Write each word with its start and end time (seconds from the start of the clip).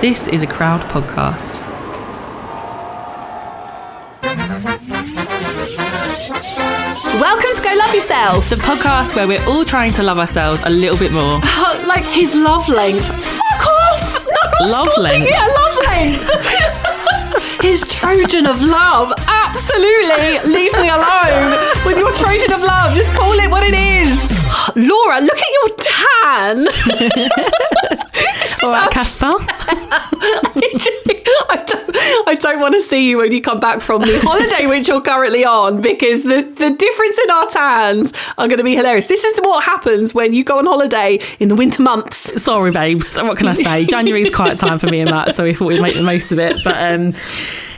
This 0.00 0.28
is 0.28 0.42
a 0.42 0.46
crowd 0.46 0.80
podcast. 0.82 1.60
Welcome 7.20 7.50
to 7.56 7.62
Go 7.62 7.74
Love 7.76 7.94
Yourself. 7.94 8.50
The 8.50 8.56
podcast 8.56 9.14
where 9.16 9.26
we're 9.26 9.42
all 9.46 9.64
trying 9.64 9.92
to 9.94 10.02
love 10.02 10.18
ourselves 10.18 10.62
a 10.64 10.70
little 10.70 10.98
bit 10.98 11.12
more. 11.12 11.40
Oh, 11.62 11.84
like 11.86 12.04
his 12.04 12.34
love 12.34 12.68
length. 12.68 13.04
Fuck 13.06 13.66
off! 13.66 14.26
No 14.60 14.66
Love 14.68 14.88
length. 14.98 15.30
a 15.30 15.46
love 15.58 15.76
length. 15.86 17.60
his 17.62 17.82
Trojan 17.88 18.46
of 18.46 18.60
love. 18.62 19.12
Absolutely. 19.28 20.38
Leave 20.52 20.72
me 20.80 20.88
alone 20.88 21.52
with 21.86 21.96
your 21.98 22.12
Trojan 22.12 22.52
of 22.52 22.60
love. 22.62 22.94
Just 22.96 23.12
call 23.16 23.32
it 23.32 23.50
what 23.50 23.62
it 23.62 23.74
is. 23.74 24.10
Laura, 24.76 25.20
look 25.20 25.38
at 25.38 25.52
your 25.58 25.68
tan. 25.78 26.68
All 28.62 28.72
right, 28.72 28.90
Casper. 28.90 29.26
I 31.48 31.64
don't, 31.66 31.96
I 32.28 32.34
don't 32.38 32.60
want 32.60 32.74
to 32.74 32.80
see 32.80 33.08
you 33.08 33.18
when 33.18 33.32
you 33.32 33.40
come 33.40 33.60
back 33.60 33.80
from 33.80 34.02
the 34.02 34.20
holiday 34.20 34.66
which 34.66 34.88
you're 34.88 35.00
currently 35.00 35.44
on 35.44 35.80
because 35.80 36.22
the, 36.22 36.42
the 36.42 36.70
difference 36.76 37.18
in 37.18 37.30
our 37.30 37.48
tans 37.48 38.12
are 38.38 38.46
going 38.48 38.58
to 38.58 38.64
be 38.64 38.76
hilarious. 38.76 39.06
This 39.06 39.24
is 39.24 39.40
what 39.40 39.64
happens 39.64 40.14
when 40.14 40.32
you 40.32 40.44
go 40.44 40.58
on 40.58 40.66
holiday 40.66 41.18
in 41.38 41.48
the 41.48 41.56
winter 41.56 41.82
months. 41.82 42.42
Sorry, 42.42 42.70
babes. 42.70 43.16
What 43.16 43.38
can 43.38 43.48
I 43.48 43.54
say? 43.54 43.86
January 43.86 44.10
January's 44.10 44.34
quiet 44.34 44.58
time 44.58 44.78
for 44.78 44.88
me 44.88 45.00
and 45.00 45.10
Matt, 45.10 45.34
so 45.34 45.44
we 45.44 45.54
thought 45.54 45.66
we'd 45.66 45.80
make 45.80 45.94
the 45.94 46.02
most 46.02 46.32
of 46.32 46.38
it. 46.38 46.56
But 46.64 46.92
um, 46.92 47.14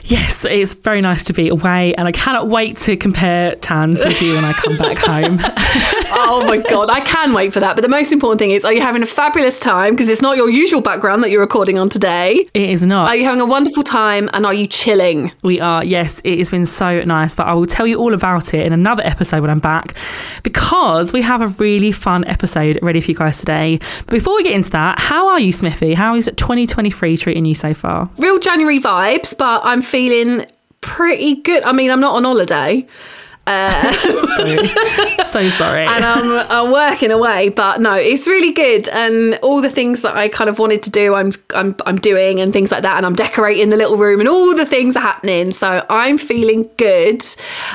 yes, 0.03 0.45
it's 0.45 0.73
very 0.73 0.99
nice 0.99 1.23
to 1.25 1.33
be 1.33 1.49
away, 1.49 1.93
and 1.95 2.07
I 2.07 2.11
cannot 2.11 2.49
wait 2.49 2.77
to 2.77 2.97
compare 2.97 3.55
tans 3.55 4.03
with 4.03 4.21
you 4.21 4.33
when 4.33 4.43
I 4.43 4.53
come 4.53 4.77
back 4.77 4.97
home. 4.97 5.39
Oh 6.15 6.45
my 6.45 6.57
God, 6.57 6.89
I 6.89 7.01
can 7.01 7.33
wait 7.33 7.53
for 7.53 7.59
that. 7.59 7.75
But 7.75 7.81
the 7.81 7.89
most 7.89 8.11
important 8.11 8.39
thing 8.39 8.51
is, 8.51 8.63
are 8.63 8.73
you 8.73 8.81
having 8.81 9.01
a 9.01 9.05
fabulous 9.05 9.59
time? 9.59 9.93
Because 9.93 10.09
it's 10.09 10.21
not 10.21 10.37
your 10.37 10.49
usual 10.49 10.81
background 10.81 11.23
that 11.23 11.31
you're 11.31 11.41
recording 11.41 11.77
on 11.79 11.89
today. 11.89 12.45
it 12.53 12.69
is 12.69 12.85
not. 12.85 13.07
Are 13.07 13.15
you 13.15 13.23
having 13.25 13.41
a 13.41 13.45
wonderful 13.45 13.83
time 13.83 14.29
and 14.33 14.45
are 14.45 14.53
you 14.53 14.67
chilling? 14.67 15.31
We 15.41 15.59
are, 15.59 15.83
yes, 15.83 16.21
it 16.23 16.37
has 16.37 16.49
been 16.49 16.65
so 16.65 17.03
nice, 17.03 17.33
but 17.35 17.47
I 17.47 17.53
will 17.53 17.65
tell 17.65 17.87
you 17.87 17.97
all 17.97 18.13
about 18.13 18.53
it 18.53 18.65
in 18.65 18.73
another 18.73 19.03
episode 19.05 19.41
when 19.41 19.49
I'm 19.49 19.59
back 19.59 19.95
because 20.43 21.11
we 21.13 21.21
have 21.21 21.41
a 21.41 21.47
really 21.47 21.91
fun 21.91 22.25
episode 22.25 22.79
ready 22.81 23.01
for 23.01 23.11
you 23.11 23.17
guys 23.17 23.39
today. 23.39 23.79
But 23.99 24.09
before 24.11 24.35
we 24.35 24.43
get 24.43 24.53
into 24.53 24.69
that, 24.71 24.99
how 24.99 25.27
are 25.29 25.39
you, 25.39 25.51
Smithy? 25.51 25.93
How 25.93 26.15
is 26.15 26.25
2023 26.35 27.17
treating 27.17 27.45
you 27.45 27.55
so 27.55 27.73
far? 27.73 28.09
Real 28.17 28.39
January 28.39 28.79
vibes, 28.79 29.37
but 29.37 29.61
I'm 29.63 29.81
feeling 29.81 30.45
pretty 30.81 31.35
good. 31.35 31.63
I 31.63 31.71
mean, 31.71 31.89
I'm 31.89 31.99
not 32.01 32.15
on 32.15 32.23
holiday. 32.23 32.85
So, 33.45 34.55
so 35.25 35.49
sorry. 35.49 35.85
and 35.85 36.03
I'm, 36.03 36.47
I'm 36.49 36.71
working 36.71 37.11
away. 37.11 37.49
But 37.49 37.81
no, 37.81 37.93
it's 37.93 38.27
really 38.27 38.51
good, 38.53 38.87
and 38.89 39.35
all 39.43 39.61
the 39.61 39.69
things 39.69 40.01
that 40.01 40.15
I 40.15 40.27
kind 40.29 40.49
of 40.49 40.59
wanted 40.59 40.81
to 40.83 40.89
do, 40.89 41.13
I'm 41.13 41.33
I'm 41.53 41.75
I'm 41.85 41.97
doing, 41.97 42.39
and 42.39 42.51
things 42.53 42.71
like 42.71 42.83
that. 42.83 42.97
And 42.97 43.05
I'm 43.05 43.13
decorating 43.15 43.69
the 43.69 43.77
little 43.77 43.97
room, 43.97 44.19
and 44.21 44.29
all 44.29 44.55
the 44.55 44.65
things 44.65 44.95
are 44.95 45.01
happening. 45.01 45.51
So 45.51 45.85
I'm 45.89 46.17
feeling 46.17 46.69
good. 46.77 47.23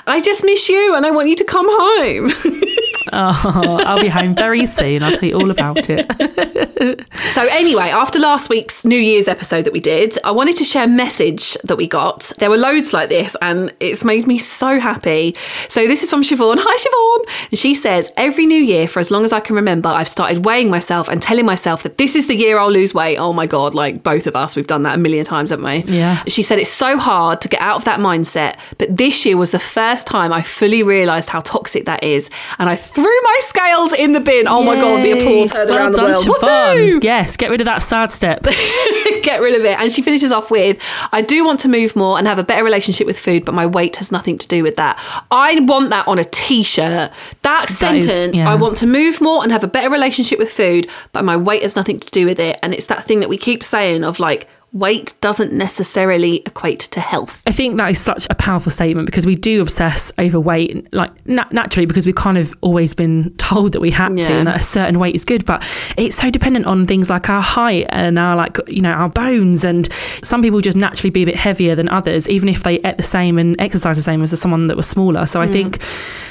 I 0.06 0.20
just 0.20 0.42
miss 0.42 0.69
you, 0.69 0.94
and 0.97 1.05
I 1.06 1.10
want 1.10 1.28
you 1.28 1.36
to 1.36 1.44
come 1.44 1.66
home. 1.69 2.30
oh, 3.12 3.82
I'll 3.84 4.00
be 4.00 4.08
home 4.08 4.34
very 4.34 4.66
soon. 4.66 5.02
I'll 5.02 5.12
tell 5.14 5.28
you 5.28 5.36
all 5.36 5.50
about 5.50 5.88
it. 5.88 6.06
so 7.32 7.46
anyway, 7.50 7.90
after 7.90 8.18
last 8.18 8.48
week's 8.48 8.84
New 8.84 8.98
Year's 8.98 9.28
episode 9.28 9.62
that 9.62 9.72
we 9.72 9.80
did, 9.80 10.16
I 10.24 10.30
wanted 10.30 10.56
to 10.56 10.64
share 10.64 10.84
a 10.84 10.88
message 10.88 11.54
that 11.64 11.76
we 11.76 11.86
got. 11.86 12.32
There 12.38 12.50
were 12.50 12.56
loads 12.56 12.92
like 12.92 13.08
this, 13.08 13.36
and 13.42 13.74
it's 13.80 14.04
made 14.04 14.26
me 14.26 14.38
so 14.38 14.80
happy. 14.80 15.36
So 15.68 15.86
this 15.86 16.02
is 16.02 16.10
from 16.10 16.22
Siobhan. 16.22 16.56
Hi, 16.60 16.76
Siobhan. 16.76 17.48
And 17.50 17.58
she 17.58 17.74
says, 17.74 18.12
Every 18.16 18.46
new 18.46 18.62
year, 18.62 18.88
for 18.88 19.00
as 19.00 19.10
long 19.10 19.24
as 19.24 19.32
I 19.32 19.40
can 19.40 19.56
remember, 19.56 19.88
I've 19.88 20.08
started 20.08 20.44
weighing 20.44 20.70
myself 20.70 21.08
and 21.08 21.20
telling 21.20 21.46
myself 21.46 21.82
that 21.82 21.98
this 21.98 22.14
is 22.14 22.28
the 22.28 22.36
year 22.36 22.58
I'll 22.58 22.70
lose 22.70 22.94
weight. 22.94 23.16
Oh 23.18 23.32
my 23.32 23.46
God, 23.46 23.74
like 23.74 24.02
both 24.02 24.26
of 24.26 24.36
us, 24.36 24.56
we've 24.56 24.66
done 24.66 24.82
that 24.84 24.94
a 24.94 24.98
million 24.98 25.24
times, 25.24 25.50
haven't 25.50 25.64
we? 25.64 25.92
Yeah. 25.92 26.22
She 26.26 26.42
said, 26.42 26.58
It's 26.58 26.72
so 26.72 26.98
hard 26.98 27.40
to 27.42 27.48
get 27.48 27.60
out 27.60 27.76
of 27.76 27.84
that 27.84 28.00
mindset. 28.00 28.56
But 28.78 28.96
this 28.96 29.24
year 29.26 29.36
was 29.36 29.50
the 29.50 29.58
first 29.58 30.06
time 30.06 30.32
I 30.32 30.42
fully 30.42 30.82
realised 30.82 31.28
how 31.28 31.41
toxic 31.41 31.84
that 31.86 32.02
is. 32.02 32.30
And 32.58 32.68
I 32.68 32.76
threw 32.98 33.20
my 33.22 33.36
scales 33.41 33.92
in 33.92 34.12
the 34.12 34.20
bin. 34.20 34.48
Oh 34.48 34.62
my 34.62 34.75
God, 34.75 35.04
the 35.04 35.12
applause 35.12 35.53
heard 35.53 35.70
well 35.70 35.78
around 35.78 35.92
done, 35.92 36.12
the 36.12 36.31
world. 36.31 36.42
Siobhan. 36.42 36.76
Woohoo! 36.76 37.04
Yes, 37.04 37.36
get 37.36 37.50
rid 37.50 37.60
of 37.60 37.66
that 37.66 37.82
sad 37.82 38.10
step. 38.10 38.42
get 39.22 39.41
rid 39.41 39.59
of 39.59 39.64
it. 39.64 39.78
And 39.78 39.92
she 39.92 40.03
finishes 40.03 40.32
off 40.32 40.50
with, 40.50 40.81
I 41.12 41.22
do 41.22 41.44
want 41.44 41.60
to 41.60 41.69
move 41.69 41.94
more 41.94 42.19
and 42.19 42.26
have 42.26 42.38
a 42.38 42.44
better 42.44 42.64
relationship 42.64 43.06
with 43.06 43.19
food, 43.19 43.44
but 43.44 43.54
my 43.54 43.66
weight 43.66 43.97
has 43.97 44.10
nothing 44.10 44.36
to 44.38 44.48
do 44.48 44.62
with 44.62 44.76
that. 44.76 44.98
I 45.31 45.60
want 45.60 45.91
that 45.91 46.09
on 46.09 46.19
a 46.19 46.25
t 46.25 46.62
shirt. 46.62 47.12
That 47.42 47.69
sentence, 47.69 48.38
yeah. 48.38 48.50
I 48.50 48.56
want 48.56 48.76
to 48.78 48.86
move 48.86 49.20
more 49.20 49.42
and 49.42 49.53
have 49.53 49.65
a 49.65 49.69
better 49.69 49.91
relationship 49.91 50.38
with 50.38 50.53
food, 50.53 50.88
but 51.12 51.25
my 51.25 51.36
weight 51.36 51.62
has 51.62 51.76
nothing 51.76 52.00
to 52.00 52.10
do 52.10 52.26
with 52.26 52.41
it. 52.41 52.59
And 52.62 52.75
it's 52.75 52.86
that 52.86 53.04
thing 53.04 53.20
that 53.20 53.28
we 53.28 53.38
keep 53.38 53.62
saying 53.62 54.04
of 54.04 54.19
like, 54.19 54.48
weight 54.72 55.14
doesn't 55.20 55.52
necessarily 55.52 56.36
equate 56.46 56.80
to 56.80 57.00
health. 57.00 57.42
I 57.46 57.52
think 57.52 57.78
that 57.78 57.90
is 57.90 57.98
such 57.98 58.26
a 58.28 58.34
powerful 58.34 58.70
statement 58.70 59.06
because 59.06 59.26
we 59.26 59.34
do 59.34 59.62
obsess 59.62 60.12
over 60.18 60.38
weight, 60.38 60.92
like 60.92 61.10
na- 61.26 61.48
naturally, 61.50 61.86
because 61.86 62.06
we've 62.06 62.14
kind 62.14 62.36
of 62.36 62.54
always 62.60 62.94
been 62.94 63.34
told 63.38 63.72
that 63.72 63.80
we 63.80 63.90
have 63.90 64.14
to, 64.14 64.32
and 64.32 64.46
that 64.46 64.60
a 64.60 64.62
certain 64.62 64.98
weight 64.98 65.14
is 65.14 65.24
good. 65.24 65.44
But 65.44 65.66
it's 65.96 66.16
so 66.16 66.30
dependent 66.30 66.66
on 66.66 66.86
things 66.86 67.10
like 67.10 67.30
our 67.30 67.40
height 67.40 67.86
and 67.88 68.18
our 68.18 68.36
like 68.36 68.58
you 68.68 68.82
know 68.82 68.92
our 68.92 69.08
bones. 69.08 69.64
And 69.64 69.88
some 70.22 70.42
people 70.42 70.60
just 70.60 70.76
naturally 70.76 71.10
be 71.10 71.22
a 71.22 71.26
bit 71.26 71.36
heavier 71.36 71.74
than 71.74 71.88
others, 71.88 72.28
even 72.28 72.48
if 72.48 72.62
they 72.62 72.78
ate 72.80 72.96
the 72.96 73.02
same 73.02 73.38
and 73.38 73.58
exercise 73.60 73.96
the 73.96 74.02
same 74.02 74.22
as 74.22 74.38
someone 74.38 74.66
that 74.66 74.76
was 74.76 74.88
smaller. 74.88 75.26
So 75.26 75.40
I 75.40 75.46
mm. 75.46 75.52
think 75.52 75.82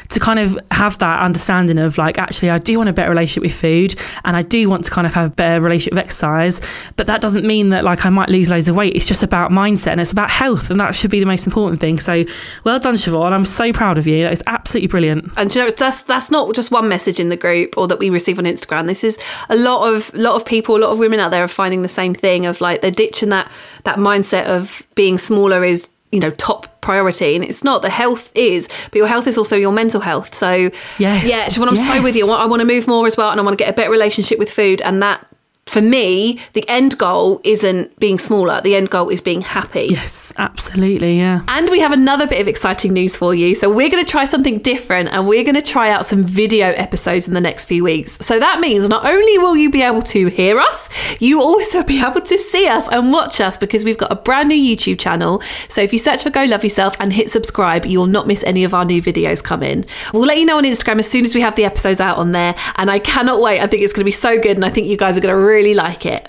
to 0.09 0.19
kind 0.19 0.39
of 0.39 0.57
have 0.71 0.97
that 0.99 1.21
understanding 1.21 1.77
of 1.77 1.97
like 1.97 2.17
actually 2.17 2.49
I 2.49 2.57
do 2.57 2.77
want 2.77 2.89
a 2.89 2.93
better 2.93 3.09
relationship 3.09 3.43
with 3.43 3.59
food 3.59 3.95
and 4.25 4.35
I 4.35 4.41
do 4.41 4.69
want 4.69 4.85
to 4.85 4.91
kind 4.91 5.07
of 5.07 5.13
have 5.13 5.31
a 5.31 5.33
better 5.33 5.61
relationship 5.61 5.93
with 5.93 5.99
exercise 5.99 6.61
but 6.95 7.07
that 7.07 7.21
doesn't 7.21 7.45
mean 7.45 7.69
that 7.69 7.83
like 7.83 8.05
I 8.05 8.09
might 8.09 8.29
lose 8.29 8.49
loads 8.49 8.67
of 8.67 8.75
weight. 8.75 8.95
It's 8.95 9.05
just 9.05 9.23
about 9.23 9.51
mindset 9.51 9.91
and 9.91 10.01
it's 10.01 10.11
about 10.11 10.29
health 10.29 10.69
and 10.69 10.79
that 10.79 10.95
should 10.95 11.11
be 11.11 11.19
the 11.19 11.25
most 11.25 11.45
important 11.45 11.79
thing. 11.79 11.99
So 11.99 12.23
well 12.63 12.79
done 12.79 12.95
Siobhan. 12.95 13.31
I'm 13.31 13.45
so 13.45 13.71
proud 13.73 13.97
of 13.97 14.07
you. 14.07 14.23
That 14.23 14.33
is 14.33 14.43
absolutely 14.47 14.87
brilliant. 14.87 15.31
And 15.37 15.53
you 15.53 15.63
know 15.63 15.71
that's 15.71 16.03
that's 16.03 16.31
not 16.31 16.53
just 16.55 16.71
one 16.71 16.87
message 16.87 17.19
in 17.19 17.29
the 17.29 17.37
group 17.37 17.77
or 17.77 17.87
that 17.87 17.99
we 17.99 18.09
receive 18.09 18.39
on 18.39 18.45
Instagram. 18.45 18.85
This 18.85 19.03
is 19.03 19.17
a 19.49 19.55
lot 19.55 19.93
of 19.93 20.13
lot 20.13 20.35
of 20.35 20.45
people, 20.45 20.75
a 20.75 20.79
lot 20.79 20.91
of 20.91 20.99
women 20.99 21.19
out 21.19 21.31
there 21.31 21.43
are 21.43 21.47
finding 21.47 21.81
the 21.81 21.87
same 21.87 22.13
thing 22.13 22.45
of 22.45 22.61
like 22.61 22.81
they're 22.81 22.91
ditching 22.91 23.29
that 23.29 23.51
that 23.83 23.97
mindset 23.97 24.45
of 24.45 24.85
being 24.95 25.17
smaller 25.17 25.63
is 25.63 25.89
you 26.11 26.19
know 26.19 26.29
top 26.31 26.79
priority 26.81 27.35
and 27.35 27.43
it's 27.43 27.63
not 27.63 27.81
the 27.81 27.89
health 27.89 28.31
is 28.33 28.69
but 28.85 28.95
your 28.95 29.07
health 29.07 29.27
is 29.27 29.37
also 29.37 29.55
your 29.55 29.71
mental 29.73 29.99
health. 30.01 30.33
So 30.33 30.71
Yes. 30.97 31.27
yeah 31.27 31.45
Siobhan, 31.45 31.67
I'm 31.67 31.75
so 31.75 32.01
with 32.01 32.15
you. 32.15 32.29
I 32.31 32.45
want 32.45 32.61
to 32.61 32.65
move 32.65 32.87
more 32.87 33.05
as 33.07 33.17
well 33.17 33.29
and 33.29 33.39
I 33.39 33.43
want 33.43 33.57
to 33.57 33.61
get 33.63 33.69
a 33.69 33.75
better 33.75 33.91
relationship 33.91 34.39
with 34.39 34.49
food 34.51 34.81
and 34.81 35.01
that 35.03 35.25
for 35.67 35.81
me 35.81 36.39
the 36.53 36.67
end 36.67 36.97
goal 36.97 37.41
isn't 37.43 37.97
being 37.99 38.17
smaller 38.17 38.61
the 38.61 38.75
end 38.75 38.89
goal 38.89 39.09
is 39.09 39.21
being 39.21 39.41
happy 39.41 39.87
yes 39.89 40.33
absolutely 40.37 41.17
yeah 41.17 41.43
and 41.47 41.69
we 41.69 41.79
have 41.79 41.91
another 41.91 42.27
bit 42.27 42.41
of 42.41 42.47
exciting 42.47 42.93
news 42.93 43.15
for 43.15 43.33
you. 43.33 43.55
So, 43.55 43.69
we're 43.69 43.89
going 43.89 44.03
to 44.03 44.09
try 44.09 44.25
something 44.25 44.59
different 44.59 45.09
and 45.09 45.27
we're 45.27 45.43
going 45.43 45.55
to 45.55 45.61
try 45.61 45.89
out 45.89 46.05
some 46.05 46.23
video 46.23 46.67
episodes 46.67 47.27
in 47.27 47.33
the 47.33 47.41
next 47.41 47.65
few 47.65 47.83
weeks. 47.83 48.17
So, 48.21 48.39
that 48.39 48.59
means 48.59 48.87
not 48.89 49.05
only 49.05 49.37
will 49.37 49.57
you 49.57 49.69
be 49.69 49.81
able 49.81 50.01
to 50.03 50.27
hear 50.27 50.59
us, 50.59 50.89
you 51.19 51.41
also 51.41 51.83
be 51.83 52.01
able 52.01 52.21
to 52.21 52.37
see 52.37 52.67
us 52.67 52.87
and 52.89 53.11
watch 53.11 53.41
us 53.41 53.57
because 53.57 53.83
we've 53.83 53.97
got 53.97 54.11
a 54.11 54.15
brand 54.15 54.49
new 54.49 54.55
YouTube 54.55 54.99
channel. 54.99 55.41
So, 55.69 55.81
if 55.81 55.91
you 55.91 55.99
search 55.99 56.23
for 56.23 56.29
Go 56.29 56.43
Love 56.43 56.63
Yourself 56.63 56.95
and 56.99 57.11
hit 57.11 57.29
subscribe, 57.29 57.85
you'll 57.85 58.07
not 58.07 58.27
miss 58.27 58.43
any 58.43 58.63
of 58.63 58.73
our 58.73 58.85
new 58.85 59.01
videos 59.01 59.43
come 59.43 59.63
in. 59.63 59.85
We'll 60.13 60.25
let 60.25 60.37
you 60.37 60.45
know 60.45 60.57
on 60.57 60.63
Instagram 60.63 60.99
as 60.99 61.09
soon 61.09 61.25
as 61.25 61.33
we 61.33 61.41
have 61.41 61.55
the 61.55 61.65
episodes 61.65 61.99
out 61.99 62.17
on 62.17 62.31
there. 62.31 62.55
And 62.75 62.91
I 62.91 62.99
cannot 62.99 63.41
wait. 63.41 63.59
I 63.61 63.67
think 63.67 63.81
it's 63.81 63.93
going 63.93 64.01
to 64.01 64.05
be 64.05 64.11
so 64.11 64.37
good 64.39 64.57
and 64.57 64.65
I 64.65 64.69
think 64.69 64.87
you 64.87 64.97
guys 64.97 65.17
are 65.17 65.21
going 65.21 65.35
to 65.35 65.41
really 65.41 65.56
like 65.73 66.05
it. 66.05 66.27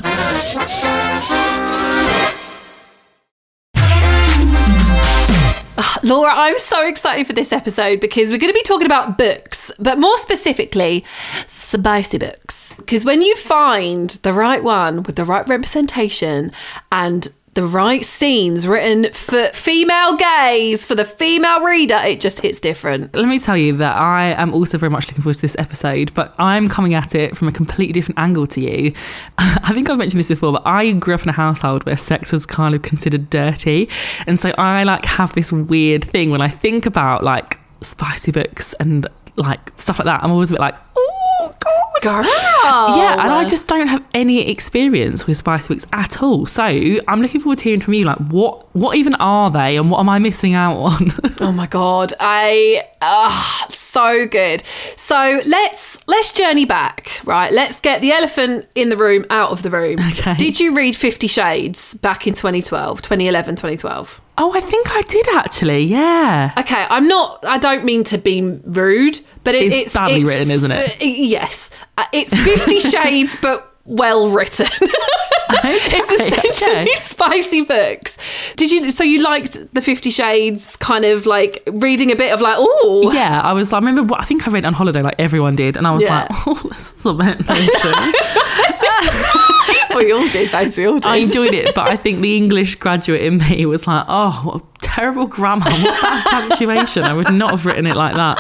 Laura, 6.03 6.33
I'm 6.33 6.57
so 6.59 6.87
excited 6.87 7.27
for 7.27 7.33
this 7.33 7.53
episode 7.53 8.01
because 8.01 8.31
we're 8.31 8.39
going 8.39 8.53
to 8.53 8.55
be 8.55 8.63
talking 8.63 8.87
about 8.87 9.19
books, 9.19 9.71
but 9.79 9.99
more 9.99 10.17
specifically, 10.17 11.05
spicy 11.47 12.19
books. 12.19 12.75
Because 12.75 13.05
when 13.05 13.21
you 13.21 13.37
find 13.37 14.11
the 14.11 14.33
right 14.33 14.63
one 14.63 15.03
with 15.03 15.17
the 15.17 15.25
right 15.25 15.47
representation 15.49 16.53
and 16.91 17.29
the 17.59 17.67
right 17.67 18.05
scenes 18.05 18.69
written 18.69 19.13
for 19.13 19.47
female 19.53 20.17
gaze, 20.17 20.87
for 20.87 20.95
the 20.95 21.05
female 21.05 21.65
reader, 21.65 21.97
it 21.97 22.21
just 22.21 22.39
hits 22.41 22.61
different. 22.61 23.13
let 23.17 23.27
me 23.27 23.37
tell 23.41 23.57
you 23.57 23.77
that 23.79 23.97
I 23.97 24.29
am 24.41 24.55
also 24.55 24.79
very 24.79 24.91
much 24.91 25.09
looking 25.09 25.25
forward 25.25 25.35
to 25.35 25.43
this 25.43 25.57
episode, 25.59 26.15
but 26.15 26.37
I'm 26.39 26.69
coming 26.69 26.95
at 26.95 27.17
it 27.17 27.37
from 27.37 27.49
a 27.49 27.53
completely 27.53 27.93
different 27.93 28.21
angle 28.21 28.47
to 28.47 28.61
you. 28.61 28.93
I 29.39 29.75
think 29.75 29.91
I've 29.91 29.99
mentioned 29.99 30.21
this 30.21 30.29
before, 30.29 30.53
but 30.53 30.63
I 30.65 30.93
grew 30.93 31.15
up 31.15 31.25
in 31.25 31.31
a 31.31 31.33
household 31.33 31.85
where 31.85 31.97
sex 31.97 32.31
was 32.31 32.47
kind 32.47 32.77
of 32.77 32.83
considered 32.83 33.29
dirty. 33.29 33.89
And 34.29 34.39
so 34.39 34.51
I 34.57 34.85
like 34.85 35.05
have 35.07 35.33
this 35.33 35.51
weird 35.51 36.05
thing 36.05 36.31
when 36.31 36.41
I 36.41 36.49
think 36.49 36.87
about 36.87 37.25
like 37.25 37.59
spicy 37.81 38.31
books 38.31 38.73
and 38.75 39.05
like 39.35 39.73
stuff 39.81 39.99
like 39.99 40.07
that. 40.07 40.23
I'm 40.23 40.31
always 40.31 40.53
a 40.53 40.55
bit 40.55 40.61
like, 40.61 40.77
oh 41.67 41.93
God, 42.01 42.25
Girl. 42.25 42.97
Yeah, 42.97 43.13
and 43.23 43.33
I 43.33 43.45
just 43.45 43.67
don't 43.67 43.87
have 43.89 44.05
any 44.15 44.49
experience 44.49 45.27
with 45.27 45.37
spice 45.39 45.69
books 45.69 45.87
at 45.93 46.23
all. 46.23 46.47
So 46.47 46.63
I'm 46.65 47.21
looking 47.23 47.41
forward 47.41 47.59
to 47.59 47.65
hearing 47.65 47.81
from 47.81 47.95
you. 47.95 48.05
Like, 48.05 48.19
what 48.19 48.67
what 48.75 48.97
even 48.97 49.15
are 49.17 49.51
they, 49.51 49.77
and 49.77 49.91
what 49.91 50.01
am 50.01 50.09
I 50.09 50.19
missing 50.19 50.55
out 50.55 50.77
on? 50.77 51.13
Oh 51.41 51.53
my 51.53 51.67
god, 51.67 52.13
I 52.19 52.85
ah 53.01 53.67
so 53.71 54.27
good. 54.27 54.63
So 54.97 55.41
let's 55.47 55.99
let's 56.09 56.33
journey 56.33 56.65
back, 56.65 57.21
right? 57.25 57.53
Let's 57.53 57.81
get 57.81 58.01
the 58.01 58.13
elephant 58.13 58.67
in 58.75 58.89
the 58.89 58.97
room 58.97 59.25
out 59.31 59.51
of 59.51 59.63
the 59.63 59.71
room. 59.71 59.99
Okay. 60.01 60.35
Did 60.35 60.61
you 60.61 60.77
read 60.77 60.97
50 60.97 61.27
Shades 61.27 61.95
back 61.95 62.27
in 62.27 62.35
2012, 62.35 63.03
2011, 63.03 63.57
2012? 63.57 64.23
oh, 64.41 64.53
I 64.55 64.61
think 64.61 64.87
I 64.93 65.03
did 65.03 65.27
actually. 65.31 65.83
Yeah. 65.85 66.53
Okay, 66.59 66.87
I'm 66.89 67.09
not. 67.09 67.45
I 67.45 67.59
don't 67.59 67.85
mean 67.85 68.05
to 68.05 68.19
be 68.19 68.41
rude, 68.43 69.19
but 69.43 69.55
it, 69.57 69.65
It's 69.65 69.75
it's 69.77 69.95
badly 69.95 70.23
written, 70.25 70.51
isn't 70.53 70.71
it? 70.71 70.91
uh, 70.93 71.05
yes, 71.05 71.71
Uh, 71.97 72.05
it's 72.13 72.37
Fifty 72.37 72.79
Shades, 72.93 73.37
but 73.43 73.75
well 73.85 74.29
written. 74.31 74.69
it's 75.65 76.11
essentially 76.11 76.71
okay. 76.83 76.95
spicy 76.97 77.63
books. 77.63 78.19
Did 78.57 78.71
you? 78.71 78.91
So 78.91 79.05
you 79.05 79.23
liked 79.23 79.73
the 79.75 79.81
Fifty 79.83 80.11
Shades, 80.11 80.77
kind 80.77 81.05
of 81.05 81.27
like 81.27 81.63
reading 81.73 82.11
a 82.13 82.17
bit 82.17 82.33
of 82.33 82.41
like, 82.41 82.57
oh, 82.59 83.11
Yeah, 83.13 83.41
I 83.41 83.53
was. 83.53 83.73
I 83.73 83.79
remember. 83.79 84.15
I 84.17 84.25
think 84.25 84.47
I 84.47 84.51
read 84.51 84.65
on 84.65 84.75
holiday, 84.75 85.03
like 85.03 85.17
everyone 85.19 85.57
did, 85.57 85.77
and 85.77 85.87
I 85.87 85.93
was 85.93 86.03
Yeah. 86.03 86.27
like, 86.31 86.31
"Oh, 86.47 86.63
this 86.75 86.93
is 86.93 87.07
a 87.07 87.15
bit 87.15 87.39
emotional." 89.91 89.99
we 89.99 90.13
all 90.13 90.29
did, 90.29 90.51
basically, 90.51 90.85
we 90.85 90.91
all 90.91 90.99
did. 90.99 91.09
I 91.09 91.17
enjoyed 91.17 91.55
it, 91.55 91.75
but 91.75 91.89
I 91.89 91.97
think 91.97 92.21
the 92.21 92.37
English 92.37 92.77
graduate 92.77 93.23
in 93.23 93.39
me 93.39 93.67
was 93.67 93.87
like, 93.87 94.05
"Oh, 94.09 94.41
what 94.45 94.63
a 94.63 94.65
terrible 94.81 95.27
grammar, 95.27 95.71
what 95.71 96.03
bad 96.03 96.49
punctuation! 96.49 97.05
I 97.05 97.13
would 97.13 97.33
not 97.33 97.51
have 97.51 97.67
written 97.67 97.87
it 97.87 97.97
like 97.97 98.15
that." 98.17 98.39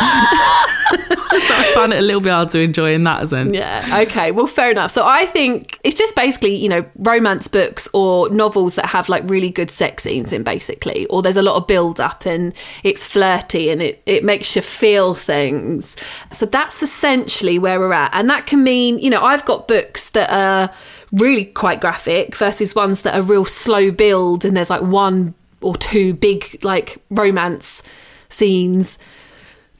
so 1.30 1.54
I 1.54 1.72
found 1.74 1.92
it 1.92 1.98
a 1.98 2.02
little 2.02 2.20
bit 2.20 2.32
hard 2.32 2.50
to 2.50 2.60
enjoy 2.60 2.94
in 2.94 3.04
that 3.04 3.28
sense. 3.28 3.54
Yeah. 3.54 4.04
Okay. 4.08 4.32
Well, 4.32 4.46
fair 4.46 4.70
enough. 4.70 4.90
So 4.90 5.06
I 5.06 5.26
think 5.26 5.78
it's 5.84 5.96
just 5.96 6.14
basically, 6.16 6.54
you 6.54 6.68
know, 6.68 6.84
romance 6.96 7.48
books 7.48 7.88
or 7.92 8.28
novels 8.30 8.74
that 8.76 8.86
have 8.86 9.08
like 9.08 9.28
really 9.28 9.50
good 9.50 9.70
sex 9.70 10.04
scenes 10.04 10.32
in, 10.32 10.42
basically, 10.42 11.06
or 11.06 11.22
there's 11.22 11.36
a 11.36 11.42
lot 11.42 11.56
of 11.56 11.66
build 11.66 12.00
up 12.00 12.26
and 12.26 12.54
it's 12.82 13.06
flirty 13.06 13.70
and 13.70 13.82
it, 13.82 14.02
it 14.06 14.24
makes 14.24 14.54
you 14.56 14.62
feel 14.62 15.14
things. 15.14 15.96
So 16.30 16.46
that's 16.46 16.82
essentially 16.82 17.58
where 17.58 17.78
we're 17.78 17.92
at. 17.92 18.10
And 18.14 18.28
that 18.30 18.46
can 18.46 18.62
mean, 18.62 18.98
you 18.98 19.10
know, 19.10 19.22
I've 19.22 19.44
got 19.44 19.68
books 19.68 20.10
that 20.10 20.30
are 20.30 20.72
really 21.12 21.44
quite 21.44 21.80
graphic 21.80 22.34
versus 22.36 22.74
ones 22.74 23.02
that 23.02 23.14
are 23.14 23.22
real 23.22 23.44
slow 23.44 23.90
build 23.90 24.44
and 24.44 24.56
there's 24.56 24.70
like 24.70 24.82
one 24.82 25.34
or 25.60 25.74
two 25.76 26.14
big 26.14 26.58
like 26.62 26.98
romance 27.10 27.82
scenes 28.28 28.98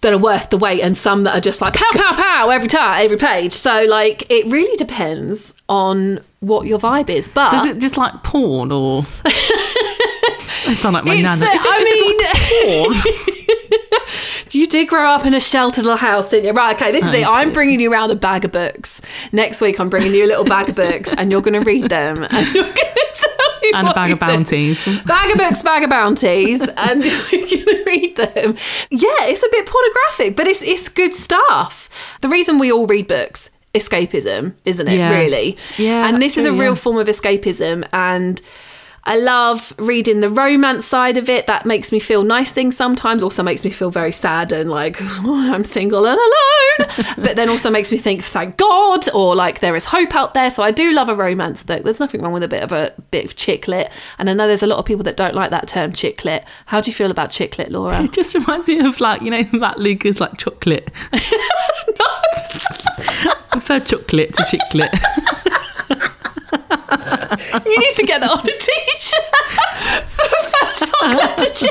that 0.01 0.13
are 0.13 0.19
worth 0.19 0.49
the 0.51 0.57
wait 0.57 0.81
and 0.81 0.97
some 0.97 1.25
that 1.25 1.37
are 1.37 1.41
just 1.41 1.61
like 1.61 1.75
pow 1.75 1.91
pow 1.93 2.15
pow 2.15 2.49
every 2.51 2.69
time 2.69 3.05
every 3.05 3.17
page 3.17 3.53
so 3.53 3.85
like 3.89 4.25
it 4.31 4.47
really 4.47 4.75
depends 4.77 5.53
on 5.69 6.21
what 6.41 6.67
your 6.67 6.79
vibe 6.79 7.11
is 7.11 7.29
but 7.29 7.51
So 7.51 7.57
is 7.59 7.65
it 7.67 7.79
just 7.81 7.97
like 7.97 8.23
porn 8.23 8.71
or? 8.73 9.03
I 10.67 10.75
sound 10.75 10.95
like 10.95 11.05
my 11.05 11.15
It's, 11.15 11.23
nan. 11.23 11.43
uh, 11.49 11.53
Is 11.53 11.65
it, 11.65 11.71
I 11.71 11.79
is 11.81 11.89
it 11.91 12.97
like 12.97 13.27
porn? 13.27 13.35
you 14.59 14.67
did 14.67 14.89
grow 14.89 15.09
up 15.09 15.25
in 15.25 15.35
a 15.35 15.41
sheltered 15.41 15.85
little 15.85 15.97
house 15.97 16.31
didn't 16.31 16.47
you 16.47 16.53
right 16.53 16.75
okay 16.75 16.91
this 16.91 17.05
is 17.05 17.15
I 17.15 17.19
it 17.19 17.27
i'm 17.27 17.53
bringing 17.53 17.81
you 17.81 17.93
around 17.93 18.11
a 18.11 18.17
bag 18.17 18.45
of 18.45 18.53
books 18.53 19.01
next 19.33 19.61
week 19.61 19.79
i'm 19.79 19.89
bringing 19.89 20.13
you 20.13 20.25
a 20.25 20.27
little 20.27 20.45
bag 20.45 20.69
of 20.69 20.75
books 20.75 21.15
and 21.17 21.31
you're 21.31 21.43
going 21.43 21.55
to 21.55 21.61
read 21.61 21.89
them 21.89 22.25
and 22.31 22.47
you're 22.55 22.65
going 22.65 22.75
to 22.75 23.09
tell 23.15 23.61
me 23.63 23.71
and 23.75 23.89
a 23.89 23.95
bag 23.95 24.11
of 24.11 24.19
bounties. 24.19 24.85
bag 25.05 25.31
of 25.31 25.39
books, 25.39 25.63
bag 25.63 25.85
of 25.85 25.91
bounties, 25.91 26.67
and 26.77 27.05
you're 27.33 27.65
gonna 27.67 27.85
read 27.87 28.17
them. 28.17 28.57
Yeah, 28.91 29.27
it's 29.27 29.43
a 29.43 29.49
bit 29.51 29.67
pornographic, 29.67 30.37
but 30.37 30.47
it's 30.47 30.63
it's 30.63 30.89
good 30.89 31.15
stuff. 31.15 31.89
The 32.21 32.29
reason 32.29 32.59
we 32.59 32.73
all 32.73 32.87
read 32.87 33.09
books, 33.09 33.51
escapism, 33.75 34.55
isn't 34.65 34.89
it? 34.89 34.99
Yeah. 34.99 35.11
Really? 35.11 35.57
Yeah, 35.77 36.09
And 36.09 36.23
this 36.23 36.37
is 36.37 36.47
a 36.47 36.53
real 36.53 36.73
yeah. 36.73 36.75
form 36.75 36.99
of 36.99 37.07
escapism, 37.07 37.87
and. 37.93 38.41
I 39.09 39.17
love 39.17 39.73
reading 39.79 40.21
the 40.21 40.29
romance 40.29 40.85
side 40.85 41.17
of 41.17 41.31
it. 41.31 41.47
That 41.47 41.65
makes 41.65 41.93
me 41.93 41.99
feel 41.99 42.25
nice 42.25 42.53
things 42.53 42.77
sometimes. 42.77 43.23
Also 43.23 43.43
makes 43.43 43.65
me 43.65 43.71
feel 43.71 43.91
very 43.91 44.13
sad 44.13 44.53
and 44.53 44.69
like 44.69 44.99
"Oh, 45.01 45.51
I'm 45.55 45.65
single 45.65 46.07
and 46.07 46.19
alone. 46.19 47.15
but 47.17 47.35
then 47.35 47.49
also 47.49 47.71
makes 47.71 47.91
me 47.91 47.97
think, 47.97 48.23
thank 48.23 48.59
God, 48.59 49.09
or 49.15 49.35
like 49.35 49.61
there 49.61 49.75
is 49.75 49.87
hope 49.87 50.15
out 50.15 50.35
there. 50.35 50.51
So 50.51 50.63
I 50.63 50.73
do 50.73 50.93
love 50.93 51.09
a 51.09 51.15
romance 51.15 51.65
book. 51.65 51.85
There's 51.85 52.01
nothing 52.01 52.21
wrong 52.21 52.35
with 52.35 52.43
a 52.43 52.49
bit 52.49 52.63
of 52.63 52.71
a 52.71 52.93
bit 53.11 53.25
of 53.25 53.35
chick 53.35 53.67
lit. 53.67 53.91
And 54.19 54.29
I 54.29 54.35
know 54.35 54.47
there's 54.47 54.63
a 54.63 54.67
lot 54.67 54.79
of 54.79 54.85
people 54.85 55.05
that 55.05 55.17
don't 55.17 55.35
like 55.35 55.53
that 55.53 55.69
term 55.69 55.95
chick 55.95 56.27
lit. 56.27 56.45
How 56.67 56.83
do 56.83 56.91
you 56.91 56.95
feel 56.95 57.11
about 57.11 57.31
chick 57.31 57.57
lit, 57.57 57.73
Laura? 57.73 58.03
It 58.09 58.13
just 58.13 58.35
reminds 58.35 58.69
me 58.69 58.81
of 58.81 59.01
like 59.01 59.23
you 59.23 59.31
know 59.31 59.43
Matt 59.53 59.79
Lucas 59.79 60.21
like 60.21 60.37
chocolate. 60.37 60.91
I 61.13 61.21
prefer 63.53 63.81
chocolate 63.81 64.35
to 64.35 64.43
chiclet. 64.43 65.55
You 66.91 67.79
need 67.79 67.95
to 67.97 68.07
get 68.07 68.21
that 68.21 68.31
on 68.31 68.41
a 68.41 68.53
t-shirt. 68.53 69.25
Chocolate 70.79 71.55
to. 71.57 71.69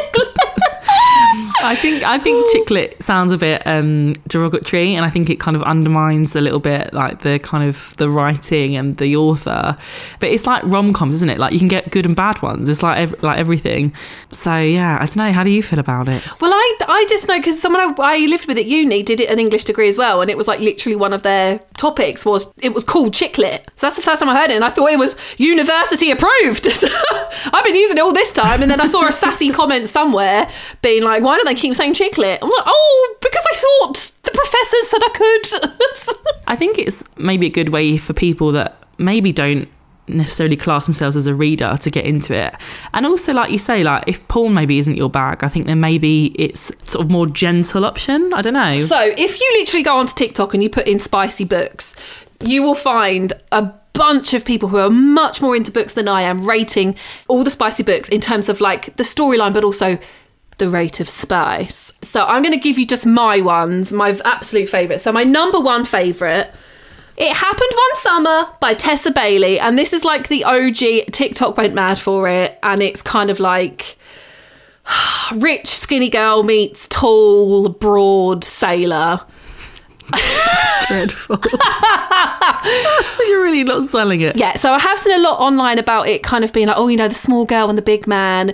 I 1.60 1.76
think 1.76 2.04
I 2.04 2.18
think 2.20 2.46
chiclet 2.52 3.02
sounds 3.02 3.32
a 3.32 3.38
bit 3.38 3.62
um, 3.66 4.14
derogatory, 4.28 4.96
and 4.96 5.06
I 5.06 5.10
think 5.10 5.30
it 5.30 5.40
kind 5.40 5.58
of 5.58 5.64
undermines 5.64 6.36
a 6.36 6.42
little 6.42 6.60
bit 6.60 6.94
like 6.94 7.22
the 7.22 7.40
kind 7.40 7.68
of 7.68 7.96
the 7.98 8.10
writing 8.10 8.76
and 8.76 8.96
the 8.98 9.16
author. 9.16 9.76
But 10.20 10.30
it's 10.30 10.46
like 10.46 10.64
rom 10.66 10.94
coms, 10.94 11.16
isn't 11.16 11.30
it? 11.30 11.40
Like 11.40 11.54
you 11.54 11.60
can 11.60 11.68
get 11.68 11.92
good 11.92 12.06
and 12.06 12.16
bad 12.16 12.42
ones. 12.42 12.70
It's 12.70 12.84
like 12.84 12.98
ev- 13.00 13.24
like 13.24 13.38
everything. 13.40 13.94
So 14.32 14.58
yeah, 14.58 14.98
I 15.00 15.06
don't 15.06 15.18
know. 15.18 15.32
How 15.32 15.44
do 15.44 15.50
you 15.50 15.64
feel 15.64 15.80
about 15.80 16.08
it? 16.08 16.24
Well, 16.40 16.54
I, 16.54 16.78
I 16.88 17.06
just 17.10 17.28
know 17.28 17.38
because 17.38 17.60
someone 17.62 17.82
I, 17.82 17.94
I 18.16 18.18
lived 18.28 18.48
with 18.48 18.58
at 18.58 18.66
uni 18.66 19.04
did 19.04 19.20
it 19.20 19.30
an 19.30 19.40
English 19.40 19.66
degree 19.66 19.90
as 19.90 19.98
well, 19.98 20.22
and 20.22 20.30
it 20.30 20.38
was 20.38 20.48
like 20.48 20.60
literally 20.60 20.96
one 20.96 21.12
of 21.14 21.24
their 21.24 21.60
topics 21.76 22.26
was 22.26 22.52
it 22.62 22.74
was 22.74 22.84
called 22.84 23.14
chicklet. 23.14 23.64
So 23.76 23.88
that's 23.88 23.96
the 23.96 24.02
first 24.04 24.22
time 24.22 24.30
I 24.30 24.40
heard 24.40 24.52
it, 24.52 24.56
and 24.56 24.64
I 24.64 24.70
thought 24.70 24.90
it 24.92 25.00
was 25.00 25.07
university 25.38 26.12
approved. 26.12 26.68
I've 27.54 27.64
been 27.64 27.76
using 27.76 27.98
it 27.98 28.02
all 28.02 28.14
this 28.14 28.32
time, 28.34 28.62
and 28.62 28.70
then 28.72 28.82
I 28.82 28.86
saw 28.86 29.08
a 29.08 29.12
sassy 29.12 29.52
comment 29.60 29.88
somewhere 29.88 30.50
being 30.82 31.04
like, 31.04 31.24
"Why 31.24 31.38
do 31.38 31.44
they 31.44 31.56
keep 31.56 31.76
saying 31.76 31.94
chicklet?" 31.94 32.40
I'm 32.42 32.50
like, 32.50 32.64
"Oh, 32.66 33.16
because 33.22 33.46
I 33.52 33.56
thought 33.56 34.12
the 34.24 34.32
professors 34.32 34.90
said 34.90 35.02
I 35.04 35.10
could." 35.14 36.18
I 36.48 36.56
think 36.56 36.78
it's 36.78 37.04
maybe 37.18 37.48
a 37.48 37.52
good 37.52 37.70
way 37.70 37.98
for 37.98 38.14
people 38.14 38.52
that 38.54 38.78
maybe 38.98 39.32
don't 39.32 39.70
necessarily 40.08 40.56
class 40.56 40.86
themselves 40.86 41.16
as 41.18 41.28
a 41.28 41.36
reader 41.36 41.78
to 41.82 41.90
get 41.90 42.06
into 42.06 42.34
it. 42.34 42.56
And 42.94 43.06
also 43.06 43.34
like 43.34 43.52
you 43.52 43.58
say 43.58 43.84
like 43.84 44.06
if 44.08 44.26
porn 44.28 44.54
maybe 44.54 44.80
isn't 44.80 44.96
your 44.96 45.10
bag, 45.10 45.44
I 45.44 45.50
think 45.50 45.66
then 45.66 45.80
maybe 45.80 46.28
it's 46.40 46.72
sort 46.90 47.04
of 47.06 47.12
more 47.12 47.28
gentle 47.28 47.86
option. 47.86 48.34
I 48.34 48.42
don't 48.42 48.54
know. 48.54 48.78
So 48.78 49.00
if 49.00 49.40
you 49.40 49.52
literally 49.60 49.84
go 49.84 49.98
onto 49.98 50.14
TikTok 50.14 50.54
and 50.54 50.64
you 50.64 50.70
put 50.70 50.88
in 50.88 51.00
spicy 51.00 51.44
books, 51.44 51.96
you 52.44 52.64
will 52.64 52.76
find 52.76 53.34
a 53.52 53.74
bunch 53.98 54.34
of 54.34 54.46
people 54.46 54.70
who 54.70 54.78
are 54.78 54.90
much 54.90 55.42
more 55.42 55.56
into 55.56 55.72
books 55.72 55.94
than 55.94 56.08
I 56.08 56.22
am 56.22 56.46
rating 56.46 56.96
all 57.28 57.44
the 57.44 57.52
spicy 57.52 57.84
books 57.84 58.10
in 58.10 58.22
terms 58.22 58.50
of 58.50 58.62
like 58.62 58.96
the 58.98 59.04
storyline 59.04 59.54
but 59.54 59.64
also 59.64 59.98
the 60.58 60.70
rate 60.70 61.00
of 61.00 61.10
spice. 61.10 61.94
So 62.02 62.26
I'm 62.26 62.42
going 62.42 62.54
to 62.54 62.60
give 62.60 62.78
you 62.78 62.86
just 62.86 63.06
my 63.06 63.42
ones, 63.42 63.94
my 63.94 64.20
absolute 64.26 64.70
favorite. 64.70 65.00
So 65.00 65.12
my 65.12 65.24
number 65.24 65.60
one 65.60 65.86
favorite 65.86 66.52
it 67.18 67.34
Happened 67.34 67.72
One 67.72 67.96
Summer 67.96 68.54
by 68.62 68.76
Tessa 68.76 69.10
Bailey, 69.10 69.60
and 69.60 69.76
this 69.76 69.92
is 69.92 70.06
like 70.06 70.28
the 70.28 70.44
OG. 70.44 71.12
TikTok 71.12 71.58
went 71.58 71.74
mad 71.74 71.98
for 71.98 72.30
it, 72.30 72.60
and 72.62 72.84
it's 72.84 73.02
kind 73.02 73.32
of 73.32 73.40
like 73.40 73.98
rich, 75.36 75.66
skinny 75.68 76.10
girl 76.10 76.44
meets 76.44 76.88
tall, 76.88 77.70
broad 77.70 78.44
sailor. 78.44 79.22
dreadful. 80.88 81.40
You're 83.28 83.44
really 83.44 83.64
not 83.64 83.86
selling 83.86 84.22
it. 84.22 84.38
Yeah, 84.38 84.56
so 84.56 84.74
I 84.74 84.80
have 84.80 84.98
seen 84.98 85.18
a 85.18 85.22
lot 85.22 85.40
online 85.40 85.80
about 85.80 86.08
it 86.08 86.24
kind 86.24 86.44
of 86.44 86.54
being 86.54 86.68
like, 86.68 86.78
oh, 86.78 86.88
you 86.88 86.98
know, 86.98 87.08
the 87.08 87.14
small 87.14 87.46
girl 87.46 87.70
and 87.70 87.78
the 87.78 87.82
big 87.84 88.08
man. 88.08 88.54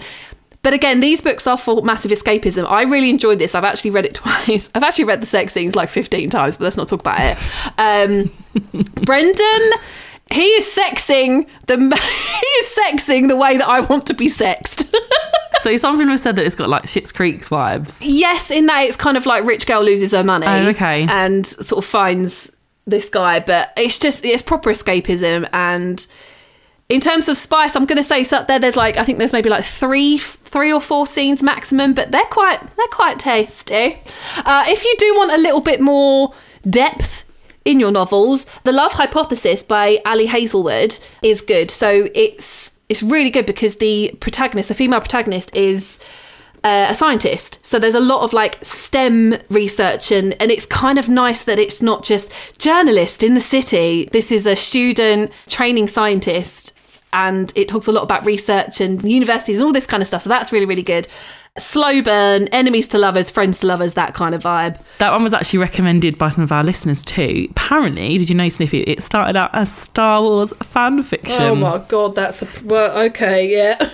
But 0.63 0.74
again, 0.74 1.01
these 1.01 1.19
books 1.19 1.45
are 1.45 1.57
for 1.57 1.81
massive 1.81 2.12
escapism. 2.12 2.65
I 2.69 2.83
really 2.83 3.10
enjoyed 3.10 3.38
this. 3.38 3.53
I've 3.53 3.65
actually 3.65 3.91
read 3.91 4.05
it 4.05 4.15
twice. 4.15 4.69
I've 4.74 4.83
actually 4.83 5.05
read 5.05 5.22
the 5.22 5.25
sex 5.25 5.53
scenes 5.53 5.75
like 5.75 5.89
15 5.89 6.29
times, 6.29 6.57
but 6.57 6.63
let's 6.63 6.77
not 6.77 6.88
talk 6.88 7.01
about 7.01 7.19
it. 7.19 7.38
Um, 7.77 8.31
Brendan, 9.03 9.72
he 10.33 10.45
is 10.45 10.77
sexing 10.77 11.47
the 11.67 11.77
he 11.77 12.45
is 12.47 12.79
sexing 12.79 13.27
the 13.27 13.35
way 13.37 13.57
that 13.57 13.67
I 13.67 13.81
want 13.81 14.07
to 14.07 14.13
be 14.13 14.27
sexed. 14.29 14.93
So 15.61 15.77
something 15.77 16.09
was 16.09 16.21
said 16.21 16.35
that 16.35 16.45
it's 16.45 16.55
got 16.55 16.67
like 16.67 16.83
Schitt's 16.83 17.13
Creek's 17.13 17.47
vibes. 17.47 17.99
yes, 18.01 18.51
in 18.51 18.65
that 18.65 18.81
it's 18.81 18.97
kind 18.97 19.15
of 19.15 19.25
like 19.25 19.45
rich 19.45 19.65
girl 19.65 19.81
loses 19.81 20.11
her 20.11 20.23
money. 20.23 20.45
Oh, 20.45 20.67
okay. 20.69 21.07
And 21.07 21.47
sort 21.47 21.81
of 21.81 21.89
finds 21.89 22.51
this 22.85 23.07
guy, 23.07 23.39
but 23.39 23.71
it's 23.77 23.97
just 23.97 24.25
it's 24.25 24.41
proper 24.41 24.71
escapism 24.71 25.47
and 25.53 26.05
in 26.89 26.99
terms 26.99 27.29
of 27.29 27.37
spice, 27.37 27.77
I'm 27.77 27.85
going 27.85 27.97
to 27.97 28.03
say 28.03 28.21
it's 28.21 28.33
up 28.33 28.47
there. 28.47 28.59
There's 28.59 28.75
like 28.75 28.97
I 28.97 29.05
think 29.05 29.19
there's 29.19 29.31
maybe 29.31 29.49
like 29.49 29.63
three, 29.63 30.17
three 30.17 30.73
or 30.73 30.81
four 30.81 31.07
scenes 31.07 31.41
maximum, 31.41 31.93
but 31.93 32.11
they're 32.11 32.25
quite 32.25 32.59
they're 32.75 32.87
quite 32.91 33.19
tasty. 33.19 33.99
Uh, 34.45 34.65
if 34.67 34.83
you 34.83 34.93
do 34.99 35.15
want 35.15 35.31
a 35.31 35.37
little 35.37 35.61
bit 35.61 35.79
more 35.79 36.33
depth 36.69 37.22
in 37.65 37.79
your 37.79 37.91
novels, 37.91 38.46
The 38.63 38.72
Love 38.72 38.93
Hypothesis 38.93 39.63
by 39.63 40.00
Ali 40.05 40.25
Hazelwood 40.25 41.00
is 41.22 41.41
good. 41.41 41.72
So 41.72 42.08
it's 42.13 42.72
it's 42.89 43.01
really 43.01 43.29
good 43.29 43.46
because 43.46 43.77
the 43.77 44.15
protagonist, 44.20 44.70
the 44.70 44.75
female 44.75 45.00
protagonist, 45.00 45.55
is 45.55 46.00
uh, 46.63 46.88
a 46.89 46.96
scientist. 46.96 47.65
So 47.65 47.79
there's 47.79 47.96
a 47.96 48.00
lot 48.00 48.22
of 48.24 48.34
like 48.34 48.63
STEM 48.63 49.38
research, 49.50 50.12
and, 50.12 50.36
and 50.41 50.51
it's 50.51 50.65
kind 50.65 50.98
of 51.00 51.10
nice 51.10 51.43
that 51.46 51.60
it's 51.60 51.82
not 51.82 52.03
just 52.03 52.32
journalist 52.60 53.24
in 53.24 53.34
the 53.34 53.41
city. 53.41 54.10
This 54.12 54.32
is 54.32 54.46
a 54.46 54.55
student 54.55 55.32
training 55.48 55.88
scientist, 55.88 56.72
and 57.13 57.53
it 57.55 57.67
talks 57.67 57.88
a 57.88 57.91
lot 57.91 58.03
about 58.03 58.25
research 58.25 58.82
and 58.82 59.10
universities 59.10 59.60
and 59.60 59.65
all 59.65 59.72
this 59.72 59.86
kind 59.86 60.01
of 60.01 60.08
stuff. 60.08 60.24
So 60.24 60.29
that's 60.29 60.51
really, 60.51 60.65
really 60.65 60.84
good. 60.84 61.08
Slow 61.58 62.01
burn, 62.01 62.48
enemies 62.48 62.88
to 62.89 62.98
lovers, 62.98 63.29
friends 63.29 63.60
to 63.60 63.67
lovers, 63.67 63.93
that 63.93 64.15
kind 64.15 64.34
of 64.34 64.41
vibe. 64.41 64.82
That 64.98 65.12
one 65.12 65.24
was 65.24 65.36
actually 65.36 65.60
recommended 65.60 66.17
by 66.17 66.29
some 66.29 66.43
of 66.43 66.51
our 66.51 66.63
listeners 66.63 67.03
too. 67.03 67.48
Apparently, 67.51 68.17
did 68.17 68.29
you 68.29 68.36
know, 68.36 68.50
Smithy, 68.50 68.82
it 68.82 69.03
started 69.03 69.36
out 69.36 69.51
as 69.53 69.72
Star 69.72 70.22
Wars 70.22 70.51
fan 70.63 71.01
fiction. 71.03 71.41
Oh 71.41 71.55
my 71.55 71.77
god, 71.88 72.15
that's 72.15 72.41
a, 72.41 72.48
well, 72.63 72.98
okay, 73.05 73.48
yeah. 73.48 73.77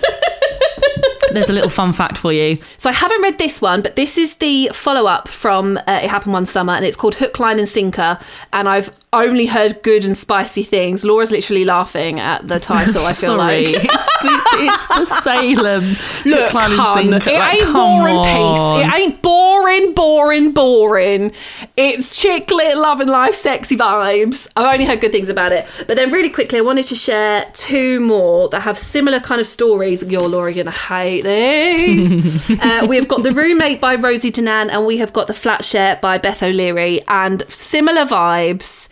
There's 1.32 1.50
a 1.50 1.52
little 1.52 1.70
fun 1.70 1.92
fact 1.92 2.18
for 2.18 2.32
you. 2.32 2.58
So 2.76 2.90
I 2.90 2.92
haven't 2.92 3.22
read 3.22 3.38
this 3.38 3.60
one, 3.60 3.82
but 3.82 3.94
this 3.94 4.18
is 4.18 4.36
the 4.36 4.70
follow 4.72 5.06
up 5.06 5.28
from 5.28 5.76
uh, 5.86 6.00
It 6.02 6.10
Happened 6.10 6.32
One 6.32 6.46
Summer, 6.46 6.72
and 6.72 6.84
it's 6.84 6.96
called 6.96 7.14
Hook, 7.14 7.38
Line, 7.38 7.58
and 7.58 7.68
Sinker. 7.68 8.18
And 8.52 8.68
I've 8.68 8.90
only 9.12 9.46
heard 9.46 9.82
good 9.82 10.04
and 10.04 10.16
spicy 10.16 10.62
things. 10.62 11.04
Laura's 11.04 11.32
literally 11.32 11.64
laughing 11.64 12.20
at 12.20 12.46
the 12.46 12.60
title. 12.60 13.04
I 13.04 13.12
feel 13.20 13.36
like. 13.36 13.66
it's, 13.66 13.82
the, 13.82 14.40
it's 14.54 14.88
the 14.88 15.04
Salem. 15.06 15.84
Look, 16.30 16.52
hun, 16.52 17.14
it 17.14 17.26
Like, 17.26 17.54
ain't 17.56 17.74
War 17.74 18.08
and. 18.08 18.24
Peace. 18.24 18.86
It 18.86 19.00
ain't 19.00 19.22
boring, 19.22 19.94
boring, 19.94 20.52
boring. 20.52 21.32
It's 21.76 22.16
chick 22.20 22.50
lit, 22.52 22.76
love 22.76 23.00
and 23.00 23.10
life, 23.10 23.34
sexy 23.34 23.76
vibes. 23.76 24.46
I've 24.54 24.74
only 24.74 24.84
heard 24.84 25.00
good 25.00 25.10
things 25.10 25.28
about 25.28 25.50
it. 25.50 25.66
But 25.88 25.96
then, 25.96 26.12
really 26.12 26.30
quickly, 26.30 26.58
I 26.58 26.62
wanted 26.62 26.86
to 26.86 26.94
share 26.94 27.50
two 27.52 27.98
more 27.98 28.48
that 28.50 28.60
have 28.60 28.78
similar 28.78 29.18
kind 29.18 29.40
of 29.40 29.48
stories. 29.48 30.04
You're, 30.04 30.28
Laura, 30.28 30.54
gonna 30.54 30.70
hate 30.70 31.22
these. 31.22 32.50
uh, 32.60 32.86
we 32.88 32.96
have 32.96 33.08
got 33.08 33.24
The 33.24 33.32
Roommate 33.32 33.80
by 33.80 33.96
Rosie 33.96 34.30
Danan, 34.30 34.68
and 34.70 34.86
we 34.86 34.98
have 34.98 35.12
got 35.12 35.26
The 35.26 35.34
Flat 35.34 35.64
Share 35.64 35.96
by 35.96 36.18
Beth 36.18 36.44
O'Leary, 36.44 37.02
and 37.08 37.42
similar 37.48 38.04
vibes. 38.04 38.88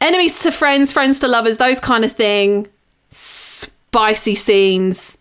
Enemies 0.00 0.40
to 0.40 0.52
friends, 0.52 0.92
friends 0.92 1.20
to 1.20 1.28
lovers, 1.28 1.56
those 1.56 1.80
kind 1.80 2.04
of 2.04 2.12
thing. 2.12 2.66
Spicy 3.10 4.34
scenes, 4.34 5.18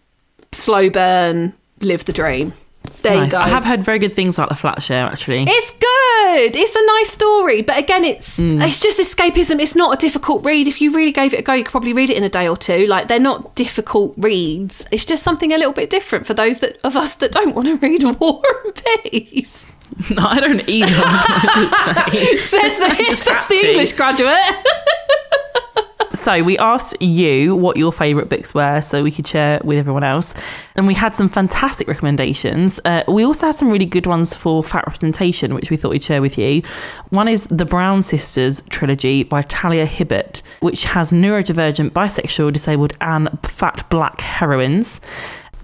slow 0.51 0.89
burn, 0.89 1.53
live 1.79 2.05
the 2.05 2.13
dream. 2.13 2.53
There 3.05 3.15
Nice. 3.15 3.25
you 3.27 3.31
go. 3.31 3.37
I 3.39 3.49
have 3.49 3.63
heard 3.63 3.83
very 3.83 3.99
good 3.99 4.15
things 4.15 4.37
about 4.37 4.49
the 4.49 4.55
flat 4.55 4.81
share 4.81 5.05
actually. 5.05 5.45
It's 5.47 5.71
good. 5.71 6.55
It's 6.59 6.75
a 6.75 6.85
nice 6.97 7.11
story, 7.11 7.61
but 7.61 7.77
again, 7.77 8.03
it's 8.03 8.39
Mm. 8.39 8.65
it's 8.65 8.79
just 8.81 8.99
escapism. 8.99 9.59
It's 9.61 9.75
not 9.75 9.93
a 9.93 9.97
difficult 9.97 10.43
read. 10.43 10.67
If 10.67 10.81
you 10.81 10.91
really 10.93 11.11
gave 11.11 11.33
it 11.33 11.39
a 11.39 11.43
go, 11.43 11.53
you 11.53 11.63
could 11.63 11.71
probably 11.71 11.93
read 11.93 12.09
it 12.09 12.17
in 12.17 12.23
a 12.23 12.29
day 12.29 12.47
or 12.47 12.57
two. 12.57 12.87
Like 12.87 13.07
they're 13.07 13.19
not 13.19 13.55
difficult 13.55 14.13
reads. 14.17 14.85
It's 14.91 15.05
just 15.05 15.21
something 15.23 15.53
a 15.53 15.57
little 15.57 15.73
bit 15.73 15.89
different 15.91 16.25
for 16.25 16.33
those 16.33 16.59
that 16.59 16.79
of 16.83 16.97
us 16.97 17.13
that 17.15 17.31
don't 17.31 17.53
want 17.55 17.67
to 17.67 17.75
read 17.87 18.01
War 18.19 18.41
and 18.65 18.81
Peace. 19.03 19.71
no, 20.09 20.25
I 20.27 20.39
don't 20.39 20.67
either. 20.67 20.87
says 22.39 22.77
the 22.79 23.15
says 23.15 23.45
the. 23.47 23.67
English 23.69 23.91
graduate. 23.93 24.35
So 26.15 26.43
we 26.43 26.57
asked 26.57 27.01
you 27.01 27.55
what 27.55 27.77
your 27.77 27.91
favourite 27.91 28.29
books 28.29 28.53
were 28.53 28.81
so 28.81 29.03
we 29.03 29.11
could 29.11 29.27
share 29.27 29.61
with 29.63 29.77
everyone 29.77 30.03
else. 30.03 30.33
And 30.75 30.87
we 30.87 30.93
had 30.93 31.15
some 31.15 31.29
fantastic 31.29 31.87
recommendations. 31.87 32.79
Uh, 32.85 33.03
we 33.07 33.23
also 33.23 33.47
had 33.47 33.55
some 33.55 33.69
really 33.69 33.85
good 33.85 34.07
ones 34.07 34.35
for 34.35 34.63
fat 34.63 34.85
representation, 34.87 35.53
which 35.53 35.69
we 35.69 35.77
thought 35.77 35.91
we'd 35.91 36.03
share 36.03 36.21
with 36.21 36.37
you. 36.37 36.61
One 37.09 37.27
is 37.27 37.45
The 37.47 37.65
Brown 37.65 38.01
Sisters 38.01 38.61
trilogy 38.69 39.23
by 39.23 39.41
Talia 39.43 39.85
Hibbert, 39.85 40.41
which 40.61 40.85
has 40.85 41.11
neurodivergent, 41.11 41.91
bisexual, 41.91 42.53
disabled, 42.53 42.93
and 43.01 43.29
fat 43.43 43.87
black 43.89 44.21
heroines. 44.21 45.01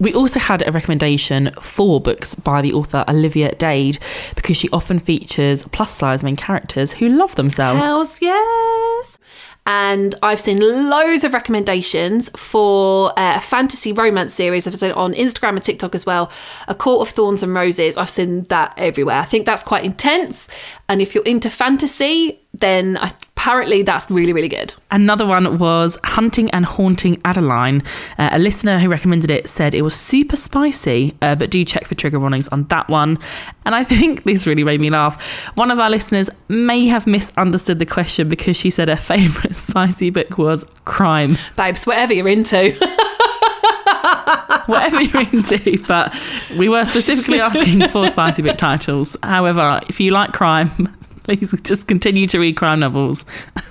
We 0.02 0.14
also 0.14 0.40
had 0.40 0.66
a 0.66 0.72
recommendation 0.72 1.52
for 1.60 2.00
books 2.00 2.34
by 2.34 2.60
the 2.60 2.72
author 2.72 3.04
Olivia 3.06 3.54
Dade 3.54 3.98
because 4.34 4.56
she 4.56 4.68
often 4.70 4.98
features 4.98 5.64
plus 5.66 5.96
size 5.96 6.24
main 6.24 6.34
characters 6.34 6.94
who 6.94 7.08
love 7.08 7.36
themselves. 7.36 7.82
Hells 7.82 8.20
yes. 8.20 9.18
And 9.64 10.14
I've 10.22 10.40
seen 10.40 10.58
loads 10.60 11.22
of 11.22 11.32
recommendations 11.32 12.30
for 12.30 13.10
uh, 13.18 13.36
a 13.36 13.40
fantasy 13.40 13.92
romance 13.92 14.34
series. 14.34 14.66
I've 14.66 14.74
seen 14.74 14.92
on 14.92 15.14
Instagram 15.14 15.50
and 15.50 15.62
TikTok 15.62 15.94
as 15.94 16.04
well. 16.04 16.32
A 16.66 16.74
Court 16.74 17.08
of 17.08 17.14
Thorns 17.14 17.42
and 17.42 17.54
Roses. 17.54 17.96
I've 17.96 18.08
seen 18.08 18.42
that 18.44 18.74
everywhere. 18.76 19.20
I 19.20 19.24
think 19.24 19.46
that's 19.46 19.62
quite 19.62 19.84
intense. 19.84 20.48
And 20.88 21.00
if 21.00 21.14
you're 21.14 21.24
into 21.24 21.48
fantasy, 21.48 22.40
then 22.54 22.98
apparently 23.42 23.82
that's 23.82 24.10
really, 24.10 24.32
really 24.32 24.48
good. 24.48 24.74
Another 24.90 25.26
one 25.26 25.58
was 25.58 25.98
Hunting 26.04 26.48
and 26.50 26.64
Haunting 26.64 27.20
Adeline. 27.24 27.82
Uh, 28.16 28.28
a 28.32 28.38
listener 28.38 28.78
who 28.78 28.88
recommended 28.88 29.30
it 29.30 29.48
said 29.48 29.74
it 29.74 29.82
was 29.82 29.96
super 29.96 30.36
spicy, 30.36 31.16
uh, 31.22 31.34
but 31.34 31.50
do 31.50 31.64
check 31.64 31.86
for 31.86 31.94
trigger 31.94 32.20
warnings 32.20 32.46
on 32.48 32.64
that 32.64 32.88
one. 32.88 33.18
And 33.64 33.74
I 33.74 33.82
think 33.84 34.22
this 34.24 34.46
really 34.46 34.64
made 34.64 34.80
me 34.80 34.90
laugh. 34.90 35.20
One 35.54 35.70
of 35.70 35.80
our 35.80 35.90
listeners 35.90 36.30
may 36.48 36.86
have 36.86 37.06
misunderstood 37.06 37.78
the 37.80 37.86
question 37.86 38.28
because 38.28 38.56
she 38.56 38.70
said 38.70 38.88
her 38.88 38.96
favourite 39.12 39.51
spicy 39.56 40.10
book 40.10 40.38
was 40.38 40.64
Crime. 40.84 41.36
Babes, 41.56 41.86
whatever 41.86 42.12
you're 42.12 42.28
into. 42.28 42.72
Whatever 44.66 45.02
you're 45.02 45.22
into, 45.22 45.82
but 45.88 46.14
we 46.56 46.68
were 46.68 46.84
specifically 46.84 47.40
asking 47.40 47.88
for 47.88 48.08
spicy 48.08 48.42
book 48.42 48.56
titles. 48.56 49.16
However, 49.22 49.80
if 49.88 49.98
you 49.98 50.12
like 50.12 50.32
crime, 50.32 50.94
please 51.24 51.54
just 51.62 51.86
continue 51.86 52.26
to 52.26 52.38
read 52.38 52.56
crime 52.56 52.80
novels. 52.80 53.24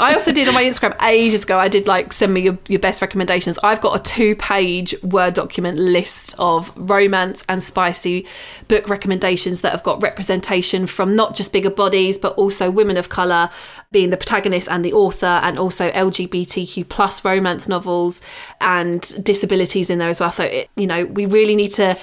I 0.00 0.14
also 0.14 0.32
did 0.32 0.48
on 0.48 0.54
my 0.54 0.64
Instagram 0.64 1.00
ages 1.02 1.44
ago. 1.44 1.58
I 1.58 1.68
did 1.68 1.86
like 1.86 2.12
send 2.12 2.32
me 2.32 2.40
your, 2.40 2.58
your 2.68 2.80
best 2.80 3.02
recommendations. 3.02 3.58
I've 3.62 3.80
got 3.80 4.00
a 4.00 4.02
two 4.02 4.34
page 4.34 4.94
Word 5.02 5.34
document 5.34 5.76
list 5.76 6.34
of 6.38 6.72
romance 6.74 7.44
and 7.48 7.62
spicy 7.62 8.26
book 8.66 8.88
recommendations 8.88 9.60
that 9.60 9.72
have 9.72 9.82
got 9.82 10.02
representation 10.02 10.86
from 10.86 11.14
not 11.14 11.36
just 11.36 11.52
bigger 11.52 11.70
bodies, 11.70 12.18
but 12.18 12.32
also 12.34 12.70
women 12.70 12.96
of 12.96 13.08
colour 13.08 13.50
being 13.92 14.10
the 14.10 14.16
protagonist 14.16 14.68
and 14.68 14.84
the 14.84 14.92
author, 14.92 15.26
and 15.26 15.58
also 15.58 15.90
LGBTQ 15.90 16.88
plus 16.88 17.24
romance 17.24 17.68
novels 17.68 18.22
and 18.60 19.02
disabilities 19.22 19.90
in 19.90 19.98
there 19.98 20.08
as 20.08 20.18
well. 20.18 20.30
So, 20.30 20.44
it, 20.44 20.70
you 20.76 20.86
know, 20.86 21.04
we 21.04 21.26
really 21.26 21.54
need 21.54 21.72
to 21.72 21.98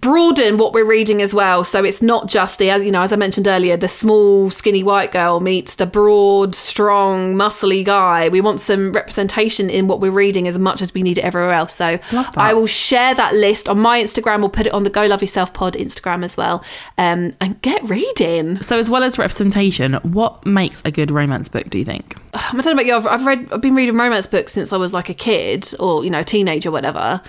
broaden 0.00 0.58
what 0.58 0.72
we're 0.72 0.88
reading 0.88 1.22
as 1.22 1.32
well. 1.32 1.64
So 1.64 1.84
it's 1.84 2.02
not 2.02 2.28
just 2.28 2.58
the, 2.58 2.70
as 2.70 2.82
you 2.82 2.90
know, 2.90 3.02
as 3.02 3.12
I 3.12 3.16
mentioned 3.16 3.46
earlier, 3.46 3.76
the 3.76 3.88
small, 3.88 4.50
skinny 4.50 4.82
white 4.82 5.12
girl 5.12 5.40
meets 5.40 5.76
the 5.76 5.86
broad, 5.86 6.54
strong, 6.54 7.34
muscly 7.34 7.84
guy. 7.84 8.28
We 8.28 8.40
want 8.40 8.60
some 8.60 8.92
representation 8.92 9.70
in 9.70 9.86
what 9.86 10.00
we're 10.00 10.10
reading 10.10 10.48
as 10.48 10.58
much 10.58 10.82
as 10.82 10.92
we 10.92 11.02
need 11.02 11.18
it 11.18 11.24
everywhere 11.24 11.52
else. 11.52 11.72
So 11.72 11.98
I 12.36 12.52
will 12.52 12.66
share 12.66 13.14
that 13.14 13.34
list 13.34 13.68
on 13.68 13.78
my 13.78 14.02
Instagram. 14.02 14.40
We'll 14.40 14.48
put 14.48 14.66
it 14.66 14.72
on 14.72 14.82
the 14.82 14.90
Go 14.90 15.06
Love 15.06 15.22
Yourself 15.22 15.54
Pod 15.54 15.74
Instagram 15.74 16.24
as 16.24 16.36
well. 16.36 16.64
Um, 16.98 17.32
and 17.40 17.60
get 17.62 17.88
reading. 17.88 18.60
So, 18.60 18.78
as 18.78 18.90
well 18.90 19.04
as 19.04 19.18
representation, 19.18 19.94
what 20.02 20.44
makes 20.44 20.82
a 20.84 20.90
good 20.90 21.10
romance 21.10 21.48
book, 21.48 21.70
do 21.70 21.78
you 21.78 21.84
think? 21.84 22.16
I 22.34 22.50
don't 22.52 22.66
know 22.66 22.72
about 22.72 22.86
you. 22.86 22.96
I've, 22.96 23.06
I've 23.06 23.26
read, 23.26 23.52
I've 23.52 23.60
been 23.60 23.74
reading 23.74 23.96
romance 23.96 24.26
books 24.26 24.52
since 24.52 24.72
I 24.72 24.76
was 24.76 24.92
like 24.92 25.08
a 25.08 25.14
kid 25.14 25.68
or 25.78 26.04
you 26.04 26.10
know, 26.10 26.22
teenager, 26.22 26.70
whatever. 26.70 27.20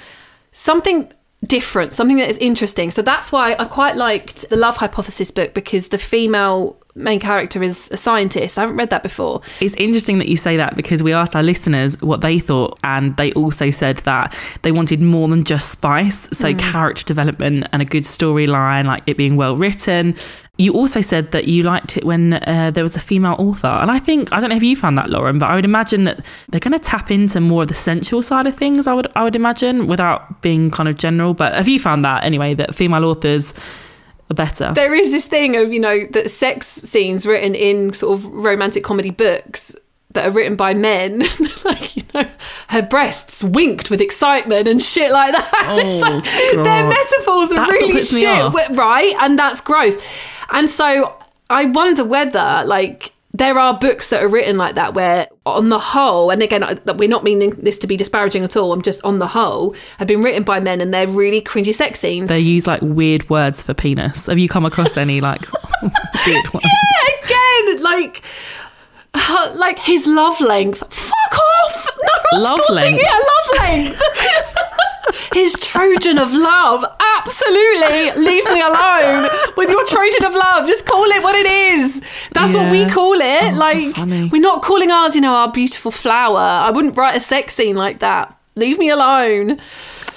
Something 0.51 1.11
different, 1.43 1.93
something 1.93 2.17
that 2.17 2.29
is 2.29 2.37
interesting. 2.37 2.91
So 2.91 3.01
that's 3.01 3.31
why 3.31 3.55
I 3.57 3.65
quite 3.65 3.95
liked 3.95 4.49
the 4.49 4.55
Love 4.55 4.77
Hypothesis 4.77 5.31
book 5.31 5.53
because 5.53 5.89
the 5.89 5.97
female 5.97 6.77
main 6.95 7.19
character 7.19 7.63
is 7.63 7.89
a 7.91 7.97
scientist. 7.97 8.57
I 8.57 8.61
haven't 8.61 8.77
read 8.77 8.89
that 8.91 9.03
before. 9.03 9.41
It's 9.59 9.75
interesting 9.75 10.19
that 10.19 10.27
you 10.27 10.35
say 10.35 10.57
that 10.57 10.75
because 10.75 11.01
we 11.01 11.13
asked 11.13 11.35
our 11.35 11.43
listeners 11.43 11.99
what 12.01 12.21
they 12.21 12.39
thought, 12.39 12.79
and 12.83 13.15
they 13.17 13.31
also 13.33 13.71
said 13.71 13.97
that 13.97 14.35
they 14.61 14.71
wanted 14.71 15.01
more 15.01 15.27
than 15.27 15.43
just 15.43 15.71
spice. 15.71 16.29
So, 16.37 16.53
character 16.53 17.03
development 17.03 17.67
and 17.71 17.81
a 17.81 17.85
good 17.85 18.03
storyline, 18.03 18.85
like 18.85 19.03
it 19.07 19.17
being 19.17 19.35
well 19.35 19.55
written. 19.57 20.15
You 20.57 20.73
also 20.73 21.01
said 21.01 21.31
that 21.31 21.47
you 21.47 21.63
liked 21.63 21.97
it 21.97 22.03
when 22.03 22.33
uh, 22.33 22.69
there 22.71 22.83
was 22.83 22.95
a 22.95 22.99
female 22.99 23.35
author. 23.39 23.67
And 23.67 23.89
I 23.89 23.97
think, 23.97 24.31
I 24.31 24.39
don't 24.39 24.51
know 24.51 24.55
if 24.55 24.61
you 24.61 24.75
found 24.75 24.99
that, 24.99 25.09
Lauren, 25.09 25.39
but 25.39 25.49
I 25.49 25.55
would 25.55 25.65
imagine 25.65 26.03
that 26.03 26.23
they're 26.49 26.59
going 26.59 26.77
to 26.77 26.79
tap 26.79 27.09
into 27.09 27.41
more 27.41 27.63
of 27.63 27.69
the 27.69 27.73
sensual 27.73 28.21
side 28.21 28.45
of 28.45 28.55
things, 28.55 28.85
I 28.85 28.93
would, 28.93 29.07
I 29.15 29.23
would 29.23 29.35
imagine, 29.35 29.87
without 29.87 30.43
being 30.43 30.69
kind 30.69 30.87
of 30.87 30.97
general. 30.97 31.33
But 31.33 31.55
have 31.55 31.67
you 31.67 31.79
found 31.79 32.05
that 32.05 32.23
anyway, 32.23 32.53
that 32.53 32.75
female 32.75 33.03
authors 33.05 33.55
are 34.29 34.35
better? 34.35 34.71
There 34.73 34.93
is 34.93 35.11
this 35.11 35.27
thing 35.27 35.55
of, 35.55 35.71
you 35.73 35.79
know, 35.79 36.05
that 36.11 36.29
sex 36.31 36.67
scenes 36.67 37.25
written 37.25 37.55
in 37.55 37.93
sort 37.93 38.19
of 38.19 38.25
romantic 38.27 38.83
comedy 38.83 39.09
books 39.11 39.75
that 40.11 40.27
are 40.27 40.31
written 40.31 40.55
by 40.55 40.73
men, 40.73 41.19
like, 41.65 41.95
you 41.95 42.03
know, 42.13 42.27
her 42.69 42.81
breasts 42.81 43.43
winked 43.43 43.89
with 43.89 43.99
excitement 43.99 44.67
and 44.67 44.81
shit 44.81 45.11
like 45.11 45.31
that. 45.33 45.75
it's 45.79 46.05
Oh, 46.05 46.09
like, 46.09 46.63
their 46.63 46.87
metaphors 46.87 47.51
are 47.51 47.55
That's 47.55 47.81
really 47.81 48.01
shit, 48.01 48.77
right? 48.77 49.15
And 49.21 49.37
that's 49.37 49.59
gross. 49.61 49.97
And 50.51 50.69
so 50.69 51.17
I 51.49 51.65
wonder 51.65 52.03
whether, 52.05 52.63
like, 52.65 53.11
there 53.35 53.57
are 53.57 53.77
books 53.79 54.09
that 54.11 54.21
are 54.23 54.27
written 54.27 54.57
like 54.57 54.75
that 54.75 54.93
where 54.93 55.27
on 55.45 55.69
the 55.69 55.79
whole 55.79 56.29
and 56.29 56.43
again 56.43 56.63
we're 56.97 57.09
not 57.09 57.23
meaning 57.23 57.49
this 57.51 57.79
to 57.79 57.87
be 57.87 57.97
disparaging 57.97 58.43
at 58.43 58.55
all 58.55 58.71
i'm 58.71 58.81
just 58.83 59.03
on 59.03 59.17
the 59.17 59.25
whole 59.27 59.75
have 59.97 60.07
been 60.07 60.21
written 60.21 60.43
by 60.43 60.59
men 60.59 60.79
and 60.79 60.93
they're 60.93 61.07
really 61.07 61.41
cringy 61.41 61.73
sex 61.73 61.99
scenes 61.99 62.29
They 62.29 62.39
use 62.39 62.67
like 62.67 62.81
weird 62.83 63.27
words 63.31 63.63
for 63.63 63.73
penis. 63.73 64.27
Have 64.27 64.37
you 64.37 64.47
come 64.47 64.65
across 64.65 64.97
any 64.97 65.19
like 65.19 65.41
weird 66.27 66.53
ones? 66.53 66.63
yeah 66.65 67.25
again, 67.25 67.83
like, 67.83 68.21
like 69.55 69.79
his 69.79 70.05
love 70.07 70.39
length. 70.41 70.79
Fuck 70.93 71.39
off! 71.39 71.87
No 72.33 72.39
Love 72.39 72.61
length? 72.69 73.01
a 73.01 73.05
love 73.05 73.59
length. 73.63 74.01
His 75.33 75.53
Trojan 75.59 76.17
of 76.17 76.33
love. 76.33 76.85
Absolutely, 77.17 78.11
leave 78.23 78.45
me 78.45 78.61
alone 78.61 79.29
with 79.57 79.69
your 79.69 79.83
Trojan 79.85 80.25
of 80.25 80.33
love. 80.33 80.67
Just 80.67 80.85
call 80.85 81.05
it 81.05 81.23
what 81.23 81.35
it 81.35 81.45
is. 81.47 82.01
That's 82.33 82.53
what 82.53 82.71
we 82.71 82.85
call 82.85 83.13
it. 83.13 83.53
Oh, 83.53 83.57
like 83.57 84.31
we're 84.31 84.41
not 84.41 84.61
calling 84.61 84.91
ours, 84.91 85.15
you 85.15 85.21
know, 85.21 85.33
our 85.33 85.51
beautiful 85.51 85.91
flower. 85.91 86.39
I 86.39 86.71
wouldn't 86.71 86.97
write 86.97 87.15
a 87.15 87.19
sex 87.19 87.55
scene 87.55 87.75
like 87.75 87.99
that. 87.99 88.37
Leave 88.55 88.77
me 88.77 88.89
alone. 88.89 89.59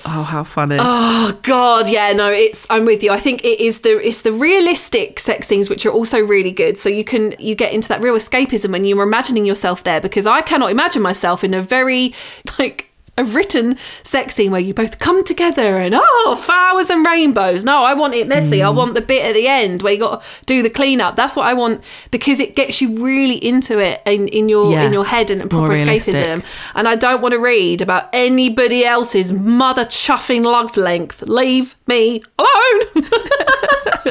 Oh, 0.08 0.22
how 0.22 0.44
funny. 0.44 0.76
Oh 0.78 1.36
God, 1.42 1.88
yeah, 1.88 2.12
no, 2.12 2.30
it's 2.30 2.66
I'm 2.70 2.84
with 2.84 3.02
you. 3.02 3.10
I 3.10 3.18
think 3.18 3.44
it 3.44 3.60
is 3.60 3.80
the 3.80 3.98
it's 3.98 4.22
the 4.22 4.32
realistic 4.32 5.18
sex 5.18 5.48
scenes 5.48 5.68
which 5.68 5.84
are 5.84 5.90
also 5.90 6.20
really 6.20 6.52
good. 6.52 6.78
So 6.78 6.88
you 6.88 7.02
can 7.02 7.34
you 7.38 7.54
get 7.54 7.72
into 7.72 7.88
that 7.88 8.00
real 8.00 8.14
escapism 8.14 8.70
when 8.70 8.84
you're 8.84 9.02
imagining 9.02 9.46
yourself 9.46 9.82
there 9.82 10.00
because 10.00 10.26
I 10.26 10.42
cannot 10.42 10.70
imagine 10.70 11.02
myself 11.02 11.42
in 11.42 11.54
a 11.54 11.62
very 11.62 12.14
like 12.58 12.85
a 13.18 13.24
written 13.24 13.78
sex 14.02 14.34
scene 14.34 14.50
where 14.50 14.60
you 14.60 14.74
both 14.74 14.98
come 14.98 15.24
together 15.24 15.78
and 15.78 15.94
oh 15.96 16.40
flowers 16.40 16.90
and 16.90 17.04
rainbows. 17.04 17.64
No, 17.64 17.82
I 17.82 17.94
want 17.94 18.14
it 18.14 18.28
messy. 18.28 18.62
I 18.62 18.66
mm. 18.66 18.74
want 18.74 18.94
the 18.94 19.00
bit 19.00 19.24
at 19.24 19.34
the 19.34 19.46
end 19.46 19.82
where 19.82 19.92
you 19.94 19.98
got 19.98 20.22
to 20.22 20.44
do 20.44 20.62
the 20.62 20.70
cleanup. 20.70 21.16
That's 21.16 21.34
what 21.34 21.46
I 21.46 21.54
want 21.54 21.82
because 22.10 22.40
it 22.40 22.54
gets 22.54 22.80
you 22.80 23.02
really 23.02 23.42
into 23.42 23.78
it 23.78 24.02
in, 24.04 24.28
in 24.28 24.48
your 24.48 24.72
Yeah. 24.72 24.82
in 24.82 24.92
your 24.92 25.04
head 25.04 25.30
and 25.30 25.40
More 25.40 25.66
proper 25.66 25.80
escapism. 25.80 26.44
And 26.74 26.88
I 26.88 26.96
don't 26.96 27.22
want 27.22 27.32
to 27.32 27.40
read 27.40 27.80
about 27.80 28.10
anybody 28.12 28.84
else's 28.84 29.32
mother 29.32 29.84
chuffing 29.84 30.44
love 30.44 30.76
length. 30.76 31.22
Leave 31.22 31.74
me 31.86 32.22
alone. 32.38 33.04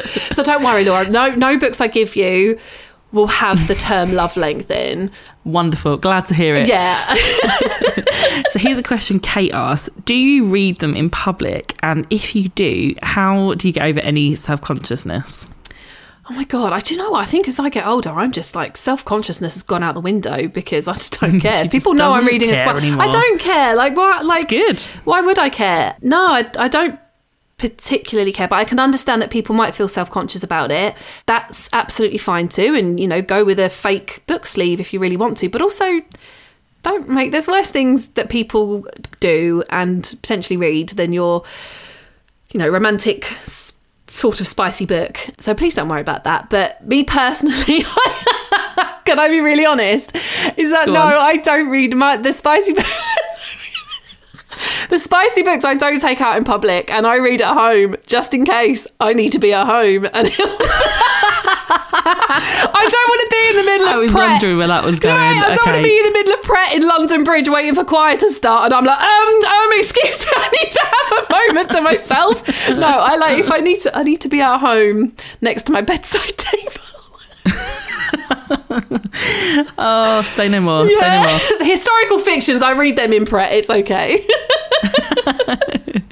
so 0.02 0.42
don't 0.42 0.64
worry, 0.64 0.84
Laura. 0.84 1.08
No, 1.08 1.34
no 1.34 1.58
books 1.58 1.80
I 1.80 1.86
give 1.86 2.16
you 2.16 2.58
will 3.16 3.26
have 3.26 3.66
the 3.66 3.74
term 3.74 4.12
love 4.12 4.36
length 4.36 4.70
in. 4.70 5.10
Wonderful. 5.44 5.96
Glad 5.96 6.26
to 6.26 6.34
hear 6.34 6.54
it. 6.54 6.68
Yeah. 6.68 7.16
So 8.50 8.58
here's 8.58 8.78
a 8.78 8.82
question 8.82 9.18
Kate 9.18 9.52
asks 9.52 9.88
Do 10.04 10.14
you 10.14 10.44
read 10.44 10.78
them 10.80 10.94
in 10.94 11.08
public? 11.10 11.74
And 11.82 12.06
if 12.10 12.34
you 12.36 12.48
do, 12.50 12.94
how 13.02 13.54
do 13.54 13.66
you 13.66 13.72
get 13.72 13.84
over 13.86 14.00
any 14.00 14.34
self 14.34 14.60
consciousness? 14.60 15.48
Oh 16.28 16.34
my 16.34 16.44
god! 16.44 16.72
I 16.72 16.80
do 16.80 16.94
you 16.94 16.98
know 16.98 17.10
what 17.10 17.22
I 17.22 17.26
think 17.26 17.48
as 17.48 17.58
I 17.58 17.68
get 17.70 17.86
older, 17.86 18.10
I'm 18.10 18.32
just 18.32 18.54
like 18.54 18.76
self 18.76 19.04
consciousness 19.04 19.54
has 19.54 19.62
gone 19.62 19.82
out 19.82 19.94
the 19.94 20.00
window 20.00 20.48
because 20.48 20.86
I 20.88 20.92
just 20.94 21.20
don't 21.20 21.40
care. 21.48 21.64
She 21.64 21.70
People 21.70 21.94
know 21.94 22.10
I'm 22.10 22.26
reading 22.26 22.50
as 22.50 22.62
care 22.62 22.74
well. 22.74 23.00
I 23.00 23.10
don't 23.10 23.40
care. 23.40 23.74
Like 23.74 23.96
what? 23.96 24.24
Like 24.26 24.48
good. 24.48 24.80
Why 25.04 25.20
would 25.22 25.38
I 25.38 25.50
care? 25.50 25.96
No, 26.02 26.18
I, 26.26 26.50
I 26.58 26.68
don't 26.68 26.98
particularly 27.58 28.32
care, 28.32 28.48
but 28.48 28.56
I 28.56 28.64
can 28.64 28.78
understand 28.78 29.22
that 29.22 29.30
people 29.30 29.54
might 29.54 29.74
feel 29.74 29.88
self 29.88 30.10
conscious 30.10 30.42
about 30.42 30.70
it. 30.70 30.94
That's 31.26 31.68
absolutely 31.72 32.18
fine 32.18 32.48
too, 32.48 32.74
and 32.74 32.98
you 33.00 33.08
know, 33.08 33.22
go 33.22 33.44
with 33.44 33.58
a 33.58 33.68
fake 33.68 34.22
book 34.26 34.46
sleeve 34.46 34.80
if 34.80 34.92
you 34.92 35.00
really 35.00 35.16
want 35.16 35.36
to, 35.38 35.48
but 35.48 35.62
also. 35.62 36.00
Don't 36.82 37.08
make 37.08 37.32
there's 37.32 37.48
worse 37.48 37.68
things 37.72 38.06
that 38.10 38.30
people 38.30 38.86
do 39.18 39.64
and 39.70 40.04
potentially 40.22 40.56
read 40.56 40.90
than 40.90 41.12
your 41.12 41.42
you 42.56 42.58
know, 42.58 42.68
romantic 42.68 43.24
sort 44.06 44.40
of 44.40 44.46
spicy 44.46 44.86
book. 44.86 45.18
So 45.38 45.54
please 45.54 45.74
don't 45.74 45.88
worry 45.88 46.00
about 46.00 46.24
that. 46.24 46.48
But 46.48 46.86
me 46.86 47.04
personally, 47.04 47.82
can 49.04 49.18
I 49.18 49.28
be 49.28 49.40
really 49.40 49.66
honest? 49.66 50.14
Is 50.56 50.70
that 50.70 50.86
Go 50.86 50.94
no, 50.94 51.00
on. 51.02 51.12
I 51.12 51.36
don't 51.38 51.68
read 51.68 51.94
my 51.94 52.16
the 52.16 52.32
spicy 52.32 52.72
The 54.88 54.98
spicy 54.98 55.42
books 55.42 55.64
I 55.64 55.74
don't 55.74 56.00
take 56.00 56.20
out 56.20 56.36
in 56.36 56.44
public 56.44 56.90
and 56.90 57.06
I 57.06 57.16
read 57.16 57.42
at 57.42 57.54
home 57.54 57.96
just 58.06 58.32
in 58.34 58.44
case 58.44 58.86
I 59.00 59.12
need 59.12 59.32
to 59.32 59.38
be 59.38 59.52
at 59.52 59.66
home. 59.66 60.06
And 60.16 60.30
I 62.08 62.88
don't 62.88 63.08
want 63.08 63.20
to 63.20 63.28
be 63.30 63.48
in 63.50 63.56
the 63.56 63.70
middle 63.70 63.88
of. 63.88 63.94
I 63.94 63.98
was 63.98 64.10
Pret. 64.12 64.30
wondering 64.30 64.58
where 64.58 64.68
that 64.68 64.84
was 64.84 65.00
going. 65.00 65.14
Right, 65.16 65.42
I 65.42 65.54
don't 65.54 65.66
want 65.66 65.76
to 65.76 65.82
be 65.82 65.96
in 65.96 66.04
the 66.04 66.12
middle 66.12 66.34
of 66.34 66.42
Pret 66.42 66.72
in 66.72 66.86
London 66.86 67.24
Bridge 67.24 67.48
waiting 67.48 67.74
for 67.74 67.84
choir 67.84 68.16
to 68.16 68.30
start, 68.30 68.66
and 68.66 68.74
I'm 68.74 68.84
like, 68.84 69.00
um, 69.00 69.44
um, 69.44 69.70
excuse 69.72 70.24
me, 70.24 70.32
I 70.36 70.48
need 70.50 70.70
to 70.72 70.84
have 70.86 71.12
a 71.18 71.52
moment 71.52 71.70
to 71.70 71.80
myself. 71.80 72.68
No, 72.68 72.86
I 72.86 73.16
like 73.16 73.38
if 73.38 73.50
I 73.50 73.58
need 73.58 73.80
to, 73.80 73.96
I 73.96 74.02
need 74.04 74.20
to 74.20 74.28
be 74.28 74.40
at 74.40 74.58
home 74.58 75.14
next 75.40 75.64
to 75.64 75.72
my 75.72 75.80
bedside 75.80 76.36
table. 76.36 76.82
Oh, 79.78 80.22
say 80.22 80.48
no 80.48 80.60
more. 80.60 80.86
Say 80.88 81.08
no 81.08 81.22
more. 81.22 81.38
Historical 81.66 82.18
fictions, 82.18 82.62
I 82.62 82.72
read 82.72 82.96
them 82.96 83.12
in 83.12 83.24
Pret. 83.24 83.52
It's 83.52 83.70
okay. 83.70 84.26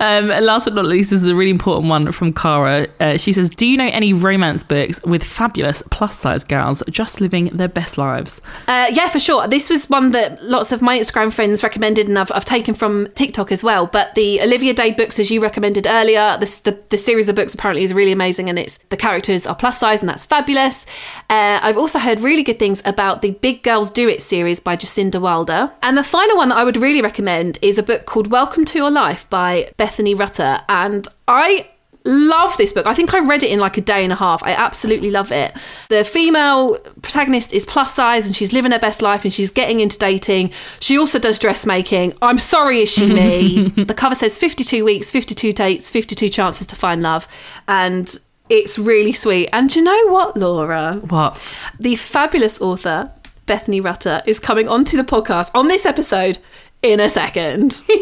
Um, 0.00 0.30
and 0.30 0.44
last 0.44 0.64
but 0.64 0.74
not 0.74 0.86
least, 0.86 1.10
this 1.10 1.22
is 1.22 1.28
a 1.28 1.34
really 1.34 1.50
important 1.50 1.88
one 1.88 2.12
from 2.12 2.32
Cara. 2.32 2.88
Uh, 3.00 3.16
she 3.16 3.32
says, 3.32 3.50
"Do 3.50 3.66
you 3.66 3.76
know 3.76 3.88
any 3.92 4.12
romance 4.12 4.62
books 4.62 5.02
with 5.04 5.22
fabulous 5.22 5.82
plus-size 5.90 6.44
gals 6.44 6.82
just 6.90 7.20
living 7.20 7.46
their 7.46 7.68
best 7.68 7.98
lives?" 7.98 8.40
Uh, 8.68 8.86
yeah, 8.90 9.08
for 9.08 9.18
sure. 9.18 9.48
This 9.48 9.70
was 9.70 9.88
one 9.88 10.10
that 10.10 10.42
lots 10.42 10.72
of 10.72 10.82
my 10.82 10.98
Instagram 10.98 11.32
friends 11.32 11.62
recommended, 11.62 12.08
and 12.08 12.18
I've, 12.18 12.32
I've 12.32 12.44
taken 12.44 12.74
from 12.74 13.08
TikTok 13.14 13.50
as 13.52 13.64
well. 13.64 13.86
But 13.86 14.14
the 14.14 14.40
Olivia 14.42 14.74
Dade 14.74 14.96
books, 14.96 15.18
as 15.18 15.30
you 15.30 15.40
recommended 15.40 15.86
earlier, 15.86 16.36
this, 16.38 16.58
the, 16.58 16.78
the 16.90 16.98
series 16.98 17.28
of 17.28 17.36
books 17.36 17.54
apparently 17.54 17.84
is 17.84 17.94
really 17.94 18.12
amazing, 18.12 18.48
and 18.48 18.58
it's 18.58 18.78
the 18.90 18.96
characters 18.96 19.46
are 19.46 19.56
plus 19.56 19.78
size, 19.78 20.00
and 20.00 20.08
that's 20.08 20.24
fabulous. 20.24 20.86
Uh, 21.30 21.58
I've 21.62 21.78
also 21.78 21.98
heard 21.98 22.20
really 22.20 22.42
good 22.42 22.58
things 22.58 22.82
about 22.84 23.22
the 23.22 23.32
Big 23.32 23.62
Girls 23.62 23.90
Do 23.90 24.08
It 24.08 24.22
series 24.22 24.60
by 24.60 24.76
Jasinda 24.76 25.20
Wilder. 25.20 25.72
And 25.82 25.96
the 25.96 26.04
final 26.04 26.36
one 26.36 26.50
that 26.50 26.58
I 26.58 26.64
would 26.64 26.76
really 26.76 27.00
recommend 27.00 27.58
is 27.62 27.78
a 27.78 27.82
book 27.82 28.06
called 28.06 28.26
Welcome 28.28 28.64
to 28.66 28.78
Your 28.78 28.90
Life 28.90 29.13
by 29.30 29.72
Bethany 29.76 30.14
Rutter. 30.14 30.60
And 30.68 31.06
I 31.28 31.68
love 32.04 32.56
this 32.58 32.72
book. 32.72 32.86
I 32.86 32.94
think 32.94 33.14
I 33.14 33.20
read 33.20 33.42
it 33.42 33.50
in 33.50 33.58
like 33.58 33.78
a 33.78 33.80
day 33.80 34.04
and 34.04 34.12
a 34.12 34.16
half. 34.16 34.42
I 34.42 34.52
absolutely 34.52 35.10
love 35.10 35.32
it. 35.32 35.56
The 35.88 36.04
female 36.04 36.78
protagonist 37.00 37.52
is 37.54 37.64
plus 37.64 37.94
size 37.94 38.26
and 38.26 38.36
she's 38.36 38.52
living 38.52 38.72
her 38.72 38.78
best 38.78 39.00
life 39.00 39.24
and 39.24 39.32
she's 39.32 39.50
getting 39.50 39.80
into 39.80 39.98
dating. 39.98 40.52
She 40.80 40.98
also 40.98 41.18
does 41.18 41.38
dressmaking. 41.38 42.14
I'm 42.20 42.38
sorry, 42.38 42.80
is 42.80 42.92
she 42.92 43.10
me? 43.10 43.68
the 43.84 43.94
cover 43.94 44.14
says 44.14 44.36
52 44.36 44.84
weeks, 44.84 45.10
52 45.10 45.52
dates, 45.52 45.90
52 45.90 46.28
chances 46.28 46.66
to 46.68 46.76
find 46.76 47.02
love. 47.02 47.26
And 47.68 48.14
it's 48.50 48.78
really 48.78 49.12
sweet. 49.12 49.48
And 49.52 49.70
do 49.70 49.78
you 49.78 49.84
know 49.84 50.08
what, 50.08 50.36
Laura? 50.36 50.94
What? 51.08 51.56
The 51.80 51.96
fabulous 51.96 52.60
author, 52.60 53.10
Bethany 53.46 53.80
Rutter, 53.80 54.22
is 54.26 54.38
coming 54.38 54.68
onto 54.68 54.98
the 54.98 55.04
podcast 55.04 55.50
on 55.54 55.68
this 55.68 55.86
episode 55.86 56.38
in 56.84 57.00
a 57.00 57.08
second. 57.08 57.82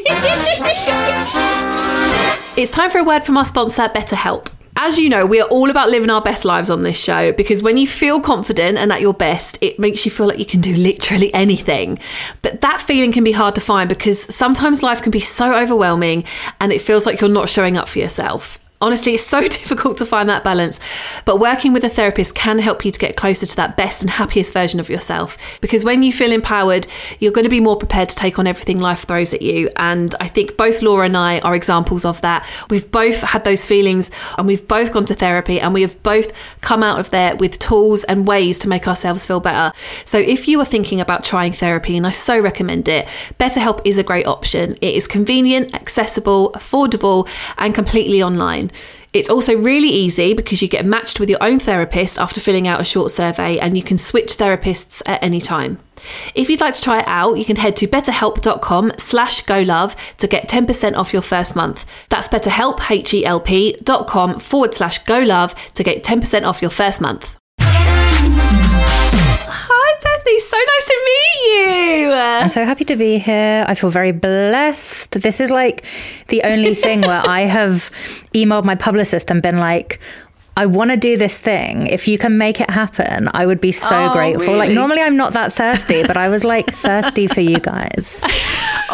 It's 2.55 2.71
time 2.71 2.91
for 2.91 2.99
a 2.99 3.05
word 3.05 3.25
from 3.25 3.39
our 3.39 3.47
sponsor, 3.47 3.85
BetterHelp. 3.85 4.49
As 4.77 4.99
you 4.99 5.09
know, 5.09 5.25
we 5.25 5.41
are 5.41 5.49
all 5.49 5.71
about 5.71 5.89
living 5.89 6.11
our 6.11 6.21
best 6.21 6.45
lives 6.45 6.69
on 6.69 6.83
this 6.83 6.99
show 6.99 7.33
because 7.33 7.63
when 7.63 7.79
you 7.79 7.87
feel 7.87 8.21
confident 8.21 8.77
and 8.77 8.93
at 8.93 9.01
your 9.01 9.15
best, 9.15 9.57
it 9.63 9.79
makes 9.79 10.05
you 10.05 10.11
feel 10.11 10.27
like 10.27 10.39
you 10.39 10.45
can 10.45 10.61
do 10.61 10.75
literally 10.75 11.33
anything. 11.33 11.99
But 12.43 12.61
that 12.61 12.83
feeling 12.83 13.11
can 13.11 13.25
be 13.25 13.33
hard 13.33 13.55
to 13.55 13.63
find 13.63 13.89
because 13.89 14.23
sometimes 14.35 14.83
life 14.83 15.01
can 15.01 15.11
be 15.11 15.21
so 15.21 15.55
overwhelming 15.55 16.25
and 16.61 16.73
it 16.73 16.83
feels 16.83 17.07
like 17.07 17.23
you're 17.23 17.31
not 17.31 17.49
showing 17.49 17.79
up 17.79 17.89
for 17.89 18.01
yourself. 18.01 18.62
Honestly, 18.83 19.15
it's 19.15 19.25
so 19.25 19.41
difficult 19.49 19.97
to 19.99 20.05
find 20.05 20.29
that 20.29 20.43
balance, 20.43 20.81
but 21.25 21.39
working 21.39 21.73
with 21.73 21.85
a 21.85 21.89
therapist 21.89 22.35
can 22.35 22.59
help 22.59 22.85
you 22.85 22.91
to 22.91 22.99
get 22.99 23.17
closer 23.17 23.47
to 23.47 23.57
that 23.57 23.77
best 23.77 24.03
and 24.03 24.11
happiest 24.11 24.53
version 24.53 24.81
of 24.81 24.91
yourself. 24.91 25.61
Because 25.61 25.85
when 25.85 26.03
you 26.03 26.13
feel 26.13 26.33
empowered, 26.33 26.89
you're 27.21 27.31
going 27.31 27.45
to 27.45 27.51
be 27.51 27.61
more 27.61 27.77
prepared 27.77 28.09
to 28.09 28.17
take 28.17 28.41
on 28.41 28.49
everything 28.49 28.81
life 28.81 29.05
throws 29.05 29.33
at 29.33 29.41
you. 29.41 29.69
And 29.77 30.13
I 30.19 30.27
think 30.27 30.57
both 30.57 30.83
Laura 30.83 31.07
and 31.07 31.17
I 31.17 31.39
are 31.41 31.55
examples 31.55 32.05
of 32.05 32.21
that. 32.23 32.45
We've 32.71 32.91
both 32.91 33.23
had 33.23 33.45
those 33.45 33.65
feelings 33.65 34.11
and 34.37 34.49
we've 34.49 34.67
both 34.67 34.93
gone 34.93 35.05
to 35.07 35.15
therapy 35.15 35.61
and 35.61 35.73
we 35.73 35.83
have 35.83 36.03
both 36.03 36.33
come 36.61 36.83
out 36.83 36.99
of 36.99 37.11
there 37.11 37.37
with 37.37 37.61
tools 37.61 38.03
and 38.05 38.27
ways 38.27 38.59
to 38.61 38.69
make 38.69 38.89
ourselves 38.89 39.25
feel 39.25 39.39
better. 39.39 39.73
So 40.05 40.19
if 40.19 40.49
you 40.49 40.59
are 40.61 40.65
thinking 40.65 41.01
about 41.01 41.23
trying 41.23 41.53
therapy, 41.53 41.97
and 41.97 42.05
I 42.05 42.11
so 42.11 42.41
recommend 42.41 42.89
it, 42.89 43.07
BetterHelp 43.39 43.81
is 43.85 43.97
a 43.97 44.03
great 44.03 44.27
option. 44.27 44.73
It 44.81 44.95
is 44.97 45.07
convenient, 45.07 45.73
accessible, 45.73 46.51
affordable, 46.55 47.29
and 47.59 47.73
completely 47.73 48.21
online. 48.21 48.72
It's 49.13 49.29
also 49.29 49.57
really 49.57 49.89
easy 49.89 50.33
because 50.33 50.63
you 50.63 50.69
get 50.69 50.87
matched 50.87 51.21
with 51.21 51.29
your 51.29 51.43
own 51.43 51.59
therapist 51.59 52.19
after 52.19 52.41
filling 52.41 52.67
out 52.67 52.81
a 52.81 52.85
short 52.85 53.11
survey 53.11 53.59
and 53.59 53.77
you 53.77 53.83
can 53.83 53.99
switch 53.99 54.37
therapists 54.39 55.03
at 55.07 55.23
any 55.23 55.41
time. 55.41 55.79
If 56.35 56.49
you'd 56.51 56.61
like 56.61 56.75
to 56.75 56.83
try 56.83 57.01
it 57.01 57.09
out, 57.09 57.39
you 57.39 57.45
can 57.45 57.57
head 57.57 57.77
to 57.77 57.87
betterhelp.com 57.87 58.93
slash 58.99 59.45
golove 59.45 59.97
to 60.17 60.27
get 60.27 60.49
10% 60.49 60.97
off 60.97 61.13
your 61.13 61.23
first 61.23 61.55
month. 61.55 61.85
That's 62.09 62.29
betterhelp, 62.29 62.91
H-E-L-P 62.91 63.79
dot 63.83 64.07
com 64.09 64.39
forward 64.39 64.75
slash 64.75 65.05
golove 65.05 65.55
to 65.75 65.85
get 65.85 66.03
10% 66.03 66.45
off 66.45 66.63
your 66.63 66.71
first 66.71 67.01
month. 67.01 67.37
Bethany. 70.03 70.41
So 70.41 70.57
nice 70.57 70.87
to 70.87 71.03
meet 71.05 71.51
you. 71.51 72.13
I'm 72.13 72.49
so 72.49 72.65
happy 72.65 72.85
to 72.85 72.97
be 72.97 73.19
here. 73.19 73.65
I 73.69 73.75
feel 73.75 73.91
very 73.91 74.13
blessed. 74.13 75.21
This 75.21 75.41
is 75.41 75.51
like 75.51 75.85
the 76.29 76.43
only 76.45 76.75
thing 76.75 77.03
where 77.03 77.23
I 77.29 77.41
have 77.41 77.91
emailed 78.35 78.65
my 78.65 78.75
publicist 78.75 79.31
and 79.31 79.43
been 79.43 79.59
like, 79.59 80.01
I 80.55 80.67
want 80.67 80.91
to 80.91 80.97
do 80.99 81.17
this 81.17 81.39
thing. 81.39 81.87
If 81.87 82.07
you 82.07 82.19
can 82.19 82.37
make 82.37 82.61
it 82.61 82.69
happen, 82.69 83.29
I 83.33 83.47
would 83.47 83.61
be 83.61 83.73
so 83.73 84.11
Oh, 84.11 84.13
grateful. 84.13 84.55
Like 84.55 84.71
normally 84.71 85.01
I'm 85.01 85.17
not 85.17 85.33
that 85.33 85.53
thirsty, 85.53 86.03
but 86.03 86.17
I 86.19 86.29
was 86.29 86.45
like 86.45 86.75
thirsty 86.75 87.27
for 87.27 87.41
you 87.41 87.59
guys. 87.59 88.23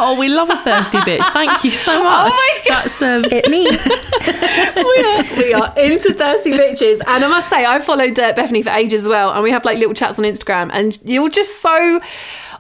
Oh, 0.01 0.17
we 0.17 0.29
love 0.29 0.49
a 0.49 0.57
thirsty 0.59 0.99
bitch. 0.99 1.25
Thank 1.33 1.65
you 1.65 1.73
so 1.73 2.05
much. 2.05 2.33
my 2.33 2.59
God. 2.69 2.85
That's 2.85 3.03
um, 3.03 3.25
It 3.25 3.49
me. 3.49 3.65
we, 4.77 5.05
are, 5.05 5.37
we 5.37 5.53
are 5.55 5.75
into 5.77 6.15
thirsty 6.15 6.53
bitches. 6.53 7.01
And 7.05 7.25
I 7.25 7.27
must 7.29 7.49
say, 7.49 7.67
I 7.67 7.81
followed 7.81 8.17
uh, 8.17 8.33
Bethany 8.35 8.63
for 8.63 8.71
ages 8.71 9.03
as 9.03 9.09
well. 9.09 9.33
And 9.33 9.43
we 9.43 9.51
have 9.51 9.65
like 9.65 9.77
little 9.79 9.95
chats 9.95 10.17
on 10.21 10.25
Instagram. 10.25 10.71
And 10.73 10.97
you're 11.05 11.29
just 11.29 11.61
so 11.63 12.01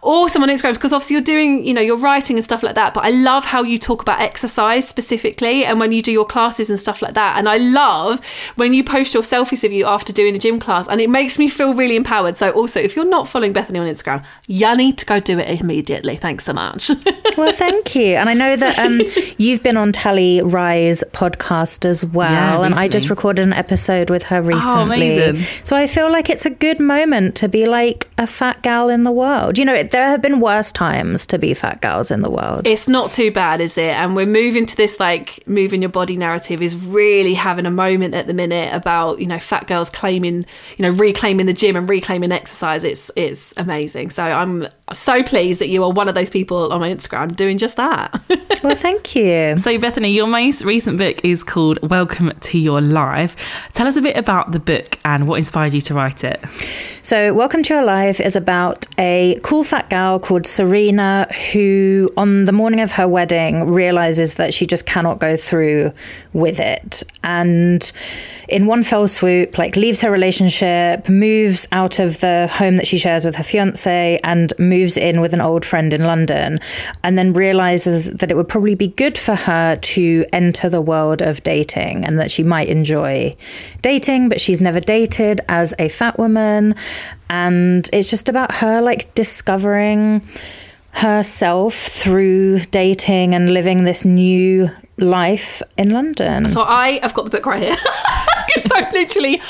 awesome 0.02 0.42
on 0.42 0.48
Instagram 0.48 0.74
because 0.74 0.92
obviously 0.92 1.14
you're 1.14 1.22
doing, 1.22 1.64
you 1.64 1.74
know, 1.74 1.80
you're 1.80 1.98
writing 1.98 2.36
and 2.36 2.44
stuff 2.44 2.62
like 2.62 2.74
that. 2.74 2.94
But 2.94 3.04
I 3.04 3.10
love 3.10 3.44
how 3.44 3.62
you 3.62 3.78
talk 3.78 4.02
about 4.02 4.20
exercise 4.20 4.88
specifically 4.88 5.64
and 5.64 5.80
when 5.80 5.92
you 5.92 6.02
do 6.02 6.12
your 6.12 6.24
classes 6.24 6.70
and 6.70 6.78
stuff 6.78 7.02
like 7.02 7.14
that. 7.14 7.38
And 7.38 7.48
I 7.48 7.58
love 7.58 8.24
when 8.56 8.74
you 8.74 8.84
post 8.84 9.14
your 9.14 9.22
selfies 9.22 9.64
of 9.64 9.72
you 9.72 9.86
after 9.86 10.12
doing 10.12 10.36
a 10.36 10.38
gym 10.38 10.60
class 10.60 10.88
and 10.88 11.00
it 11.00 11.10
makes 11.10 11.38
me 11.38 11.48
feel 11.48 11.74
really 11.74 11.96
empowered. 11.96 12.36
So 12.36 12.50
also, 12.50 12.80
if 12.80 12.96
you're 12.96 13.04
not 13.04 13.28
following 13.28 13.52
Bethany 13.52 13.78
on 13.78 13.86
Instagram, 13.86 14.24
you 14.46 14.76
need 14.76 14.98
to 14.98 15.06
go 15.06 15.20
do 15.20 15.38
it 15.38 15.60
immediately. 15.60 16.16
Thanks 16.16 16.44
so 16.44 16.52
much. 16.52 16.90
well, 17.36 17.52
thank 17.52 17.94
you. 17.94 18.16
And 18.16 18.28
I 18.28 18.34
know 18.34 18.56
that 18.56 18.78
um, 18.78 19.00
you've 19.38 19.62
been 19.62 19.76
on 19.76 19.92
Tally 19.92 20.42
Rye's 20.42 21.04
podcast 21.12 21.84
as 21.84 22.04
well. 22.04 22.30
Yeah, 22.30 22.62
and 22.62 22.74
I 22.74 22.88
just 22.88 23.10
recorded 23.10 23.42
an 23.42 23.52
episode 23.52 24.10
with 24.10 24.24
her 24.24 24.42
recently. 24.42 24.70
Oh, 24.70 24.82
amazing. 24.82 25.38
So 25.62 25.76
I 25.76 25.86
feel 25.86 26.10
like 26.10 26.30
it's 26.30 26.46
a 26.46 26.50
good 26.50 26.80
moment 26.80 27.34
to 27.36 27.48
be 27.48 27.66
like 27.66 28.08
a 28.18 28.26
fat 28.26 28.62
gal 28.62 28.88
in 28.88 29.04
the 29.04 29.12
world. 29.12 29.58
You 29.58 29.64
know, 29.64 29.74
there 29.90 30.08
have 30.08 30.22
been 30.22 30.40
worse 30.40 30.72
times 30.72 31.26
to 31.26 31.38
be 31.38 31.54
fat 31.54 31.80
girls 31.80 32.10
in 32.10 32.22
the 32.22 32.30
world. 32.30 32.66
it's 32.66 32.88
not 32.88 33.10
too 33.10 33.30
bad, 33.30 33.60
is 33.60 33.78
it? 33.78 33.94
And 33.94 34.14
we're 34.16 34.26
moving 34.26 34.66
to 34.66 34.76
this 34.76 35.00
like 35.00 35.46
moving 35.46 35.82
your 35.82 35.90
body 35.90 36.16
narrative 36.16 36.62
is 36.62 36.76
really 36.76 37.34
having 37.34 37.66
a 37.66 37.70
moment 37.70 38.14
at 38.14 38.26
the 38.26 38.34
minute 38.34 38.72
about 38.74 39.20
you 39.20 39.26
know 39.26 39.38
fat 39.38 39.66
girls 39.66 39.90
claiming 39.90 40.44
you 40.76 40.82
know 40.82 40.90
reclaiming 40.90 41.46
the 41.46 41.52
gym 41.52 41.76
and 41.76 41.88
reclaiming 41.88 42.32
exercise. 42.32 42.84
It's 42.84 43.10
it's 43.16 43.54
amazing. 43.56 44.10
So 44.10 44.22
I'm 44.22 44.68
so 44.92 45.22
pleased 45.22 45.60
that 45.60 45.68
you 45.68 45.82
are 45.84 45.90
one 45.90 46.08
of 46.08 46.14
those 46.14 46.30
people 46.30 46.72
on 46.72 46.80
my 46.80 46.90
Instagram 46.90 47.34
doing 47.36 47.58
just 47.58 47.76
that. 47.76 48.20
well, 48.62 48.76
thank 48.76 49.14
you. 49.14 49.56
So, 49.56 49.78
Bethany, 49.78 50.10
your 50.12 50.26
most 50.26 50.64
recent 50.64 50.98
book 50.98 51.20
is 51.24 51.44
called 51.44 51.78
Welcome 51.82 52.30
to 52.30 52.58
Your 52.58 52.80
Life. 52.80 53.36
Tell 53.72 53.86
us 53.86 53.96
a 53.96 54.02
bit 54.02 54.16
about 54.16 54.52
the 54.52 54.60
book 54.60 54.98
and 55.04 55.28
what 55.28 55.36
inspired 55.36 55.74
you 55.74 55.80
to 55.82 55.94
write 55.94 56.24
it. 56.24 56.42
So, 57.02 57.34
Welcome 57.34 57.62
to 57.64 57.74
Your 57.74 57.84
Life 57.84 58.20
is 58.20 58.36
about 58.36 58.86
a 58.98 59.38
cool 59.42 59.64
fat 59.64 59.90
gal 59.90 60.18
called 60.18 60.46
Serena 60.46 61.26
who, 61.52 62.10
on 62.16 62.44
the 62.44 62.52
morning 62.52 62.80
of 62.80 62.92
her 62.92 63.06
wedding, 63.06 63.70
realizes 63.70 64.34
that 64.34 64.54
she 64.54 64.66
just 64.66 64.86
cannot 64.86 65.18
go 65.18 65.36
through 65.36 65.92
with 66.32 66.60
it. 66.60 67.02
And 67.22 67.90
in 68.48 68.66
one 68.66 68.82
fell 68.82 69.08
swoop, 69.08 69.58
like 69.58 69.76
leaves 69.76 70.00
her 70.00 70.10
relationship, 70.10 71.08
moves 71.08 71.68
out 71.72 71.98
of 71.98 72.20
the 72.20 72.48
home 72.50 72.76
that 72.76 72.86
she 72.86 72.98
shares 72.98 73.24
with 73.24 73.36
her 73.36 73.44
fiance, 73.44 74.20
and 74.24 74.52
moves 74.58 74.77
in 74.96 75.20
with 75.20 75.34
an 75.34 75.40
old 75.40 75.64
friend 75.64 75.92
in 75.92 76.04
London. 76.04 76.58
And 77.02 77.18
then 77.18 77.32
realizes 77.32 78.10
that 78.12 78.30
it 78.30 78.36
would 78.36 78.48
probably 78.48 78.74
be 78.74 78.88
good 78.88 79.18
for 79.18 79.34
her 79.34 79.76
to 79.76 80.24
enter 80.32 80.68
the 80.68 80.80
world 80.80 81.22
of 81.22 81.42
dating 81.42 82.04
and 82.04 82.18
that 82.18 82.30
she 82.30 82.42
might 82.42 82.68
enjoy 82.68 83.32
dating, 83.82 84.28
but 84.28 84.40
she's 84.40 84.60
never 84.60 84.80
dated 84.80 85.40
as 85.48 85.74
a 85.78 85.88
fat 85.88 86.18
woman. 86.18 86.74
And 87.28 87.88
it's 87.92 88.10
just 88.10 88.28
about 88.28 88.56
her 88.56 88.80
like 88.80 89.14
discovering 89.14 90.26
herself 90.92 91.74
through 91.74 92.60
dating 92.60 93.34
and 93.34 93.52
living 93.52 93.84
this 93.84 94.04
new 94.04 94.70
life 94.96 95.62
in 95.76 95.90
London. 95.90 96.48
So 96.48 96.62
I 96.62 96.98
have 97.02 97.14
got 97.14 97.24
the 97.24 97.30
book 97.30 97.46
right 97.46 97.62
here. 97.62 97.76
so 98.66 98.86
literally 98.92 99.40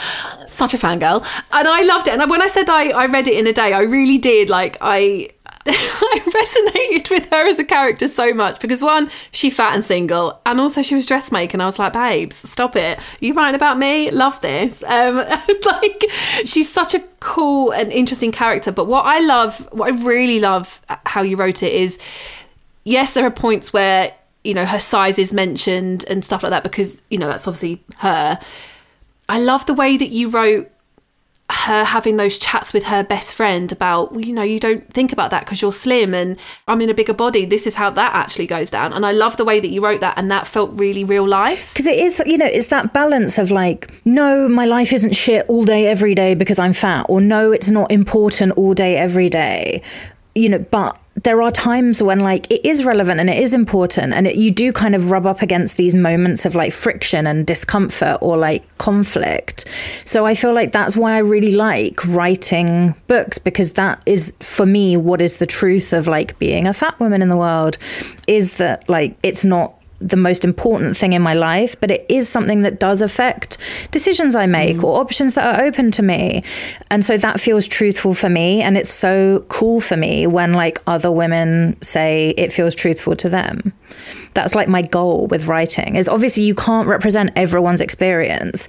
such 0.47 0.75
a 0.75 0.79
fangirl. 0.79 1.25
And 1.53 1.69
I 1.69 1.83
loved 1.83 2.09
it. 2.09 2.19
And 2.19 2.31
when 2.31 2.43
I 2.43 2.49
said 2.49 2.71
I, 2.71 2.91
I 2.91 3.07
read 3.07 3.29
it 3.29 3.39
in 3.39 3.47
a 3.47 3.53
day, 3.53 3.73
I 3.73 3.83
really 3.83 4.19
did. 4.19 4.51
Like 4.51 4.77
I 4.81 5.31
I 5.71 6.21
resonated 6.25 7.11
with 7.11 7.29
her 7.29 7.47
as 7.47 7.59
a 7.59 7.65
character 7.65 8.09
so 8.09 8.33
much 8.33 8.59
because 8.59 8.83
one, 8.83 9.11
she 9.33 9.51
fat 9.51 9.75
and 9.75 9.85
single, 9.85 10.41
and 10.47 10.59
also 10.61 10.81
she 10.81 10.95
was 10.95 11.05
dressmaker, 11.05 11.55
and 11.55 11.63
I 11.63 11.67
was 11.67 11.79
like, 11.79 11.93
babes, 11.93 12.37
stop 12.51 12.75
it. 12.75 12.99
You 13.21 13.35
writing 13.35 13.55
about 13.55 13.79
me? 13.79 14.11
Love 14.11 14.41
this. 14.41 14.83
Um, 14.85 15.17
like 15.67 16.05
she's 16.45 16.73
such 16.73 16.95
a 16.95 17.01
cool 17.21 17.73
and 17.73 17.93
interesting 17.93 18.33
character. 18.33 18.73
But 18.73 18.87
what 18.87 19.05
I 19.05 19.21
love, 19.21 19.69
what 19.73 19.93
I 19.93 19.97
really 19.99 20.41
love, 20.41 20.81
how 21.05 21.21
you 21.21 21.37
wrote 21.37 21.63
it 21.63 21.73
is, 21.73 21.99
yes, 22.85 23.13
there 23.13 23.27
are 23.27 23.31
points 23.31 23.71
where 23.71 24.15
you 24.45 24.55
know 24.55 24.65
her 24.65 24.79
size 24.79 25.19
is 25.19 25.35
mentioned 25.35 26.07
and 26.09 26.25
stuff 26.25 26.43
like 26.43 26.51
that 26.51 26.63
because 26.63 27.03
you 27.11 27.19
know 27.19 27.29
that's 27.29 27.47
obviously 27.47 27.85
her. 27.99 28.39
I 29.29 29.41
love 29.41 29.67
the 29.67 29.75
way 29.75 29.97
that 29.97 30.11
you 30.11 30.29
wrote 30.31 30.71
her 31.51 31.85
having 31.85 32.19
those 32.19 32.39
chats 32.39 32.75
with 32.75 32.85
her 32.85 33.03
best 33.03 33.33
friend 33.33 33.73
about 33.73 34.13
you 34.23 34.35
know 34.35 34.43
you 34.43 34.61
don't 34.61 34.93
think 34.93 35.15
about 35.15 35.31
that 35.31 35.47
because 35.47 35.63
you're 35.63 35.73
slim 35.73 36.15
and 36.15 36.37
I'm 36.67 36.83
in 36.83 36.91
a 36.91 36.95
bigger 36.95 37.15
body. 37.15 37.47
This 37.47 37.67
is 37.67 37.77
how 37.77 37.89
that 37.91 38.15
actually 38.15 38.47
goes 38.47 38.69
down. 38.69 38.93
And 38.93 39.07
I 39.07 39.13
love 39.13 39.39
the 39.39 39.47
way 39.47 39.59
that 39.59 39.69
you 39.69 39.83
wrote 39.83 40.01
that 40.01 40.19
and 40.19 40.31
that 40.31 40.47
felt 40.47 40.79
really 40.79 41.05
real 41.05 41.27
life. 41.27 41.73
Because 41.73 41.87
it 41.87 41.97
is 41.97 42.23
you 42.27 42.37
know 42.37 42.47
it's 42.47 42.67
that 42.67 42.93
balance 42.93 43.39
of 43.39 43.51
like 43.51 43.91
no 44.05 44.47
my 44.47 44.67
life 44.67 44.93
isn't 44.93 45.17
shit 45.17 45.47
all 45.49 45.65
day 45.65 45.87
every 45.87 46.15
day 46.15 46.35
because 46.35 46.59
i'm 46.59 46.75
fat 46.75 47.07
or 47.09 47.21
no 47.21 47.51
it's 47.53 47.71
not 47.71 47.91
important 47.91 48.53
all 48.53 48.75
day 48.75 48.97
every 48.99 49.31
day. 49.31 49.81
You 50.35 50.51
know 50.51 50.59
but 50.59 51.01
there 51.25 51.43
are 51.43 51.51
times 51.51 52.03
when 52.03 52.21
like 52.21 52.51
it 52.51 52.65
is 52.65 52.85
relevant 52.85 53.21
and 53.21 53.29
it 53.29 53.39
is 53.39 53.55
important 53.55 54.13
and 54.13 54.27
it, 54.27 54.37
you 54.37 54.51
do 54.51 54.73
kind 54.73 54.95
of 54.95 55.11
rub 55.11 55.27
up 55.27 55.43
against 55.43 55.77
these 55.77 55.95
moments 55.95 56.45
of 56.45 56.55
like 56.55 56.73
friction 56.73 57.27
and 57.27 57.47
discomfort 57.47 58.19
or 58.21 58.37
like 58.37 58.63
conflict. 58.79 59.65
So 60.05 60.27
i 60.27 60.35
feel 60.35 60.55
like 60.55 60.73
that's 60.73 60.97
why 60.97 61.15
i 61.15 61.19
really 61.19 61.55
like 61.55 62.05
writing 62.07 62.95
books 63.07 63.39
because 63.39 63.73
that 63.73 64.03
is 64.07 64.33
for 64.41 64.67
me 64.67 64.97
what 64.97 65.21
is 65.21 65.39
the 65.39 65.47
truth 65.47 65.93
of 65.93 66.07
like 66.07 66.39
being 66.39 66.67
a 66.67 66.73
fat 66.73 66.99
woman 67.01 67.23
in 67.23 67.29
the 67.29 67.37
world 67.37 67.79
is 68.27 68.59
that 68.59 68.89
like 68.89 69.17
it's 69.23 69.45
not 69.45 69.78
the 70.01 70.17
most 70.17 70.45
important 70.45 70.97
thing 70.97 71.13
in 71.13 71.23
my 71.23 71.35
life, 71.35 71.79
but 71.81 71.91
it 71.91 72.07
is 72.09 72.29
something 72.29 72.63
that 72.63 72.79
does 72.79 73.03
affect 73.03 73.59
decisions 73.91 74.37
I 74.37 74.47
make 74.47 74.77
mm. 74.77 74.85
or 74.85 75.01
options 75.01 75.35
that 75.35 75.59
are 75.59 75.65
open 75.65 75.91
to 75.93 76.03
me. 76.03 76.45
And 76.91 77.05
so 77.05 77.19
that 77.19 77.41
feels 77.41 77.67
truthful 77.67 78.15
for 78.15 78.29
me. 78.29 78.63
And 78.63 78.77
it's 78.77 78.91
so 78.91 79.45
cool 79.49 79.81
for 79.81 79.97
me 79.97 80.27
when 80.27 80.55
like 80.55 80.81
other 80.87 81.11
women 81.11 81.81
say 81.83 82.35
it 82.37 82.53
feels 82.53 82.75
truthful 82.75 83.17
to 83.17 83.29
them. 83.29 83.73
That's 84.35 84.55
like 84.55 84.69
my 84.69 84.83
goal 84.83 85.27
with 85.27 85.47
writing 85.47 85.97
is 85.97 86.09
obviously 86.09 86.45
you 86.45 86.55
can't 86.55 86.87
represent 86.87 87.31
everyone's 87.35 87.81
experience 87.81 88.69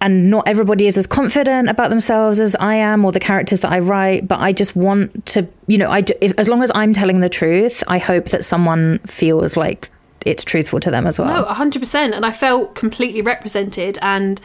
and 0.00 0.30
not 0.30 0.46
everybody 0.46 0.86
is 0.86 0.96
as 0.98 1.06
confident 1.06 1.68
about 1.68 1.90
themselves 1.90 2.40
as 2.40 2.54
I 2.56 2.74
am 2.74 3.04
or 3.04 3.12
the 3.12 3.20
characters 3.20 3.60
that 3.60 3.72
I 3.72 3.78
write. 3.78 4.28
But 4.28 4.40
I 4.40 4.52
just 4.52 4.76
want 4.76 5.24
to, 5.26 5.48
you 5.66 5.78
know, 5.78 5.90
I 5.90 6.04
if, 6.20 6.38
as 6.38 6.48
long 6.48 6.62
as 6.62 6.70
I'm 6.74 6.92
telling 6.92 7.20
the 7.20 7.28
truth, 7.28 7.82
I 7.88 7.98
hope 7.98 8.26
that 8.26 8.44
someone 8.44 8.98
feels 9.00 9.56
like 9.56 9.90
it's 10.24 10.44
truthful 10.44 10.80
to 10.80 10.90
them 10.90 11.06
as 11.06 11.18
well. 11.18 11.42
No, 11.42 11.44
100%. 11.44 12.12
And 12.12 12.24
I 12.24 12.30
felt 12.30 12.74
completely 12.74 13.22
represented. 13.22 13.98
And, 14.02 14.40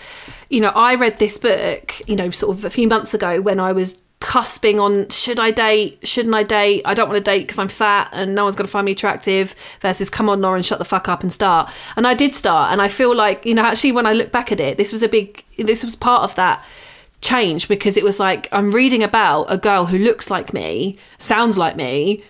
you 0.49 0.61
know, 0.61 0.69
I 0.69 0.95
read 0.95 1.19
this 1.19 1.37
book, 1.37 2.01
you 2.07 2.15
know, 2.15 2.29
sort 2.29 2.57
of 2.57 2.65
a 2.65 2.69
few 2.69 2.87
months 2.87 3.13
ago 3.13 3.41
when 3.41 3.59
I 3.59 3.71
was 3.71 4.01
cusping 4.19 4.81
on 4.81 5.07
should 5.09 5.39
I 5.39 5.51
date, 5.51 6.05
shouldn't 6.05 6.35
I 6.35 6.43
date, 6.43 6.81
I 6.83 6.93
don't 6.93 7.07
want 7.07 7.23
to 7.23 7.31
date 7.31 7.43
because 7.43 7.57
I'm 7.57 7.69
fat 7.69 8.09
and 8.11 8.35
no 8.35 8.43
one's 8.43 8.55
going 8.55 8.65
to 8.65 8.71
find 8.71 8.85
me 8.85 8.91
attractive 8.91 9.55
versus 9.79 10.09
come 10.09 10.29
on, 10.29 10.41
Lauren, 10.41 10.61
shut 10.61 10.77
the 10.77 10.85
fuck 10.85 11.07
up 11.07 11.23
and 11.23 11.31
start. 11.31 11.71
And 11.95 12.05
I 12.05 12.13
did 12.13 12.35
start. 12.35 12.73
And 12.73 12.81
I 12.81 12.89
feel 12.89 13.15
like, 13.15 13.45
you 13.45 13.53
know, 13.53 13.63
actually 13.63 13.93
when 13.93 14.05
I 14.05 14.13
look 14.13 14.31
back 14.31 14.51
at 14.51 14.59
it, 14.59 14.77
this 14.77 14.91
was 14.91 15.03
a 15.03 15.07
big, 15.07 15.43
this 15.57 15.83
was 15.83 15.95
part 15.95 16.23
of 16.23 16.35
that 16.35 16.63
change 17.21 17.67
because 17.67 17.97
it 17.97 18.03
was 18.03 18.19
like 18.19 18.47
I'm 18.51 18.71
reading 18.71 19.03
about 19.03 19.43
a 19.45 19.57
girl 19.57 19.85
who 19.85 19.97
looks 19.97 20.29
like 20.29 20.53
me, 20.53 20.97
sounds 21.17 21.57
like 21.57 21.75
me, 21.75 22.23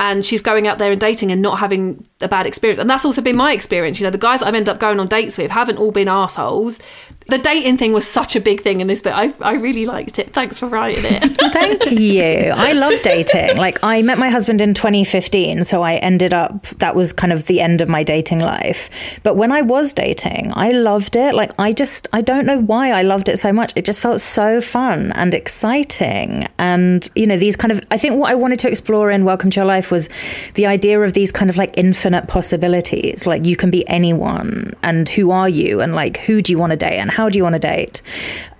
and 0.00 0.26
she's 0.26 0.42
going 0.42 0.66
out 0.66 0.78
there 0.78 0.90
and 0.90 1.00
dating 1.00 1.30
and 1.30 1.40
not 1.40 1.60
having 1.60 2.04
a 2.20 2.26
bad 2.26 2.46
experience. 2.46 2.80
And 2.80 2.90
that's 2.90 3.04
also 3.04 3.22
been 3.22 3.36
my 3.36 3.52
experience. 3.52 4.00
You 4.00 4.04
know, 4.04 4.10
the 4.10 4.18
guys 4.18 4.42
I've 4.42 4.54
ended 4.54 4.68
up 4.68 4.80
going 4.80 4.98
on 4.98 5.06
dates 5.06 5.38
with 5.38 5.52
haven't 5.52 5.78
all 5.78 5.92
been 5.92 6.08
assholes. 6.08 6.80
The 7.28 7.38
dating 7.38 7.78
thing 7.78 7.92
was 7.92 8.06
such 8.06 8.34
a 8.34 8.40
big 8.40 8.60
thing 8.60 8.80
in 8.80 8.86
this 8.86 9.00
bit. 9.00 9.14
I, 9.14 9.32
I 9.40 9.54
really 9.54 9.86
liked 9.86 10.18
it. 10.18 10.32
Thanks 10.32 10.58
for 10.58 10.66
writing 10.66 11.04
it. 11.04 11.22
Thank 11.52 11.92
you. 11.92 12.22
I 12.22 12.72
love 12.72 13.00
dating. 13.02 13.56
Like, 13.56 13.78
I 13.82 14.02
met 14.02 14.18
my 14.18 14.28
husband 14.28 14.60
in 14.60 14.74
2015, 14.74 15.64
so 15.64 15.82
I 15.82 15.94
ended 15.94 16.34
up, 16.34 16.66
that 16.78 16.96
was 16.96 17.12
kind 17.12 17.32
of 17.32 17.46
the 17.46 17.60
end 17.60 17.80
of 17.80 17.88
my 17.88 18.02
dating 18.02 18.40
life. 18.40 18.90
But 19.22 19.36
when 19.36 19.52
I 19.52 19.62
was 19.62 19.92
dating, 19.92 20.52
I 20.54 20.72
loved 20.72 21.16
it. 21.16 21.34
Like, 21.34 21.52
I 21.58 21.72
just, 21.72 22.08
I 22.12 22.20
don't 22.20 22.46
know 22.46 22.60
why 22.60 22.90
I 22.90 23.02
loved 23.02 23.28
it 23.28 23.38
so 23.38 23.52
much. 23.52 23.72
It 23.76 23.84
just 23.84 24.00
felt 24.00 24.20
so 24.20 24.60
fun 24.60 25.12
and 25.12 25.34
exciting. 25.34 26.46
And, 26.58 27.08
you 27.14 27.26
know, 27.26 27.38
these 27.38 27.56
kind 27.56 27.72
of, 27.72 27.80
I 27.90 27.96
think 27.96 28.16
what 28.16 28.30
I 28.30 28.34
wanted 28.34 28.58
to 28.60 28.68
explore 28.68 29.10
in 29.10 29.24
Welcome 29.24 29.50
to 29.50 29.60
Your 29.60 29.66
Life 29.66 29.83
was 29.90 30.08
the 30.54 30.66
idea 30.66 31.00
of 31.00 31.12
these 31.12 31.32
kind 31.32 31.50
of 31.50 31.56
like 31.56 31.72
infinite 31.76 32.28
possibilities. 32.28 33.26
Like, 33.26 33.44
you 33.44 33.56
can 33.56 33.70
be 33.70 33.86
anyone, 33.88 34.72
and 34.82 35.08
who 35.08 35.30
are 35.30 35.48
you? 35.48 35.80
And 35.80 35.94
like, 35.94 36.18
who 36.18 36.42
do 36.42 36.52
you 36.52 36.58
want 36.58 36.70
to 36.70 36.76
date? 36.76 36.98
And 36.98 37.10
how 37.10 37.28
do 37.28 37.38
you 37.38 37.42
want 37.42 37.54
to 37.54 37.60
date? 37.60 38.02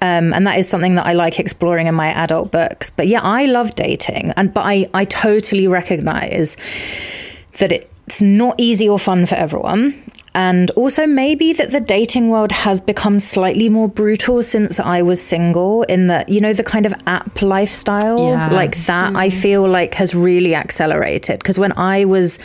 Um, 0.01 0.33
and 0.33 0.47
that 0.47 0.59
is 0.59 0.69
something 0.69 0.95
that 0.97 1.07
I 1.07 1.13
like 1.13 1.39
exploring 1.39 1.87
in 1.87 1.95
my 1.95 2.09
adult 2.09 2.51
books. 2.51 2.91
But 2.91 3.09
yeah, 3.09 3.21
I 3.23 3.47
love 3.47 3.75
dating, 3.75 4.33
and 4.37 4.53
but 4.53 4.65
I 4.65 4.87
I 4.95 5.05
totally 5.05 5.69
recognize 5.69 6.57
that 7.59 7.73
it's 7.73 8.21
not 8.21 8.55
easy 8.59 8.89
or 8.89 8.99
fun 8.99 9.27
for 9.27 9.35
everyone. 9.35 9.95
And 10.35 10.71
also, 10.73 11.07
maybe 11.07 11.53
that 11.53 11.71
the 11.71 11.81
dating 11.81 12.29
world 12.29 12.51
has 12.51 12.81
become 12.81 13.19
slightly 13.21 13.69
more 13.69 13.89
brutal 13.89 14.43
since 14.43 14.81
I 14.81 15.01
was 15.03 15.23
single, 15.23 15.85
in 15.85 16.09
that, 16.09 16.29
you 16.29 16.41
know, 16.41 16.53
the 16.53 16.65
kind 16.65 16.87
of 16.87 16.95
app 17.07 17.41
lifestyle, 17.41 18.29
Yeah. 18.29 18.51
like 18.51 18.85
that, 18.87 19.15
I 19.15 19.29
mm. 19.29 19.33
feel 19.33 19.69
like 19.69 19.95
has 19.95 20.15
really 20.15 20.55
accelerated. 20.55 21.39
Because 21.39 21.59
when 21.59 21.73
I 21.79 22.05
was 22.05 22.39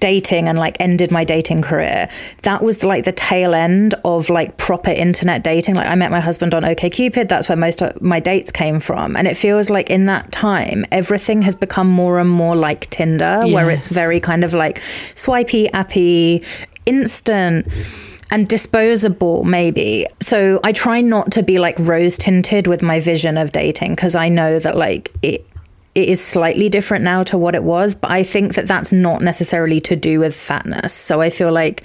dating 0.00 0.48
and 0.48 0.58
like 0.58 0.76
ended 0.80 1.10
my 1.10 1.24
dating 1.24 1.62
career, 1.62 2.08
that 2.42 2.62
was 2.62 2.84
like 2.84 3.04
the 3.04 3.12
tail 3.12 3.54
end 3.54 3.94
of 4.04 4.28
like 4.28 4.56
proper 4.56 4.90
internet 4.90 5.42
dating. 5.42 5.74
Like 5.74 5.88
I 5.88 5.94
met 5.94 6.10
my 6.10 6.20
husband 6.20 6.54
on 6.54 6.62
OKCupid. 6.62 7.28
That's 7.28 7.48
where 7.48 7.56
most 7.56 7.82
of 7.82 8.00
my 8.02 8.20
dates 8.20 8.50
came 8.52 8.80
from. 8.80 9.16
And 9.16 9.26
it 9.26 9.36
feels 9.36 9.70
like 9.70 9.90
in 9.90 10.06
that 10.06 10.32
time, 10.32 10.84
everything 10.92 11.42
has 11.42 11.54
become 11.54 11.88
more 11.88 12.18
and 12.18 12.28
more 12.28 12.56
like 12.56 12.90
Tinder, 12.90 13.46
where 13.46 13.70
it's 13.70 13.88
very 13.88 14.20
kind 14.20 14.44
of 14.44 14.52
like 14.52 14.80
swipey, 15.14 15.68
appy, 15.72 16.42
instant 16.86 17.66
and 18.30 18.48
disposable 18.48 19.44
maybe 19.44 20.06
so 20.20 20.58
i 20.64 20.72
try 20.72 21.00
not 21.00 21.30
to 21.30 21.42
be 21.42 21.58
like 21.58 21.78
rose 21.78 22.18
tinted 22.18 22.66
with 22.66 22.82
my 22.82 22.98
vision 22.98 23.36
of 23.36 23.52
dating 23.52 23.94
because 23.94 24.14
i 24.14 24.28
know 24.28 24.58
that 24.58 24.76
like 24.76 25.12
it 25.22 25.46
it 25.94 26.08
is 26.08 26.20
slightly 26.20 26.68
different 26.68 27.04
now 27.04 27.22
to 27.22 27.38
what 27.38 27.54
it 27.54 27.62
was 27.62 27.94
but 27.94 28.10
i 28.10 28.22
think 28.22 28.54
that 28.54 28.66
that's 28.66 28.92
not 28.92 29.22
necessarily 29.22 29.80
to 29.80 29.94
do 29.94 30.18
with 30.18 30.34
fatness 30.34 30.92
so 30.92 31.20
i 31.20 31.30
feel 31.30 31.52
like 31.52 31.84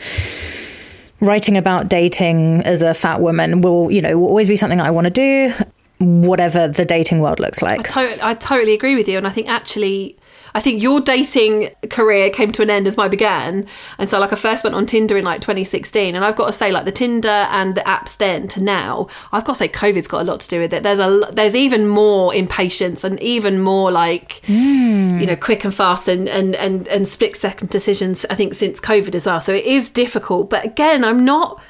writing 1.19 1.57
about 1.57 1.87
dating 1.87 2.61
as 2.63 2.81
a 2.81 2.93
fat 2.93 3.21
woman 3.21 3.61
will 3.61 3.91
you 3.91 4.01
know 4.01 4.17
will 4.17 4.27
always 4.27 4.47
be 4.47 4.55
something 4.55 4.81
i 4.81 4.89
want 4.89 5.05
to 5.05 5.11
do 5.11 5.53
whatever 6.01 6.67
the 6.67 6.83
dating 6.83 7.19
world 7.19 7.39
looks 7.39 7.61
I, 7.61 7.67
like 7.67 7.87
to- 7.89 8.25
I 8.25 8.33
totally 8.33 8.73
agree 8.73 8.95
with 8.95 9.07
you, 9.07 9.17
and 9.17 9.27
I 9.27 9.29
think 9.29 9.47
actually. 9.47 10.17
I 10.53 10.59
think 10.59 10.81
your 10.81 11.01
dating 11.01 11.69
career 11.89 12.29
came 12.29 12.51
to 12.53 12.61
an 12.61 12.69
end 12.69 12.87
as 12.87 12.97
mine 12.97 13.09
began. 13.09 13.67
And 13.97 14.09
so, 14.09 14.19
like, 14.19 14.33
I 14.33 14.35
first 14.35 14.63
went 14.63 14.75
on 14.75 14.85
Tinder 14.85 15.17
in 15.17 15.23
like 15.23 15.41
2016. 15.41 16.15
And 16.15 16.23
I've 16.23 16.35
got 16.35 16.47
to 16.47 16.53
say, 16.53 16.71
like, 16.71 16.85
the 16.85 16.91
Tinder 16.91 17.29
and 17.29 17.75
the 17.75 17.81
apps 17.81 18.17
then 18.17 18.47
to 18.49 18.61
now, 18.61 19.07
I've 19.31 19.45
got 19.45 19.53
to 19.53 19.59
say, 19.59 19.69
COVID's 19.69 20.07
got 20.07 20.21
a 20.21 20.25
lot 20.25 20.39
to 20.41 20.47
do 20.47 20.59
with 20.59 20.73
it. 20.73 20.83
There's 20.83 20.99
a, 20.99 21.27
there's 21.31 21.55
even 21.55 21.87
more 21.87 22.33
impatience 22.33 23.03
and 23.03 23.21
even 23.21 23.59
more 23.59 23.91
like, 23.91 24.41
mm. 24.45 25.19
you 25.19 25.25
know, 25.25 25.35
quick 25.35 25.63
and 25.63 25.73
fast 25.73 26.07
and, 26.07 26.27
and, 26.27 26.55
and, 26.55 26.87
and 26.87 27.07
split 27.07 27.35
second 27.35 27.69
decisions, 27.69 28.25
I 28.29 28.35
think, 28.35 28.53
since 28.53 28.79
COVID 28.79 29.15
as 29.15 29.25
well. 29.25 29.41
So 29.41 29.53
it 29.53 29.65
is 29.65 29.89
difficult. 29.89 30.49
But 30.49 30.65
again, 30.65 31.03
I'm 31.03 31.25
not. 31.25 31.61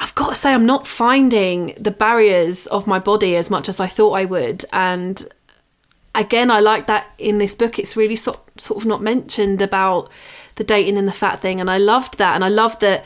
I've 0.00 0.14
got 0.14 0.28
to 0.28 0.34
say, 0.36 0.52
I'm 0.54 0.64
not 0.64 0.86
finding 0.86 1.74
the 1.76 1.90
barriers 1.90 2.68
of 2.68 2.86
my 2.86 3.00
body 3.00 3.34
as 3.34 3.50
much 3.50 3.68
as 3.68 3.80
I 3.80 3.88
thought 3.88 4.12
I 4.12 4.26
would. 4.26 4.64
And 4.72 5.26
again, 6.18 6.50
I 6.50 6.60
like 6.60 6.86
that 6.86 7.12
in 7.18 7.38
this 7.38 7.54
book, 7.54 7.78
it's 7.78 7.96
really 7.96 8.16
sort, 8.16 8.40
sort 8.60 8.82
of 8.82 8.86
not 8.86 9.02
mentioned 9.02 9.62
about 9.62 10.10
the 10.56 10.64
dating 10.64 10.98
and 10.98 11.06
the 11.06 11.12
fat 11.12 11.40
thing. 11.40 11.60
And 11.60 11.70
I 11.70 11.78
loved 11.78 12.18
that. 12.18 12.34
And 12.34 12.44
I 12.44 12.48
loved 12.48 12.80
that 12.80 13.04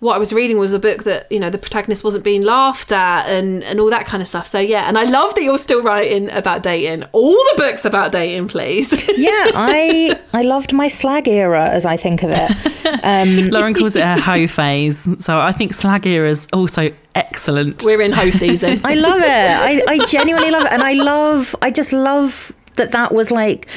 what 0.00 0.16
I 0.16 0.18
was 0.18 0.32
reading 0.32 0.58
was 0.58 0.72
a 0.72 0.78
book 0.78 1.04
that, 1.04 1.30
you 1.30 1.38
know, 1.38 1.50
the 1.50 1.58
protagonist 1.58 2.02
wasn't 2.02 2.24
being 2.24 2.42
laughed 2.42 2.90
at 2.90 3.26
and, 3.26 3.62
and 3.64 3.78
all 3.78 3.90
that 3.90 4.06
kind 4.06 4.22
of 4.22 4.28
stuff. 4.28 4.46
So, 4.46 4.58
yeah. 4.58 4.88
And 4.88 4.98
I 4.98 5.04
love 5.04 5.34
that 5.34 5.42
you're 5.42 5.58
still 5.58 5.82
writing 5.82 6.30
about 6.30 6.62
dating. 6.62 7.04
All 7.12 7.32
the 7.32 7.54
books 7.56 7.84
about 7.84 8.10
dating, 8.10 8.48
please. 8.48 8.90
yeah 9.16 9.50
i 9.54 10.18
i 10.32 10.42
loved 10.42 10.72
my 10.72 10.88
slag 10.88 11.28
era 11.28 11.68
as 11.68 11.84
i 11.84 11.96
think 11.96 12.22
of 12.22 12.30
it 12.32 12.70
um, 13.02 13.48
Lauren 13.50 13.74
calls 13.74 13.96
it 13.96 14.00
a 14.00 14.20
hoe 14.20 14.46
phase. 14.46 15.08
So 15.22 15.38
I 15.38 15.52
think 15.52 15.74
slag 15.74 16.06
era 16.06 16.28
is 16.28 16.46
also 16.52 16.92
excellent. 17.14 17.84
We're 17.84 18.02
in 18.02 18.12
hoe 18.12 18.30
season. 18.30 18.80
I 18.84 18.94
love 18.94 19.20
it. 19.20 19.28
I, 19.28 19.82
I 19.86 20.04
genuinely 20.06 20.50
love 20.50 20.64
it. 20.64 20.72
And 20.72 20.82
I 20.82 20.92
love, 20.94 21.54
I 21.62 21.70
just 21.70 21.92
love 21.92 22.52
that 22.76 22.92
that 22.92 23.12
was 23.12 23.30
like 23.30 23.68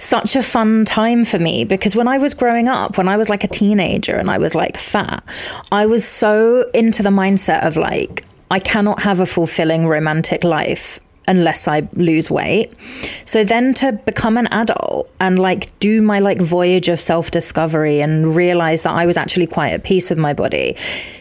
such 0.00 0.34
a 0.34 0.42
fun 0.42 0.84
time 0.84 1.24
for 1.24 1.38
me 1.38 1.64
because 1.64 1.94
when 1.94 2.08
I 2.08 2.18
was 2.18 2.34
growing 2.34 2.68
up, 2.68 2.96
when 2.96 3.08
I 3.08 3.16
was 3.16 3.28
like 3.28 3.44
a 3.44 3.48
teenager 3.48 4.16
and 4.16 4.30
I 4.30 4.38
was 4.38 4.54
like 4.54 4.78
fat, 4.78 5.22
I 5.70 5.86
was 5.86 6.04
so 6.04 6.70
into 6.74 7.02
the 7.02 7.10
mindset 7.10 7.64
of 7.66 7.76
like, 7.76 8.24
I 8.50 8.58
cannot 8.58 9.02
have 9.02 9.20
a 9.20 9.26
fulfilling 9.26 9.86
romantic 9.86 10.42
life 10.42 11.00
unless 11.28 11.68
I 11.68 11.88
lose 11.92 12.30
weight. 12.30 12.72
So 13.24 13.44
then 13.44 13.72
to 13.74 13.92
become 13.92 14.36
an 14.36 14.48
adult 14.48 15.08
and 15.20 15.38
like 15.38 15.78
do 15.78 16.02
my 16.02 16.18
like 16.18 16.40
voyage 16.40 16.88
of 16.88 16.98
self-discovery 16.98 18.00
and 18.00 18.34
realize 18.34 18.82
that 18.82 18.94
I 18.94 19.06
was 19.06 19.16
actually 19.16 19.46
quite 19.46 19.72
at 19.72 19.84
peace 19.84 20.10
with 20.10 20.18
my 20.18 20.32
body. 20.32 20.76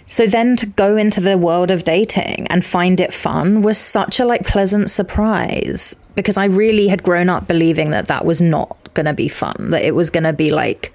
So 0.08 0.26
then 0.26 0.56
to 0.56 0.66
go 0.66 0.98
into 0.98 1.22
the 1.22 1.38
world 1.38 1.70
of 1.70 1.84
dating 1.84 2.48
and 2.48 2.66
find 2.66 3.00
it 3.00 3.14
fun 3.14 3.62
was 3.62 3.78
such 3.78 4.20
a 4.20 4.26
like 4.26 4.48
pleasant 4.48 4.90
surprise 4.90 5.96
because 6.20 6.38
I 6.38 6.46
really 6.46 6.88
had 6.88 7.04
grown 7.04 7.30
up 7.30 7.48
believing 7.48 7.92
that 7.92 8.08
that 8.08 8.26
was 8.26 8.42
not 8.42 8.94
going 8.94 9.06
to 9.06 9.14
be 9.14 9.28
fun, 9.28 9.72
that 9.72 9.84
it 9.84 9.96
was 9.96 10.10
going 10.10 10.24
to 10.26 10.34
be 10.34 10.52
like 10.52 10.94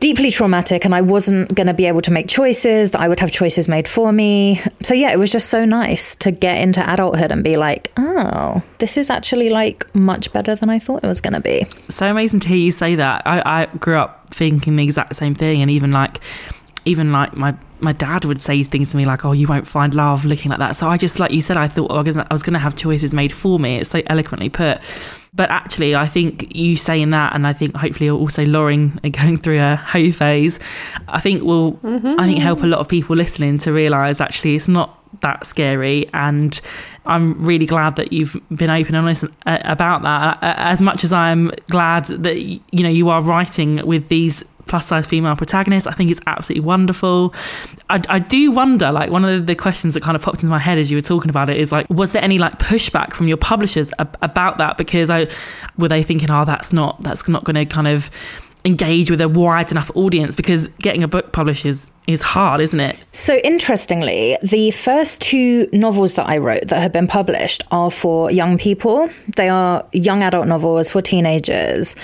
deeply 0.00 0.30
traumatic 0.30 0.84
and 0.84 0.94
I 0.94 1.00
wasn't 1.00 1.54
going 1.54 1.66
to 1.66 1.74
be 1.74 1.86
able 1.86 2.02
to 2.02 2.10
make 2.10 2.28
choices, 2.28 2.90
that 2.90 3.00
I 3.00 3.08
would 3.08 3.20
have 3.20 3.30
choices 3.30 3.68
made 3.68 3.88
for 3.88 4.12
me. 4.12 4.60
So, 4.82 4.94
yeah, 4.94 5.10
it 5.10 5.18
was 5.18 5.32
just 5.32 5.48
so 5.48 5.64
nice 5.64 6.14
to 6.16 6.30
get 6.30 6.60
into 6.60 6.80
adulthood 6.92 7.32
and 7.32 7.42
be 7.42 7.56
like, 7.56 7.92
oh, 7.96 8.62
this 8.78 8.96
is 8.96 9.10
actually 9.10 9.48
like 9.48 9.92
much 9.94 10.32
better 10.32 10.54
than 10.54 10.70
I 10.70 10.78
thought 10.78 11.02
it 11.02 11.06
was 11.06 11.20
going 11.20 11.34
to 11.34 11.40
be. 11.40 11.66
so 11.88 12.06
amazing 12.06 12.40
to 12.40 12.48
hear 12.48 12.58
you 12.58 12.70
say 12.70 12.94
that. 12.96 13.22
I, 13.26 13.62
I 13.62 13.66
grew 13.76 13.96
up 13.96 14.34
thinking 14.34 14.76
the 14.76 14.84
exact 14.84 15.16
same 15.16 15.34
thing, 15.34 15.62
and 15.62 15.70
even 15.70 15.92
like, 15.92 16.20
even 16.84 17.12
like 17.12 17.34
my 17.34 17.56
my 17.80 17.92
dad 17.92 18.24
would 18.24 18.40
say 18.40 18.62
things 18.62 18.90
to 18.90 18.96
me 18.96 19.04
like, 19.04 19.24
"Oh, 19.24 19.32
you 19.32 19.46
won't 19.46 19.66
find 19.68 19.92
love 19.94 20.24
looking 20.24 20.50
like 20.50 20.58
that." 20.58 20.76
So 20.76 20.88
I 20.88 20.96
just, 20.96 21.20
like 21.20 21.30
you 21.30 21.42
said, 21.42 21.56
I 21.56 21.68
thought 21.68 21.90
I 21.90 21.96
was 22.00 22.06
gonna- 22.12 22.26
I 22.30 22.34
was 22.34 22.42
going 22.42 22.54
to 22.54 22.58
have 22.60 22.76
choices 22.76 23.12
made 23.14 23.32
for 23.32 23.58
me. 23.58 23.76
It's 23.76 23.90
so 23.90 24.02
eloquently 24.06 24.48
put. 24.48 24.78
But 25.34 25.50
actually, 25.50 25.94
I 25.94 26.06
think 26.06 26.54
you 26.56 26.78
saying 26.78 27.10
that, 27.10 27.34
and 27.34 27.46
I 27.46 27.52
think 27.52 27.76
hopefully 27.76 28.08
also 28.08 28.46
Lauren 28.46 28.98
going 29.12 29.36
through 29.36 29.60
a 29.60 29.76
hoe 29.76 30.10
phase, 30.10 30.58
I 31.08 31.20
think 31.20 31.42
will, 31.42 31.78
I 31.84 32.26
think 32.26 32.38
help 32.38 32.62
a 32.62 32.66
lot 32.66 32.80
of 32.80 32.88
people 32.88 33.14
listening 33.16 33.58
to 33.58 33.72
realise 33.72 34.20
actually 34.20 34.56
it's 34.56 34.68
not 34.68 34.98
that 35.22 35.46
scary 35.46 36.06
and 36.12 36.60
i'm 37.06 37.42
really 37.42 37.64
glad 37.64 37.96
that 37.96 38.12
you've 38.12 38.36
been 38.54 38.68
open 38.68 38.94
and 38.94 39.06
honest 39.06 39.24
uh, 39.46 39.56
about 39.62 40.02
that 40.02 40.36
as 40.42 40.82
much 40.82 41.04
as 41.04 41.12
i'm 41.12 41.50
glad 41.70 42.04
that 42.06 42.36
you 42.38 42.60
know 42.82 42.88
you 42.90 43.08
are 43.08 43.22
writing 43.22 43.76
with 43.86 44.08
these 44.08 44.44
plus 44.66 44.86
size 44.86 45.06
female 45.06 45.36
protagonist. 45.36 45.86
i 45.86 45.92
think 45.92 46.10
it's 46.10 46.20
absolutely 46.26 46.64
wonderful 46.64 47.32
I, 47.88 48.02
I 48.08 48.18
do 48.18 48.50
wonder 48.50 48.92
like 48.92 49.10
one 49.10 49.24
of 49.24 49.46
the 49.46 49.54
questions 49.54 49.94
that 49.94 50.02
kind 50.02 50.16
of 50.16 50.22
popped 50.22 50.42
into 50.42 50.50
my 50.50 50.58
head 50.58 50.78
as 50.78 50.90
you 50.90 50.96
were 50.96 51.02
talking 51.02 51.30
about 51.30 51.48
it 51.48 51.56
is 51.56 51.72
like 51.72 51.88
was 51.88 52.12
there 52.12 52.22
any 52.22 52.38
like 52.38 52.58
pushback 52.58 53.14
from 53.14 53.28
your 53.28 53.36
publishers 53.36 53.90
ab- 53.98 54.16
about 54.22 54.58
that 54.58 54.76
because 54.76 55.10
i 55.10 55.26
were 55.78 55.88
they 55.88 56.02
thinking 56.02 56.30
oh 56.30 56.44
that's 56.44 56.72
not 56.72 57.00
that's 57.02 57.28
not 57.28 57.44
going 57.44 57.54
to 57.54 57.64
kind 57.64 57.88
of 57.88 58.10
engage 58.66 59.10
with 59.10 59.20
a 59.20 59.28
wide 59.28 59.70
enough 59.70 59.90
audience 59.94 60.34
because 60.34 60.66
getting 60.78 61.02
a 61.02 61.08
book 61.08 61.32
published 61.32 61.64
is, 61.64 61.90
is 62.06 62.20
hard 62.20 62.60
isn't 62.60 62.80
it 62.80 62.98
So, 63.12 63.36
interestingly, 63.38 64.36
the 64.42 64.70
first 64.72 65.20
two 65.20 65.68
novels 65.72 66.14
that 66.14 66.28
I 66.28 66.38
wrote 66.38 66.68
that 66.68 66.80
have 66.80 66.92
been 66.92 67.06
published 67.06 67.64
are 67.70 67.90
for 67.90 68.30
young 68.30 68.58
people. 68.58 69.08
They 69.36 69.48
are 69.48 69.86
young 69.92 70.22
adult 70.22 70.46
novels 70.46 70.90
for 70.90 71.00
teenagers. 71.00 71.96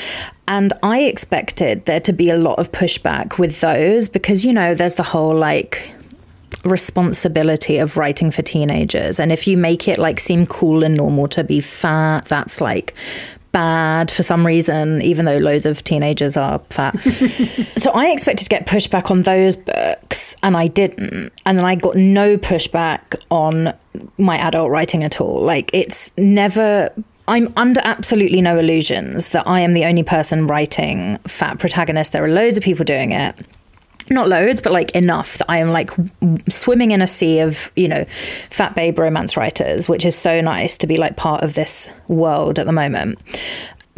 And 0.49 0.73
I 0.83 1.03
expected 1.03 1.85
there 1.85 2.01
to 2.01 2.13
be 2.13 2.31
a 2.31 2.37
lot 2.37 2.59
of 2.59 2.73
pushback 2.73 3.39
with 3.39 3.61
those 3.61 4.09
because, 4.09 4.45
you 4.45 4.53
know, 4.53 4.75
there's 4.75 4.97
the 4.97 5.03
whole 5.03 5.35
like 5.35 5.95
responsibility 6.65 7.79
of 7.79 7.97
writing 7.97 8.31
for 8.31 8.43
teenagers. 8.43 9.19
And 9.19 9.33
if 9.33 9.47
you 9.47 9.57
make 9.57 9.89
it 9.89 9.99
like 9.99 10.21
seem 10.21 10.47
cool 10.47 10.85
and 10.85 10.97
normal 10.97 11.29
to 11.29 11.45
be 11.45 11.61
fat, 11.61 12.25
that's 12.27 12.61
like 12.61 12.95
bad 13.53 14.11
for 14.11 14.23
some 14.23 14.45
reason, 14.47 15.01
even 15.03 15.25
though 15.25 15.37
loads 15.37 15.67
of 15.67 15.85
teenagers 15.85 16.37
are 16.37 16.59
fat. 16.71 16.99
so 17.77 17.91
I 17.93 18.11
expected 18.11 18.45
to 18.45 18.49
get 18.49 18.67
pushback 18.67 19.11
on 19.11 19.23
those 19.23 19.57
books 19.57 20.37
and 20.43 20.57
I 20.57 20.67
didn't. 20.67 21.33
And 21.47 21.59
then 21.59 21.65
I 21.65 21.75
got 21.75 21.97
no 21.97 22.37
pushback 22.37 23.17
on 23.31 23.73
my 24.19 24.39
adult 24.39 24.71
writing 24.71 25.05
at 25.05 25.21
all. 25.21 25.41
Like 25.41 25.71
it's 25.73 26.17
never. 26.17 26.91
I'm 27.29 27.53
under 27.57 27.81
absolutely 27.85 28.41
no 28.41 28.59
illusions 28.59 29.29
that 29.29 29.47
I 29.47 29.61
am 29.61 29.75
the 29.75 29.85
only 29.85 30.03
person 30.03 30.49
writing 30.49 31.19
fat 31.19 31.61
protagonists. 31.61 32.13
There 32.13 32.25
are 32.25 32.29
loads 32.29 32.59
of 32.59 32.65
people 32.65 32.85
doing 32.85 33.13
it 33.13 33.37
not 34.13 34.29
loads, 34.29 34.61
but 34.61 34.73
like 34.73 34.91
enough 34.93 35.39
that 35.39 35.47
I 35.49 35.59
am 35.59 35.71
like 35.71 35.91
swimming 36.49 36.91
in 36.91 37.03
a 37.03 37.07
sea 37.07 37.41
of, 37.41 37.71
you 37.77 37.89
know, 37.89 38.05
fat 38.51 38.75
babe 38.75 38.99
romance 38.99 39.37
writers, 39.37 39.89
which 39.89 40.05
is 40.05 40.17
so 40.17 40.41
nice 40.41 40.77
to 40.79 40.87
be 40.87 40.97
like 40.97 41.17
part 41.17 41.43
of 41.43 41.55
this 41.55 41.91
world 42.09 42.59
at 42.59 42.67
the 42.67 42.73
moment. 42.73 43.19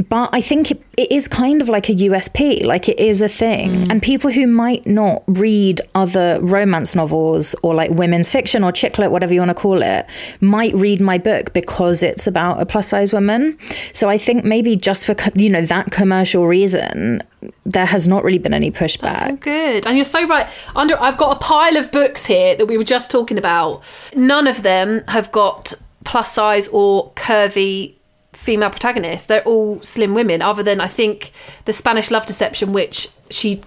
But 0.08 0.30
I 0.32 0.40
think 0.40 0.72
it, 0.72 0.82
it 0.96 1.12
is 1.12 1.28
kind 1.28 1.62
of 1.62 1.68
like 1.68 1.88
a 1.88 1.94
USP, 1.94 2.64
like 2.64 2.88
it 2.88 2.98
is 2.98 3.22
a 3.22 3.28
thing. 3.28 3.70
Mm. 3.70 3.90
And 3.90 4.02
people 4.02 4.30
who 4.30 4.46
might 4.46 4.84
not 4.86 5.22
read 5.28 5.80
other 5.94 6.40
romance 6.42 6.96
novels 6.96 7.54
or 7.62 7.74
like 7.74 7.90
women's 7.90 8.28
fiction 8.28 8.64
or 8.64 8.72
chick 8.72 8.98
lit, 8.98 9.12
whatever 9.12 9.32
you 9.32 9.40
want 9.40 9.50
to 9.50 9.54
call 9.54 9.82
it, 9.82 10.06
might 10.40 10.74
read 10.74 11.00
my 11.00 11.16
book 11.16 11.52
because 11.52 12.02
it's 12.02 12.26
about 12.26 12.60
a 12.60 12.66
plus 12.66 12.88
size 12.88 13.12
woman. 13.12 13.56
So 13.92 14.08
I 14.08 14.18
think 14.18 14.44
maybe 14.44 14.74
just 14.74 15.06
for, 15.06 15.14
you 15.36 15.48
know, 15.48 15.62
that 15.62 15.92
commercial 15.92 16.48
reason, 16.48 17.22
there 17.64 17.86
has 17.86 18.08
not 18.08 18.24
really 18.24 18.38
been 18.38 18.54
any 18.54 18.72
pushback. 18.72 19.28
So 19.28 19.36
good. 19.36 19.86
And 19.86 19.96
you're 19.96 20.04
so 20.04 20.26
right. 20.26 20.48
Under 20.74 21.00
I've 21.00 21.16
got 21.16 21.36
a 21.36 21.38
pile 21.38 21.76
of 21.76 21.92
books 21.92 22.26
here 22.26 22.56
that 22.56 22.66
we 22.66 22.76
were 22.76 22.84
just 22.84 23.12
talking 23.12 23.38
about. 23.38 23.82
None 24.16 24.48
of 24.48 24.64
them 24.64 25.04
have 25.06 25.30
got 25.30 25.74
plus 26.02 26.32
size 26.32 26.66
or 26.68 27.12
curvy 27.12 27.94
female 28.34 28.70
protagonists. 28.70 29.26
They're 29.26 29.42
all 29.44 29.80
slim 29.82 30.14
women, 30.14 30.42
other 30.42 30.62
than 30.62 30.80
I 30.80 30.86
think 30.86 31.32
the 31.64 31.72
Spanish 31.72 32.10
Love 32.10 32.26
Deception, 32.26 32.72
which 32.72 33.08
she 33.30 33.62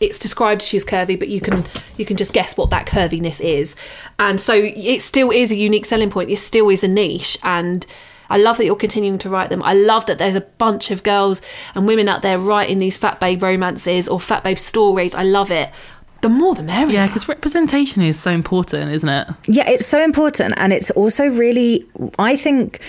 it's 0.00 0.18
described 0.18 0.62
she's 0.62 0.84
curvy, 0.84 1.18
but 1.18 1.28
you 1.28 1.40
can 1.40 1.64
you 1.96 2.04
can 2.04 2.16
just 2.16 2.32
guess 2.32 2.56
what 2.56 2.70
that 2.70 2.86
curviness 2.86 3.40
is. 3.40 3.74
And 4.18 4.40
so 4.40 4.54
it 4.54 5.02
still 5.02 5.30
is 5.30 5.50
a 5.50 5.56
unique 5.56 5.86
selling 5.86 6.10
point. 6.10 6.30
It 6.30 6.38
still 6.38 6.68
is 6.68 6.84
a 6.84 6.88
niche 6.88 7.38
and 7.42 7.84
I 8.30 8.36
love 8.36 8.58
that 8.58 8.66
you're 8.66 8.76
continuing 8.76 9.18
to 9.18 9.30
write 9.30 9.48
them. 9.48 9.62
I 9.62 9.72
love 9.72 10.06
that 10.06 10.18
there's 10.18 10.34
a 10.34 10.42
bunch 10.42 10.90
of 10.90 11.02
girls 11.02 11.40
and 11.74 11.86
women 11.86 12.08
out 12.08 12.22
there 12.22 12.38
writing 12.38 12.78
these 12.78 12.98
fat 12.98 13.20
babe 13.20 13.42
romances 13.42 14.08
or 14.08 14.20
fat 14.20 14.44
babe 14.44 14.58
stories. 14.58 15.14
I 15.14 15.22
love 15.22 15.50
it. 15.50 15.70
The 16.20 16.28
more 16.28 16.54
the 16.54 16.62
merrier. 16.62 16.94
Yeah, 16.94 17.06
because 17.06 17.28
representation 17.28 18.02
is 18.02 18.20
so 18.20 18.30
important, 18.30 18.90
isn't 18.90 19.08
it? 19.08 19.28
Yeah, 19.46 19.68
it's 19.68 19.86
so 19.86 20.02
important. 20.02 20.54
And 20.58 20.72
it's 20.72 20.90
also 20.90 21.28
really, 21.28 21.88
I 22.18 22.36
think. 22.36 22.80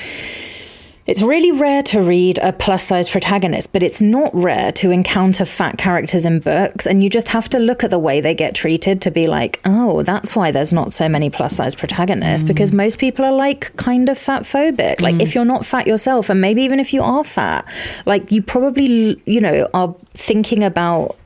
It's 1.09 1.23
really 1.23 1.51
rare 1.51 1.81
to 1.81 2.01
read 2.01 2.37
a 2.37 2.53
plus 2.53 2.83
size 2.83 3.09
protagonist, 3.09 3.73
but 3.73 3.81
it's 3.81 3.99
not 3.99 4.29
rare 4.31 4.71
to 4.73 4.91
encounter 4.91 5.43
fat 5.43 5.79
characters 5.79 6.23
in 6.23 6.39
books. 6.39 6.85
And 6.85 7.01
you 7.01 7.09
just 7.09 7.29
have 7.29 7.49
to 7.49 7.57
look 7.57 7.83
at 7.83 7.89
the 7.89 7.97
way 7.97 8.21
they 8.21 8.35
get 8.35 8.53
treated 8.53 9.01
to 9.01 9.09
be 9.09 9.25
like, 9.25 9.59
oh, 9.65 10.03
that's 10.03 10.35
why 10.35 10.51
there's 10.51 10.71
not 10.71 10.93
so 10.93 11.09
many 11.09 11.31
plus 11.31 11.55
size 11.55 11.73
protagonists, 11.73 12.43
mm. 12.43 12.49
because 12.49 12.71
most 12.71 12.99
people 12.99 13.25
are 13.25 13.33
like 13.33 13.75
kind 13.75 14.07
of 14.07 14.19
fat 14.19 14.43
phobic. 14.43 15.01
Like, 15.01 15.15
mm. 15.15 15.23
if 15.23 15.33
you're 15.33 15.45
not 15.45 15.65
fat 15.65 15.87
yourself, 15.87 16.29
and 16.29 16.41
maybe 16.41 16.61
even 16.61 16.79
if 16.79 16.93
you 16.93 17.01
are 17.01 17.23
fat, 17.23 17.67
like 18.05 18.31
you 18.31 18.43
probably, 18.43 19.19
you 19.25 19.41
know, 19.41 19.67
are 19.73 19.95
thinking 20.13 20.63
about 20.63 21.17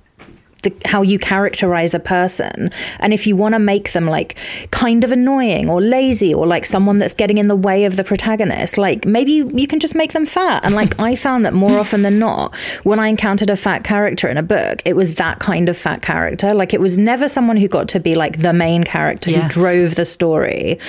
the, 0.63 0.75
how 0.85 1.01
you 1.01 1.19
characterize 1.19 1.93
a 1.93 1.99
person. 1.99 2.69
And 2.99 3.13
if 3.13 3.27
you 3.27 3.35
want 3.35 3.55
to 3.55 3.59
make 3.59 3.93
them 3.93 4.05
like 4.05 4.35
kind 4.71 5.03
of 5.03 5.11
annoying 5.11 5.69
or 5.69 5.81
lazy 5.81 6.33
or 6.33 6.47
like 6.47 6.65
someone 6.65 6.99
that's 6.99 7.13
getting 7.13 7.37
in 7.37 7.47
the 7.47 7.55
way 7.55 7.85
of 7.85 7.95
the 7.95 8.03
protagonist 8.03 8.77
like 8.77 9.05
maybe 9.05 9.31
you 9.31 9.67
can 9.67 9.79
just 9.79 9.95
make 9.95 10.13
them 10.13 10.25
fat. 10.25 10.63
And 10.63 10.75
like 10.75 10.99
i 10.99 11.15
found 11.15 11.45
that 11.45 11.53
more 11.53 11.77
often 11.79 12.01
than 12.01 12.19
not 12.19 12.55
when 12.83 12.99
i 12.99 13.07
encountered 13.07 13.49
a 13.49 13.55
fat 13.55 13.83
character 13.83 14.27
in 14.27 14.37
a 14.37 14.43
book 14.43 14.81
it 14.85 14.95
was 14.95 15.15
that 15.15 15.39
kind 15.39 15.69
of 15.69 15.77
fat 15.77 16.01
character. 16.01 16.53
Like 16.53 16.73
it 16.73 16.79
was 16.81 16.97
never 16.97 17.27
someone 17.27 17.57
who 17.57 17.67
got 17.67 17.87
to 17.89 17.99
be 17.99 18.15
like 18.15 18.41
the 18.41 18.53
main 18.53 18.83
character 18.83 19.31
who 19.31 19.49
drove 19.49 19.95
the 19.95 20.05
story. 20.05 20.79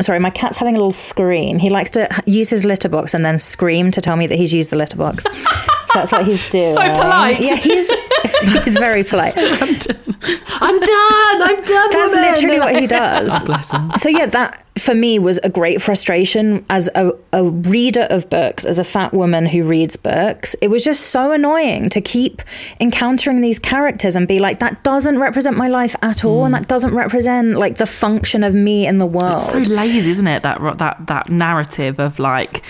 Sorry, 0.00 0.18
my 0.18 0.30
cat's 0.30 0.56
having 0.56 0.74
a 0.74 0.78
little 0.78 0.92
scream. 0.92 1.58
He 1.58 1.68
likes 1.68 1.90
to 1.90 2.08
use 2.26 2.48
his 2.50 2.64
litter 2.64 2.88
box 2.88 3.14
and 3.14 3.24
then 3.24 3.38
scream 3.38 3.90
to 3.90 4.00
tell 4.00 4.16
me 4.16 4.26
that 4.26 4.36
he's 4.36 4.52
used 4.52 4.70
the 4.70 4.76
litter 4.76 4.96
box. 4.96 5.26
so 5.92 5.98
that's 5.98 6.12
what 6.12 6.26
he's 6.26 6.50
doing. 6.50 6.74
So 6.74 6.80
polite. 6.80 7.40
Yeah, 7.40 7.56
he's 7.56 7.90
he's 8.64 8.76
very 8.76 9.04
polite. 9.04 9.34
I'm 9.36 10.78
done. 10.78 11.42
I'm 11.42 11.64
done. 11.64 11.90
That's 11.90 12.14
woman. 12.14 12.30
literally 12.30 12.58
what 12.58 12.80
he 12.80 12.86
does. 12.86 13.42
Bless 13.44 13.70
him. 13.70 13.90
So 13.98 14.08
yeah, 14.08 14.26
that 14.26 14.64
for 14.78 14.94
me 14.94 15.18
was 15.18 15.38
a 15.38 15.50
great 15.50 15.82
frustration 15.82 16.64
as 16.70 16.88
a, 16.94 17.12
a 17.32 17.44
reader 17.44 18.06
of 18.08 18.30
books, 18.30 18.64
as 18.64 18.78
a 18.78 18.84
fat 18.84 19.12
woman 19.12 19.46
who 19.46 19.64
reads 19.64 19.96
books. 19.96 20.54
It 20.62 20.68
was 20.68 20.84
just 20.84 21.06
so 21.06 21.32
annoying 21.32 21.90
to 21.90 22.00
keep 22.00 22.42
encountering 22.80 23.40
these 23.40 23.58
characters 23.58 24.16
and 24.16 24.26
be 24.26 24.38
like, 24.38 24.60
that 24.60 24.82
doesn't 24.84 25.18
represent 25.18 25.56
my 25.56 25.68
life 25.68 25.96
at 26.02 26.24
all, 26.24 26.44
and 26.44 26.54
mm. 26.54 26.58
that 26.58 26.68
doesn't 26.68 26.94
represent 26.94 27.58
like 27.58 27.76
the 27.76 27.86
function 27.86 28.44
of 28.44 28.54
me 28.54 28.86
in 28.86 28.98
the 28.98 29.06
world. 29.06 29.42
It's 29.42 29.68
so 29.68 29.74
lazy, 29.74 30.10
isn't 30.10 30.26
it? 30.26 30.42
That 30.42 30.78
that 30.78 31.06
that 31.06 31.28
narrative 31.28 31.98
of 31.98 32.18
like 32.18 32.62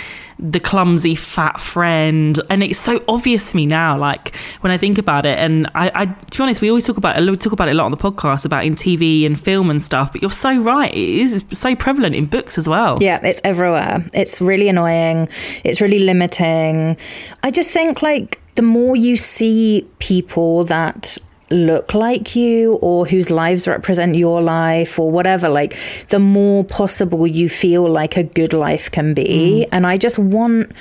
the 0.42 0.58
clumsy 0.58 1.14
fat 1.14 1.60
friend, 1.60 2.40
and 2.50 2.62
it's 2.62 2.78
so 2.78 3.02
obvious 3.06 3.52
to 3.52 3.56
me 3.56 3.64
now. 3.64 3.96
Like 3.96 4.34
when 4.60 4.72
I 4.72 4.76
think 4.76 4.98
about 4.98 5.24
it, 5.24 5.38
and 5.38 5.68
I, 5.74 5.90
I 5.94 6.06
to 6.06 6.38
be 6.38 6.42
honest, 6.42 6.60
we 6.60 6.68
always 6.68 6.86
talk 6.86 6.96
about 6.96 7.16
it. 7.16 7.30
We 7.30 7.36
talk 7.36 7.52
about 7.52 7.68
it 7.68 7.72
a 7.72 7.74
lot 7.74 7.84
on 7.84 7.92
the 7.92 7.96
podcast 7.96 8.44
about 8.44 8.64
in 8.64 8.74
TV 8.74 9.24
and 9.24 9.38
film 9.38 9.70
and 9.70 9.82
stuff. 9.82 10.12
But 10.12 10.20
you're 10.20 10.32
so 10.32 10.58
right; 10.60 10.92
it 10.92 10.96
is 10.96 11.44
so 11.52 11.76
prevalent 11.76 12.16
in 12.16 12.26
books 12.26 12.58
as 12.58 12.68
well. 12.68 12.98
Yeah, 13.00 13.24
it's 13.24 13.40
everywhere. 13.44 14.04
It's 14.12 14.40
really 14.40 14.68
annoying. 14.68 15.28
It's 15.64 15.80
really 15.80 16.00
limiting. 16.00 16.96
I 17.42 17.50
just 17.50 17.70
think 17.70 18.02
like 18.02 18.40
the 18.56 18.62
more 18.62 18.96
you 18.96 19.16
see 19.16 19.88
people 20.00 20.64
that 20.64 21.18
look 21.52 21.94
like 21.94 22.34
you 22.34 22.74
or 22.82 23.06
whose 23.06 23.30
lives 23.30 23.68
represent 23.68 24.14
your 24.14 24.40
life 24.40 24.98
or 24.98 25.10
whatever 25.10 25.48
like 25.48 25.76
the 26.08 26.18
more 26.18 26.64
possible 26.64 27.26
you 27.26 27.48
feel 27.48 27.88
like 27.88 28.16
a 28.16 28.22
good 28.22 28.52
life 28.52 28.90
can 28.90 29.14
be 29.14 29.64
mm. 29.64 29.68
and 29.72 29.86
i 29.86 29.96
just 29.96 30.18
want 30.18 30.72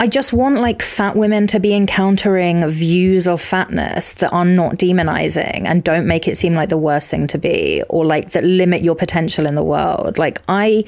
I 0.00 0.06
just 0.06 0.32
want 0.32 0.60
like 0.60 0.80
fat 0.80 1.16
women 1.16 1.48
to 1.48 1.58
be 1.58 1.74
encountering 1.74 2.64
views 2.68 3.26
of 3.26 3.40
fatness 3.40 4.14
that 4.14 4.32
are 4.32 4.44
not 4.44 4.74
demonizing 4.76 5.64
and 5.64 5.82
don't 5.82 6.06
make 6.06 6.28
it 6.28 6.36
seem 6.36 6.54
like 6.54 6.68
the 6.68 6.78
worst 6.78 7.10
thing 7.10 7.26
to 7.28 7.38
be 7.38 7.82
or 7.88 8.04
like 8.04 8.30
that 8.30 8.44
limit 8.44 8.82
your 8.82 8.94
potential 8.94 9.44
in 9.44 9.56
the 9.56 9.64
world. 9.64 10.16
Like 10.16 10.40
I 10.48 10.84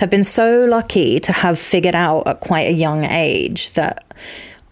have 0.00 0.08
been 0.08 0.24
so 0.24 0.64
lucky 0.64 1.20
to 1.20 1.32
have 1.32 1.58
figured 1.58 1.94
out 1.94 2.26
at 2.26 2.40
quite 2.40 2.68
a 2.68 2.72
young 2.72 3.04
age 3.04 3.74
that 3.74 4.02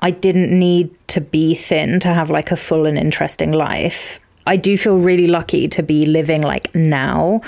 I 0.03 0.11
didn't 0.11 0.57
need 0.57 0.95
to 1.09 1.21
be 1.21 1.55
thin 1.55 2.01
to 2.01 2.09
have 2.09 2.29
like 2.29 2.51
a 2.51 2.57
full 2.57 2.87
and 2.87 2.99
interesting 2.99 3.53
life. 3.53 4.19
I 4.45 4.57
do 4.57 4.77
feel 4.77 4.99
really 4.99 5.29
lucky 5.29 5.69
to 5.69 5.85
be 5.85 6.05
living 6.05 6.43
like 6.43 6.75
now 6.75 7.43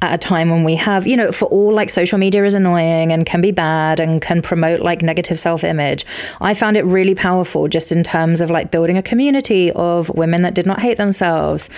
at 0.00 0.14
a 0.14 0.18
time 0.18 0.48
when 0.48 0.64
we 0.64 0.76
have, 0.76 1.06
you 1.06 1.14
know, 1.14 1.30
for 1.30 1.44
all 1.46 1.74
like 1.74 1.90
social 1.90 2.16
media 2.16 2.42
is 2.44 2.54
annoying 2.54 3.12
and 3.12 3.26
can 3.26 3.42
be 3.42 3.52
bad 3.52 4.00
and 4.00 4.22
can 4.22 4.40
promote 4.40 4.80
like 4.80 5.02
negative 5.02 5.38
self 5.38 5.62
image. 5.62 6.06
I 6.40 6.54
found 6.54 6.78
it 6.78 6.86
really 6.86 7.14
powerful 7.14 7.68
just 7.68 7.92
in 7.92 8.02
terms 8.02 8.40
of 8.40 8.50
like 8.50 8.70
building 8.70 8.96
a 8.96 9.02
community 9.02 9.70
of 9.72 10.08
women 10.10 10.40
that 10.42 10.54
did 10.54 10.64
not 10.64 10.80
hate 10.80 10.96
themselves. 10.96 11.68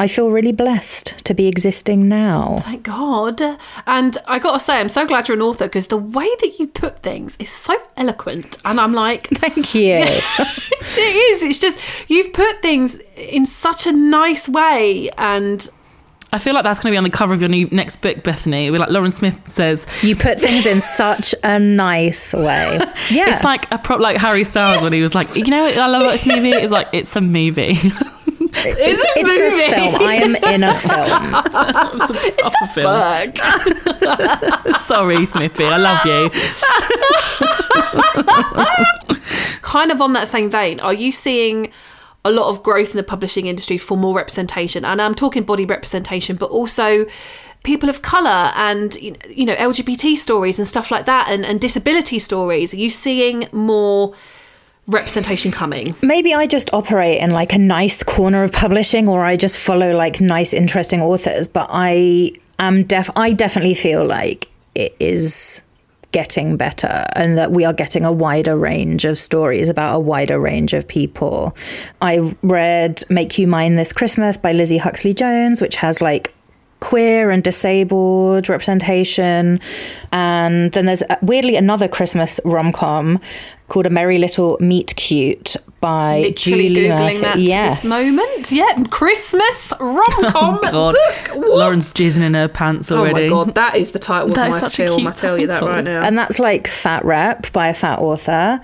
I 0.00 0.06
feel 0.08 0.30
really 0.30 0.52
blessed 0.52 1.26
to 1.26 1.34
be 1.34 1.46
existing 1.46 2.08
now. 2.08 2.60
Thank 2.60 2.84
God. 2.84 3.42
And 3.86 4.16
I 4.26 4.38
got 4.38 4.54
to 4.54 4.58
say, 4.58 4.78
I'm 4.80 4.88
so 4.88 5.06
glad 5.06 5.28
you're 5.28 5.36
an 5.36 5.42
author 5.42 5.66
because 5.66 5.88
the 5.88 5.98
way 5.98 6.26
that 6.40 6.58
you 6.58 6.68
put 6.68 7.02
things 7.02 7.36
is 7.38 7.50
so 7.50 7.76
eloquent. 7.98 8.56
And 8.64 8.80
I'm 8.80 8.94
like, 8.94 9.26
Thank 9.34 9.74
you. 9.74 9.96
it 9.98 10.98
is. 10.98 11.42
It's 11.42 11.58
just, 11.58 12.08
you've 12.08 12.32
put 12.32 12.62
things 12.62 12.96
in 13.14 13.44
such 13.44 13.86
a 13.86 13.92
nice 13.92 14.48
way. 14.48 15.10
And 15.18 15.68
I 16.32 16.38
feel 16.38 16.54
like 16.54 16.64
that's 16.64 16.80
going 16.80 16.92
to 16.92 16.94
be 16.94 16.96
on 16.98 17.04
the 17.04 17.10
cover 17.10 17.34
of 17.34 17.42
your 17.42 17.50
new 17.50 17.68
next 17.70 18.00
book, 18.00 18.22
Bethany. 18.22 18.68
It'll 18.68 18.76
be 18.76 18.78
like 18.78 18.88
Lauren 18.88 19.12
Smith 19.12 19.46
says. 19.46 19.86
You 20.02 20.16
put 20.16 20.40
things 20.40 20.64
in 20.64 20.80
such 20.80 21.34
a 21.44 21.58
nice 21.58 22.32
way. 22.32 22.80
Yeah. 23.10 23.34
It's 23.34 23.42
like 23.42 23.70
a 23.72 23.78
prop 23.78 23.98
like 23.98 24.18
Harry 24.18 24.44
Styles 24.44 24.82
when 24.82 24.92
he 24.92 25.02
was 25.02 25.14
like, 25.16 25.34
you 25.34 25.44
know 25.44 25.64
what 25.64 25.76
I 25.76 25.86
love 25.88 26.02
this 26.12 26.26
movie? 26.26 26.50
It's 26.50 26.70
like 26.70 26.88
it's 26.92 27.14
a 27.16 27.20
movie. 27.20 27.76
It's, 28.54 29.02
a 29.02 29.06
it's 29.16 29.30
a 29.30 29.50
film. 29.74 29.94
I 30.02 30.14
am 30.14 30.36
in 30.36 30.62
a 30.62 30.74
film. 30.74 31.00
it's 32.38 32.60
a, 32.60 32.66
film. 32.68 33.32
Sorry, 34.80 35.26
Smithy. 35.26 35.64
I 35.64 35.76
love 35.76 36.06
you. 36.06 36.30
kind 39.62 39.90
of 39.92 40.00
on 40.00 40.14
that 40.14 40.28
same 40.28 40.50
vein, 40.50 40.80
are 40.80 40.94
you 40.94 41.12
seeing 41.12 41.70
a 42.24 42.30
lot 42.30 42.48
of 42.50 42.62
growth 42.62 42.90
in 42.90 42.96
the 42.96 43.02
publishing 43.02 43.46
industry 43.46 43.78
for 43.78 43.96
more 43.96 44.14
representation? 44.16 44.84
And 44.84 45.00
I'm 45.00 45.14
talking 45.14 45.44
body 45.44 45.64
representation, 45.64 46.36
but 46.36 46.50
also 46.50 47.06
people 47.62 47.88
of 47.88 48.02
color 48.02 48.50
and 48.56 48.94
you 48.96 49.44
know 49.44 49.54
LGBT 49.54 50.16
stories 50.16 50.58
and 50.58 50.66
stuff 50.66 50.90
like 50.90 51.06
that, 51.06 51.28
and, 51.30 51.46
and 51.46 51.60
disability 51.60 52.18
stories. 52.18 52.74
Are 52.74 52.78
you 52.78 52.90
seeing 52.90 53.48
more? 53.52 54.12
Representation 54.86 55.52
coming 55.52 55.94
Maybe 56.02 56.34
I 56.34 56.46
just 56.46 56.72
operate 56.72 57.20
in 57.20 57.30
like 57.30 57.52
a 57.52 57.58
nice 57.58 58.02
corner 58.02 58.42
of 58.42 58.52
publishing 58.52 59.08
or 59.08 59.24
I 59.24 59.36
just 59.36 59.58
follow 59.58 59.90
like 59.90 60.20
nice 60.20 60.52
interesting 60.52 61.00
authors, 61.00 61.46
but 61.46 61.68
I 61.70 62.32
am 62.58 62.84
def 62.84 63.10
I 63.16 63.32
definitely 63.32 63.74
feel 63.74 64.04
like 64.04 64.48
it 64.74 64.96
is 64.98 65.62
getting 66.12 66.56
better 66.56 67.06
and 67.14 67.38
that 67.38 67.52
we 67.52 67.64
are 67.64 67.72
getting 67.72 68.04
a 68.04 68.12
wider 68.12 68.56
range 68.56 69.04
of 69.04 69.18
stories 69.18 69.68
about 69.68 69.94
a 69.94 70.00
wider 70.00 70.40
range 70.40 70.72
of 70.72 70.86
people. 70.88 71.56
I 72.02 72.34
read 72.42 73.04
Make 73.08 73.38
You 73.38 73.46
Mine 73.46 73.76
This 73.76 73.92
Christmas 73.92 74.36
by 74.36 74.52
Lizzie 74.52 74.78
Huxley 74.78 75.14
Jones, 75.14 75.60
which 75.60 75.76
has 75.76 76.00
like 76.00 76.34
queer 76.80 77.30
and 77.30 77.44
disabled 77.44 78.48
representation. 78.48 79.60
And 80.12 80.72
then 80.72 80.86
there's 80.86 81.02
uh, 81.02 81.16
weirdly 81.22 81.56
another 81.56 81.88
Christmas 81.88 82.40
rom 82.44 82.72
com 82.72 83.20
called 83.70 83.86
A 83.86 83.90
Merry 83.90 84.18
Little 84.18 84.58
Meet 84.60 84.94
Cute 84.96 85.56
by 85.80 86.20
literally 86.20 86.68
Julie 86.68 86.88
googling 86.88 87.12
Murphy. 87.14 87.20
that 87.22 87.38
yes. 87.38 87.80
this 87.80 87.88
moment 87.88 88.52
yeah 88.52 88.84
christmas 88.90 89.72
rom-com 89.80 90.58
Oh, 90.64 90.92
book 90.92 91.34
what? 91.36 91.58
Lauren's 91.58 91.94
jizzing 91.94 92.20
in 92.20 92.34
her 92.34 92.48
pants 92.48 92.92
already. 92.92 93.28
oh 93.32 93.38
my 93.38 93.44
god 93.46 93.54
that 93.54 93.76
is 93.76 93.92
the 93.92 93.98
title 93.98 94.28
That 94.34 94.48
of 94.48 94.52
my 94.52 94.60
such 94.60 94.74
a 94.74 94.84
film 94.88 94.96
cute 94.98 95.08
i 95.08 95.12
tell 95.12 95.38
you 95.38 95.46
that 95.46 95.54
title. 95.60 95.68
right 95.68 95.84
now 95.84 96.02
And 96.02 96.18
that's 96.18 96.38
like 96.38 96.66
Fat 96.66 97.02
Rep 97.06 97.50
by 97.52 97.68
a 97.68 97.74
fat 97.74 97.98
author, 97.98 98.60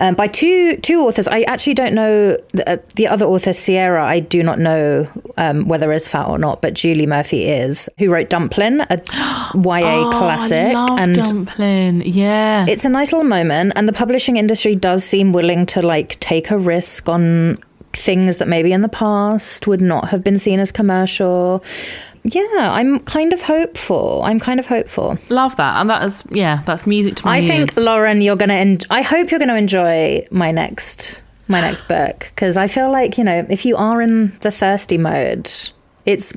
um, 0.00 0.14
by 0.14 0.26
two 0.28 0.76
two 0.78 1.00
authors. 1.00 1.28
I 1.28 1.42
actually 1.42 1.74
don't 1.74 1.94
know 1.94 2.36
the, 2.52 2.70
uh, 2.70 2.76
the 2.96 3.06
other 3.08 3.26
author, 3.26 3.52
Sierra. 3.52 4.04
I 4.04 4.20
do 4.20 4.42
not 4.42 4.58
know 4.58 5.08
um, 5.36 5.66
whether 5.68 5.92
is 5.92 6.08
fat 6.08 6.28
or 6.28 6.38
not, 6.38 6.62
but 6.62 6.74
Julie 6.74 7.06
Murphy 7.06 7.44
is, 7.46 7.88
who 7.98 8.10
wrote 8.10 8.30
Dumplin, 8.30 8.80
a 8.82 8.98
YA 9.54 10.08
Oh, 10.08 10.10
classic, 10.12 10.74
and 10.76 11.16
dumpling. 11.16 12.02
Yeah. 12.02 12.66
it's 12.68 12.84
a 12.84 12.88
nice 12.88 13.12
little 13.12 13.28
moment. 13.28 13.72
And 13.76 13.88
the 13.88 13.92
publishing 13.92 14.36
industry 14.36 14.74
does 14.76 15.04
seem 15.04 15.32
willing 15.32 15.66
to 15.66 15.82
like 15.82 16.18
take 16.20 16.50
a 16.50 16.58
risk 16.58 17.08
on 17.08 17.58
things 17.94 18.36
that 18.36 18.46
maybe 18.46 18.72
in 18.72 18.82
the 18.82 18.88
past 18.88 19.66
would 19.66 19.80
not 19.80 20.08
have 20.10 20.22
been 20.22 20.38
seen 20.38 20.60
as 20.60 20.70
commercial. 20.70 21.64
Yeah, 22.24 22.44
I'm 22.72 23.00
kind 23.00 23.32
of 23.32 23.42
hopeful. 23.42 24.22
I'm 24.24 24.38
kind 24.40 24.60
of 24.60 24.66
hopeful. 24.66 25.18
love 25.30 25.56
that. 25.56 25.80
And 25.80 25.88
that 25.90 26.02
is, 26.02 26.24
yeah, 26.30 26.62
that's 26.66 26.86
music 26.86 27.16
to 27.16 27.26
my 27.26 27.36
I 27.36 27.40
ears. 27.40 27.48
think 27.74 27.76
Lauren, 27.76 28.20
you're 28.20 28.36
gonna. 28.36 28.54
En- 28.54 28.80
I 28.90 29.02
hope 29.02 29.30
you're 29.30 29.40
gonna 29.40 29.54
enjoy 29.56 30.26
my 30.30 30.50
next 30.52 31.22
my 31.48 31.60
next 31.60 31.88
book 31.88 32.30
because 32.34 32.56
I 32.56 32.66
feel 32.66 32.90
like 32.90 33.16
you 33.16 33.24
know 33.24 33.46
if 33.48 33.64
you 33.64 33.76
are 33.76 34.02
in 34.02 34.36
the 34.40 34.50
thirsty 34.50 34.98
mode, 34.98 35.50
it's 36.04 36.36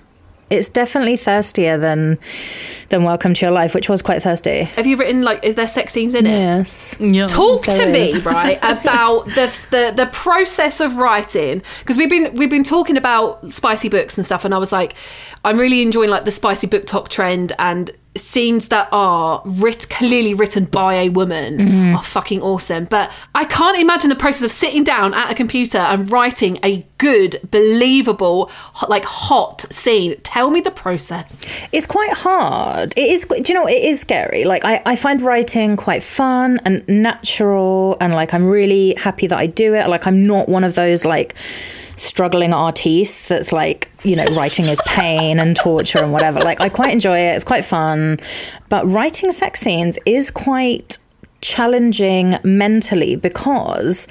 It's 0.52 0.68
definitely 0.68 1.16
thirstier 1.16 1.78
than 1.78 2.20
than 2.90 3.06
Welcome 3.06 3.34
to 3.34 3.46
Your 3.46 3.54
Life, 3.54 3.74
which 3.74 3.88
was 3.88 4.02
quite 4.02 4.22
thirsty. 4.22 4.64
Have 4.64 4.86
you 4.86 4.97
written 4.97 5.22
like? 5.22 5.45
Is 5.45 5.56
there 5.56 5.66
sex 5.66 5.93
scenes 5.93 6.14
in 6.14 6.28
it? 6.28 6.32
Yes. 6.32 6.97
Yeah. 6.99 7.28
Talk 7.28 7.64
to 7.64 7.72
There 7.72 7.89
me, 7.89 8.14
right, 8.26 8.60
about 8.62 9.28
the, 9.28 9.58
the 9.72 9.93
the 9.95 10.10
process 10.12 10.82
of 10.82 10.97
writing 10.97 11.64
because 11.80 11.95
we've 11.95 12.10
been 12.10 12.36
we've 12.36 12.49
been 12.49 12.66
talking 12.66 12.97
about 12.97 13.49
spicy 13.49 13.88
books 13.88 14.18
and 14.18 14.26
stuff, 14.26 14.43
and 14.43 14.54
I 14.54 14.58
was 14.58 14.74
like, 14.74 14.95
I'm 15.45 15.58
really 15.58 15.82
enjoying 15.82 16.10
like 16.10 16.26
the 16.26 16.32
spicy 16.32 16.68
BookTok 16.68 17.08
trend 17.08 17.54
and 17.58 17.89
scenes 18.16 18.68
that 18.68 18.89
are 18.91 19.41
writ 19.45 19.88
clearly 19.89 20.34
written 20.34 20.66
by 20.66 20.95
a 20.95 21.09
woman 21.09 21.57
Mm-hmm. 21.57 21.95
are 21.95 22.03
fucking 22.03 22.41
awesome. 22.41 22.86
But 22.86 23.12
I 23.34 23.45
can't 23.45 23.78
imagine 23.80 24.09
the 24.09 24.16
process 24.16 24.43
of 24.43 24.51
sitting 24.51 24.84
down 24.84 25.14
at 25.14 25.32
a 25.32 25.36
computer 25.36 25.78
and 25.78 26.12
writing 26.12 26.59
a 26.64 26.84
good, 26.97 27.38
believable, 27.51 28.51
like 28.89 29.03
hot 29.05 29.62
scene. 29.62 30.18
Tell 30.24 30.49
me 30.51 30.59
the 30.62 30.72
process. 30.72 31.45
It's 31.72 31.86
quite 31.86 32.12
hard. 32.12 32.93
It 32.97 33.09
is, 33.09 33.26
do 33.26 33.41
you 33.45 33.53
know, 33.53 33.68
it 33.68 33.82
is 33.84 34.01
scary. 34.01 34.43
Like, 34.43 34.66
I, 34.66 34.82
I 34.86 34.95
find 34.95 35.22
writing 35.22 35.78
quite 35.78 36.03
fun 36.03 36.59
and 36.66 36.88
natural, 36.88 37.97
and 38.01 38.14
like, 38.14 38.34
I'm 38.34 38.45
really 38.45 38.93
happy 38.95 39.28
that 39.28 39.38
I 39.38 39.45
do 39.47 39.74
it. 39.74 39.88
Like, 39.88 40.05
I'm 40.05 40.28
not 40.28 40.49
one 40.49 40.64
of 40.64 40.76
those, 40.76 41.05
like, 41.05 41.36
struggling 42.02 42.54
artists 42.54 43.28
that's 43.28 43.52
like, 43.52 43.91
you 44.04 44.16
know, 44.16 44.26
writing 44.36 44.66
is 44.66 44.82
pain 44.86 45.39
and 45.39 45.56
torture 45.56 45.99
and 45.99 46.12
whatever. 46.12 46.39
Like, 46.39 46.60
I 46.60 46.70
quite 46.70 46.91
enjoy 46.91 47.18
it. 47.18 47.36
It's 47.36 47.43
quite 47.43 47.64
fun. 47.64 48.20
But 48.70 48.88
writing 48.88 49.32
sex 49.32 49.62
scenes 49.62 49.99
is 50.06 50.32
quite 50.32 50.97
challenging 51.41 52.36
mentally 52.43 53.16
because 53.16 54.08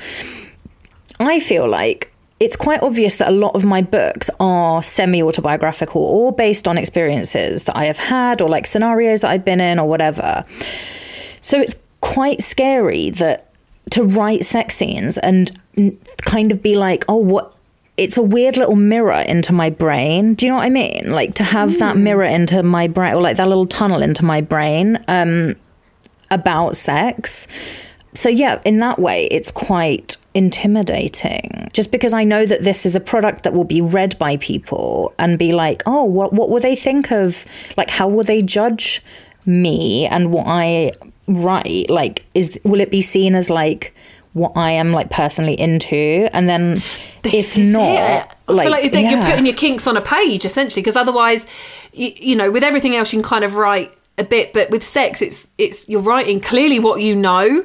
I 1.19 1.41
feel 1.41 1.69
like 1.69 2.13
it's 2.39 2.57
quite 2.57 2.83
obvious 2.83 3.17
that 3.17 3.29
a 3.29 3.33
lot 3.33 3.55
of 3.55 3.65
my 3.65 3.83
books 3.83 4.31
are 4.41 4.83
semi 4.83 5.23
autobiographical 5.23 6.01
or 6.01 6.33
based 6.33 6.67
on 6.67 6.79
experiences 6.79 7.65
that 7.65 7.77
I 7.77 7.85
have 7.85 7.99
had 7.99 8.41
or 8.41 8.49
like 8.49 8.67
scenarios 8.67 9.21
that 9.21 9.31
I've 9.31 9.45
been 9.45 9.61
in 9.61 9.79
or 9.79 9.89
whatever. 9.89 10.45
So 11.43 11.61
it's 11.61 11.75
quite 12.01 12.41
scary 12.41 13.11
that 13.11 13.53
to 13.91 14.05
write 14.05 14.45
sex 14.45 14.77
scenes 14.77 15.19
and 15.19 15.59
kind 16.23 16.53
of 16.53 16.63
be 16.63 16.77
like, 16.77 17.05
oh, 17.09 17.17
what? 17.17 17.55
It's 18.01 18.17
a 18.17 18.23
weird 18.23 18.57
little 18.57 18.77
mirror 18.77 19.23
into 19.29 19.53
my 19.53 19.69
brain. 19.69 20.33
Do 20.33 20.47
you 20.47 20.51
know 20.51 20.57
what 20.57 20.65
I 20.65 20.71
mean? 20.71 21.13
Like 21.13 21.35
to 21.35 21.45
have 21.45 21.79
that 21.81 21.99
mirror 21.99 22.25
into 22.25 22.63
my 22.63 22.89
brain 22.89 23.13
or 23.13 23.21
like 23.21 23.37
that 23.37 23.47
little 23.47 23.67
tunnel 23.67 24.01
into 24.01 24.25
my 24.25 24.41
brain 24.41 25.05
um, 25.07 25.55
about 26.31 26.77
sex. 26.77 27.47
So, 28.15 28.31
yeah, 28.31 28.59
in 28.65 28.79
that 28.79 28.99
way, 28.99 29.29
it's 29.31 29.51
quite 29.51 30.17
intimidating 30.35 31.69
just 31.73 31.93
because 31.93 32.13
I 32.13 32.25
know 32.25 32.47
that 32.47 32.63
this 32.65 32.87
is 32.87 32.97
a 32.97 33.01
product 33.01 33.45
that 33.45 33.53
will 33.53 33.65
be 33.65 33.81
read 33.81 34.19
by 34.19 34.37
people 34.39 35.13
and 35.19 35.39
be 35.39 35.53
like, 35.53 35.83
oh, 35.87 36.05
what, 36.05 36.33
what 36.33 36.49
will 36.49 36.61
they 36.61 36.75
think 36.75 37.13
of? 37.13 37.45
Like, 37.77 37.91
how 37.91 38.09
will 38.09 38.25
they 38.25 38.43
judge 38.43 39.03
me 39.47 40.07
and 40.07 40.33
what 40.33 40.47
I 40.47 40.93
write? 41.29 41.91
Like, 41.91 42.25
is 42.35 42.59
will 42.65 42.81
it 42.81 42.91
be 42.91 43.03
seen 43.03 43.35
as 43.35 43.51
like 43.51 43.95
what 44.33 44.53
I 44.57 44.73
am 44.73 44.93
like 44.93 45.11
personally 45.11 45.59
into? 45.59 46.29
And 46.33 46.49
then 46.49 46.75
This 47.23 47.57
if 47.57 47.73
not, 47.73 47.95
it. 47.95 48.37
I 48.49 48.63
feel 48.63 48.71
like 48.71 48.93
that 48.93 49.11
you're 49.11 49.23
putting 49.23 49.47
your 49.47 49.57
kinks 49.57 49.87
on 49.87 49.97
a 49.97 50.01
page 50.01 50.45
essentially, 50.45 50.83
because 50.83 50.97
otherwise, 50.97 51.47
you, 51.93 52.13
you 52.17 52.37
know, 52.37 52.51
with 52.51 52.63
everything 52.63 52.97
else, 52.97 53.13
you 53.13 53.21
can 53.21 53.29
kind 53.29 53.45
of 53.45 53.55
write 53.55 53.93
a 54.19 54.25
bit, 54.25 54.53
but 54.53 54.71
with 54.71 54.85
sex, 54.85 55.23
it's 55.23 55.47
it's 55.59 55.89
you're 55.89 56.01
writing 56.01 56.41
clearly 56.41 56.79
what 56.79 57.01
you 57.01 57.17
know, 57.17 57.65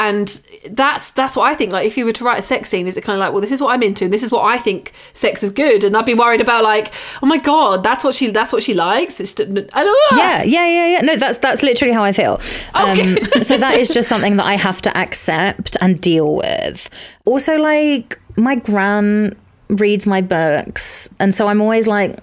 and 0.00 0.28
that's 0.70 1.10
that's 1.12 1.36
what 1.36 1.50
I 1.50 1.54
think. 1.54 1.72
Like, 1.72 1.86
if 1.86 1.96
you 1.98 2.04
were 2.04 2.12
to 2.12 2.24
write 2.24 2.38
a 2.38 2.42
sex 2.42 2.70
scene, 2.70 2.86
is 2.86 2.96
it 2.96 3.02
kind 3.02 3.16
of 3.16 3.20
like, 3.20 3.32
well, 3.32 3.40
this 3.40 3.52
is 3.52 3.60
what 3.60 3.72
I'm 3.72 3.82
into, 3.82 4.04
and 4.04 4.12
this 4.12 4.22
is 4.22 4.32
what 4.32 4.44
I 4.44 4.58
think 4.58 4.92
sex 5.12 5.42
is 5.42 5.50
good, 5.50 5.84
and 5.84 5.96
I'd 5.96 6.06
be 6.06 6.14
worried 6.14 6.40
about 6.40 6.64
like, 6.64 6.92
oh 7.22 7.26
my 7.26 7.38
god, 7.38 7.84
that's 7.84 8.02
what 8.02 8.14
she 8.14 8.28
that's 8.30 8.52
what 8.52 8.62
she 8.62 8.74
likes. 8.74 9.20
It's 9.20 9.38
and, 9.38 9.68
ah! 9.74 10.16
yeah 10.16 10.42
yeah 10.42 10.66
yeah 10.66 10.86
yeah 10.86 11.00
no 11.02 11.16
that's 11.16 11.38
that's 11.38 11.62
literally 11.62 11.92
how 11.92 12.02
i 12.04 12.12
feel 12.12 12.40
Okay. 12.74 13.16
um, 13.16 13.42
so 13.42 13.56
that 13.58 13.74
is 13.78 13.88
just 13.88 14.08
something 14.08 14.36
that 14.36 14.46
i 14.46 14.54
have 14.54 14.80
to 14.82 14.96
accept 14.96 15.76
and 15.80 16.00
deal 16.00 16.34
with 16.34 16.88
also 17.24 17.56
like 17.56 18.18
my 18.36 18.54
gran 18.56 19.36
reads 19.68 20.06
my 20.06 20.20
books 20.20 21.10
and 21.18 21.34
so 21.34 21.48
i'm 21.48 21.60
always 21.60 21.86
like 21.86 22.18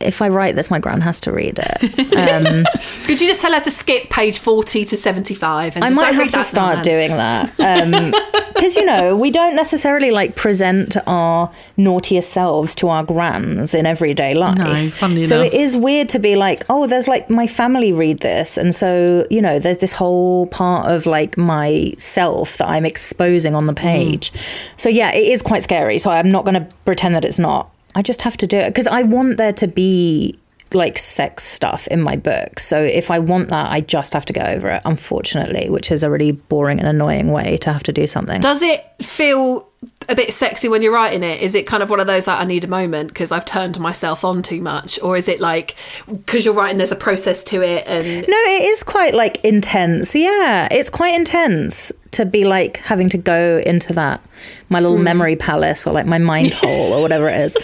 if 0.00 0.22
i 0.22 0.28
write 0.28 0.54
this 0.54 0.70
my 0.70 0.78
gran 0.78 1.00
has 1.00 1.20
to 1.20 1.32
read 1.32 1.58
it. 1.58 2.08
Um, 2.18 2.64
Could 3.04 3.20
you 3.20 3.28
just 3.28 3.40
tell 3.40 3.52
her 3.52 3.60
to 3.60 3.70
skip 3.70 4.10
page 4.10 4.38
forty 4.38 4.84
to 4.84 4.96
seventy 4.96 5.34
five? 5.34 5.76
And 5.76 5.84
i 5.84 5.90
might 5.90 6.14
have 6.14 6.30
to 6.32 6.42
start 6.42 6.82
doing 6.82 7.10
that 7.10 7.54
because 8.54 8.74
you 8.74 8.84
know 8.84 9.16
we 9.16 9.30
don't 9.30 9.54
necessarily 9.54 10.10
like 10.10 10.34
present 10.34 10.96
our 11.06 11.50
naughtiest 11.76 12.30
selves 12.30 12.74
to 12.76 12.88
our 12.88 13.04
grans 13.04 13.72
in 13.74 13.86
everyday 13.86 14.34
life. 14.34 15.00
No, 15.00 15.20
so 15.20 15.40
enough. 15.42 15.52
it 15.52 15.54
is 15.54 15.76
weird 15.76 16.08
to 16.10 16.18
be 16.18 16.34
like 16.34 16.64
oh 16.68 16.86
there's 16.86 17.06
like 17.06 17.30
my 17.30 17.46
family 17.46 17.92
read 17.92 18.20
this 18.20 18.56
and 18.56 18.74
so 18.74 19.26
you 19.30 19.40
know 19.40 19.58
there's 19.58 19.78
this 19.78 19.92
whole 19.92 20.46
part 20.46 20.90
of 20.90 21.06
like 21.06 21.36
myself 21.36 22.56
that 22.58 22.68
i'm 22.68 22.84
exposing 22.84 23.54
on 23.54 23.66
the 23.66 23.74
page. 23.74 24.32
So 24.76 24.88
yeah 24.88 25.12
it 25.12 25.26
is 25.28 25.40
quite 25.42 25.62
scary. 25.62 25.98
So 25.98 26.10
i'm 26.10 26.30
not 26.30 26.44
going 26.44 26.54
to 26.54 26.66
pretend 26.84 27.14
that 27.14 27.24
it's 27.24 27.38
not 27.38 27.70
i 27.98 28.02
just 28.02 28.22
have 28.22 28.36
to 28.36 28.46
do 28.46 28.56
it 28.56 28.68
because 28.70 28.86
i 28.86 29.02
want 29.02 29.36
there 29.36 29.52
to 29.52 29.66
be 29.66 30.38
like 30.74 30.98
sex 30.98 31.44
stuff 31.44 31.86
in 31.88 32.00
my 32.00 32.16
book. 32.16 32.60
So 32.60 32.82
if 32.82 33.10
i 33.10 33.18
want 33.18 33.48
that 33.48 33.70
i 33.70 33.80
just 33.80 34.12
have 34.12 34.24
to 34.26 34.32
go 34.32 34.42
over 34.42 34.68
it 34.68 34.82
unfortunately 34.84 35.70
which 35.70 35.90
is 35.90 36.02
a 36.02 36.10
really 36.10 36.32
boring 36.32 36.78
and 36.78 36.88
annoying 36.88 37.32
way 37.32 37.56
to 37.58 37.72
have 37.72 37.82
to 37.84 37.92
do 37.92 38.06
something. 38.06 38.40
Does 38.40 38.62
it 38.62 38.84
feel 39.02 39.67
a 40.08 40.14
bit 40.14 40.32
sexy 40.32 40.68
when 40.68 40.82
you're 40.82 40.92
writing 40.92 41.22
it? 41.22 41.40
Is 41.40 41.54
it 41.54 41.66
kind 41.66 41.82
of 41.82 41.90
one 41.90 42.00
of 42.00 42.06
those 42.06 42.26
like 42.26 42.40
I 42.40 42.44
need 42.44 42.64
a 42.64 42.68
moment 42.68 43.08
because 43.08 43.30
I've 43.30 43.44
turned 43.44 43.78
myself 43.78 44.24
on 44.24 44.42
too 44.42 44.60
much, 44.60 44.98
or 45.02 45.16
is 45.16 45.28
it 45.28 45.40
like 45.40 45.76
because 46.06 46.44
you're 46.44 46.54
writing 46.54 46.78
there's 46.78 46.92
a 46.92 46.96
process 46.96 47.44
to 47.44 47.62
it 47.62 47.86
and 47.86 48.26
No, 48.26 48.36
it 48.36 48.62
is 48.62 48.82
quite 48.82 49.14
like 49.14 49.44
intense. 49.44 50.14
Yeah, 50.14 50.68
it's 50.70 50.90
quite 50.90 51.14
intense 51.14 51.92
to 52.12 52.24
be 52.24 52.44
like 52.44 52.78
having 52.78 53.08
to 53.10 53.18
go 53.18 53.60
into 53.66 53.92
that 53.92 54.22
my 54.70 54.80
little 54.80 54.96
hmm. 54.96 55.04
memory 55.04 55.36
palace 55.36 55.86
or 55.86 55.92
like 55.92 56.06
my 56.06 56.18
mind 56.18 56.52
hole 56.54 56.94
or 56.94 57.02
whatever 57.02 57.28
it 57.28 57.38
is. 57.40 57.56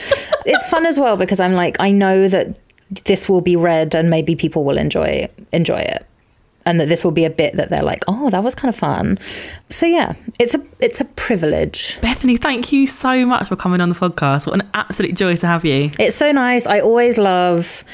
It's 0.45 0.67
fun 0.67 0.87
as 0.87 1.01
well 1.01 1.17
because 1.17 1.41
I'm 1.41 1.55
like 1.55 1.77
I 1.81 1.91
know 1.91 2.29
that 2.29 2.59
this 3.07 3.29
will 3.29 3.41
be 3.41 3.57
read 3.57 3.95
and 3.95 4.11
maybe 4.11 4.37
people 4.37 4.65
will 4.65 4.79
enjoy 4.79 5.29
enjoy 5.53 5.79
it. 5.79 6.07
And 6.67 6.81
that 6.81 6.89
this 6.89 7.05
will 7.05 7.11
be 7.11 7.25
a 7.25 7.31
bit 7.31 7.57
that 7.57 7.69
they're 7.69 7.83
like, 7.83 8.05
"Oh, 8.09 8.31
that 8.31 8.43
was 8.43 8.55
kind 8.55 8.73
of 8.73 8.79
fun." 8.79 9.19
So 9.69 9.87
yeah, 9.87 10.15
it's 10.41 10.55
a 10.55 10.65
it's 10.81 11.01
a 11.01 11.05
privilege. 11.05 11.99
Bethany, 12.01 12.37
thank 12.37 12.73
you 12.73 12.87
so 12.87 13.27
much 13.27 13.49
for 13.49 13.57
coming 13.57 13.81
on 13.81 13.91
the 13.91 13.95
podcast. 13.95 14.47
What 14.47 14.55
an 14.55 14.69
absolute 14.73 15.15
joy 15.15 15.37
to 15.37 15.47
have 15.47 15.65
you. 15.65 15.91
It's 15.99 16.17
so 16.17 16.33
nice. 16.33 16.67
I 16.67 16.81
always 16.81 17.19
love 17.19 17.85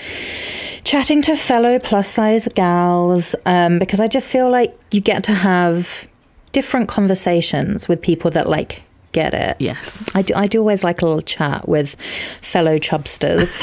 chatting 0.85 1.23
to 1.23 1.37
fellow 1.37 1.79
plus 1.79 2.09
size 2.09 2.49
gals 2.55 3.35
um, 3.45 3.79
because 3.79 4.01
I 4.01 4.07
just 4.07 4.29
feel 4.29 4.51
like 4.51 4.79
you 4.91 5.01
get 5.01 5.25
to 5.25 5.35
have 5.35 6.07
different 6.53 6.89
conversations 6.89 7.89
with 7.89 8.03
people 8.03 8.31
that 8.33 8.49
like 8.49 8.83
get 9.13 9.35
it. 9.35 9.57
Yes. 9.59 10.15
I 10.15 10.23
do, 10.23 10.35
I 10.35 10.47
do 10.47 10.61
always 10.61 10.85
like 10.85 11.03
a 11.03 11.07
little 11.07 11.23
chat 11.23 11.69
with 11.69 12.01
fellow 12.41 12.79
chubsters. 12.79 13.61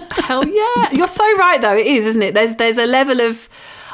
hell 0.12 0.46
yeah, 0.46 0.90
you're 0.92 1.06
so 1.08 1.24
right 1.36 1.60
though. 1.60 1.76
It 1.76 1.86
is, 1.86 2.06
isn't 2.06 2.22
it? 2.22 2.34
There's 2.34 2.54
there's 2.56 2.78
a 2.78 2.86
level 2.86 3.20
of 3.20 3.48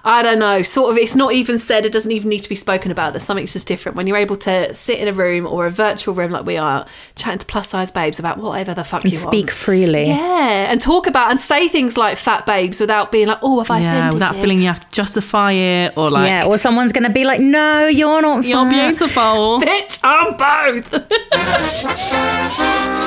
I 0.06 0.22
don't 0.22 0.38
know, 0.38 0.60
sort 0.62 0.92
of. 0.92 0.98
It's 0.98 1.14
not 1.14 1.32
even 1.32 1.58
said. 1.58 1.86
It 1.86 1.92
doesn't 1.92 2.12
even 2.12 2.28
need 2.28 2.40
to 2.40 2.48
be 2.48 2.54
spoken 2.54 2.90
about. 2.90 3.14
There's 3.14 3.22
something 3.24 3.46
just 3.46 3.66
different 3.66 3.96
when 3.96 4.06
you're 4.06 4.18
able 4.18 4.36
to 4.38 4.74
sit 4.74 4.98
in 4.98 5.08
a 5.08 5.14
room 5.14 5.46
or 5.46 5.64
a 5.64 5.70
virtual 5.70 6.14
room 6.14 6.30
like 6.30 6.44
we 6.44 6.58
are, 6.58 6.86
chatting 7.16 7.38
to 7.38 7.46
plus 7.46 7.68
size 7.70 7.90
babes 7.90 8.18
about 8.18 8.36
whatever 8.36 8.74
the 8.74 8.84
fuck 8.84 9.02
you 9.04 9.12
want. 9.12 9.22
Speak 9.22 9.46
want. 9.46 9.50
freely. 9.56 10.06
Yeah, 10.08 10.70
and 10.70 10.78
talk 10.80 11.06
about 11.06 11.30
and 11.30 11.40
say 11.40 11.68
things 11.68 11.96
like 11.96 12.18
fat 12.18 12.44
babes 12.44 12.80
without 12.80 13.10
being 13.12 13.28
like, 13.28 13.38
oh, 13.42 13.60
have 13.60 13.70
I 13.70 13.80
yeah, 13.80 13.88
offended 13.88 14.14
without 14.14 14.34
you? 14.34 14.40
feeling 14.42 14.58
you 14.58 14.66
have 14.66 14.80
to 14.80 14.90
justify 14.90 15.52
it 15.52 15.96
or 15.96 16.10
like 16.10 16.28
yeah, 16.28 16.44
or 16.44 16.58
someone's 16.58 16.92
going 16.92 17.04
to 17.04 17.10
be 17.10 17.24
like, 17.24 17.40
no, 17.40 17.86
you're 17.86 18.20
not 18.20 18.44
you're 18.44 18.64
fat." 18.64 18.88
beautiful. 18.88 19.60
Bitch, 19.62 20.00
I'm 20.02 20.36
both. 20.36 20.92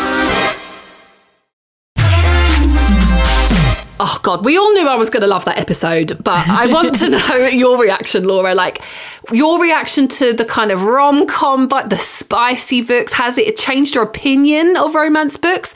Oh 4.00 4.20
God, 4.22 4.46
we 4.46 4.58
all 4.58 4.72
knew 4.74 4.88
I 4.88 4.96
was 4.96 5.10
going 5.10 5.22
to 5.22 5.28
love 5.28 5.46
that 5.46 5.58
episode, 5.58 6.24
but 6.24 6.48
I 6.48 6.68
want 6.68 7.00
to 7.00 7.10
know 7.10 7.48
your 7.48 7.82
reaction, 7.82 8.26
Laura. 8.26 8.54
Like 8.54 8.84
your 9.32 9.60
reaction 9.62 10.08
to 10.10 10.34
the 10.34 10.46
kind 10.46 10.72
of 10.72 10.84
rom 10.84 11.26
com, 11.26 11.68
but 11.68 11.90
the 11.90 11.98
spicy 11.98 12.82
books. 12.82 13.14
Has 13.14 13.38
it 13.40 13.58
changed 13.58 13.96
your 13.96 14.04
opinion 14.04 14.78
of 14.78 14.94
romance 14.94 15.38
books? 15.38 15.74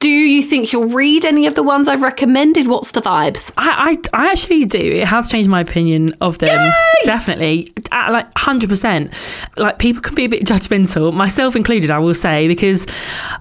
Do 0.00 0.08
you 0.08 0.44
think 0.44 0.72
you'll 0.72 0.90
read 0.90 1.24
any 1.24 1.48
of 1.48 1.56
the 1.56 1.62
ones 1.64 1.88
I've 1.88 2.02
recommended? 2.02 2.68
What's 2.68 2.92
the 2.92 3.02
vibes? 3.02 3.50
I, 3.56 3.98
I, 4.12 4.26
I 4.26 4.30
actually 4.30 4.64
do. 4.64 4.78
It 4.78 5.08
has 5.08 5.28
changed 5.28 5.50
my 5.50 5.60
opinion 5.60 6.14
of 6.20 6.38
them. 6.38 6.72
Definitely. 7.04 7.72
Uh, 7.90 8.06
like 8.12 8.32
100%. 8.34 9.12
Like, 9.58 9.80
people 9.80 10.00
can 10.00 10.14
be 10.14 10.24
a 10.24 10.28
bit 10.28 10.44
judgmental, 10.44 11.12
myself 11.12 11.56
included, 11.56 11.90
I 11.90 11.98
will 11.98 12.14
say, 12.14 12.46
because 12.46 12.86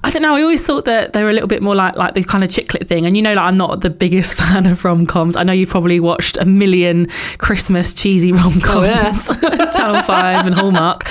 I 0.04 0.10
don't 0.10 0.24
know. 0.24 0.36
I 0.36 0.42
always 0.42 0.66
thought 0.66 0.86
that 0.86 1.14
they 1.14 1.22
were 1.22 1.30
a 1.30 1.34
little 1.34 1.48
bit 1.48 1.62
more 1.62 1.76
like, 1.76 1.96
like 1.96 2.16
the 2.16 2.24
kind 2.24 2.44
of 2.44 2.50
chick 2.50 2.74
lit 2.74 2.88
thing. 2.88 3.06
And 3.06 3.16
you 3.16 3.22
know, 3.22 3.36
like, 3.36 3.46
I'm 3.46 3.58
not 3.58 3.82
the 3.82 3.92
biggest 3.92 4.34
fan 4.38 4.66
of 4.66 4.84
rom 4.84 5.06
coms. 5.06 5.36
I 5.36 5.44
know 5.44 5.54
you've 5.54 5.70
probably 5.70 6.00
watched 6.00 6.38
a 6.38 6.46
million 6.46 7.08
Christmas 7.38 7.94
cheesy 7.94 8.32
rom 8.32 8.62
coms, 8.62 9.28
Channel 9.78 10.02
5 10.02 10.48
and 10.48 10.56
Hallmark. 10.56 11.04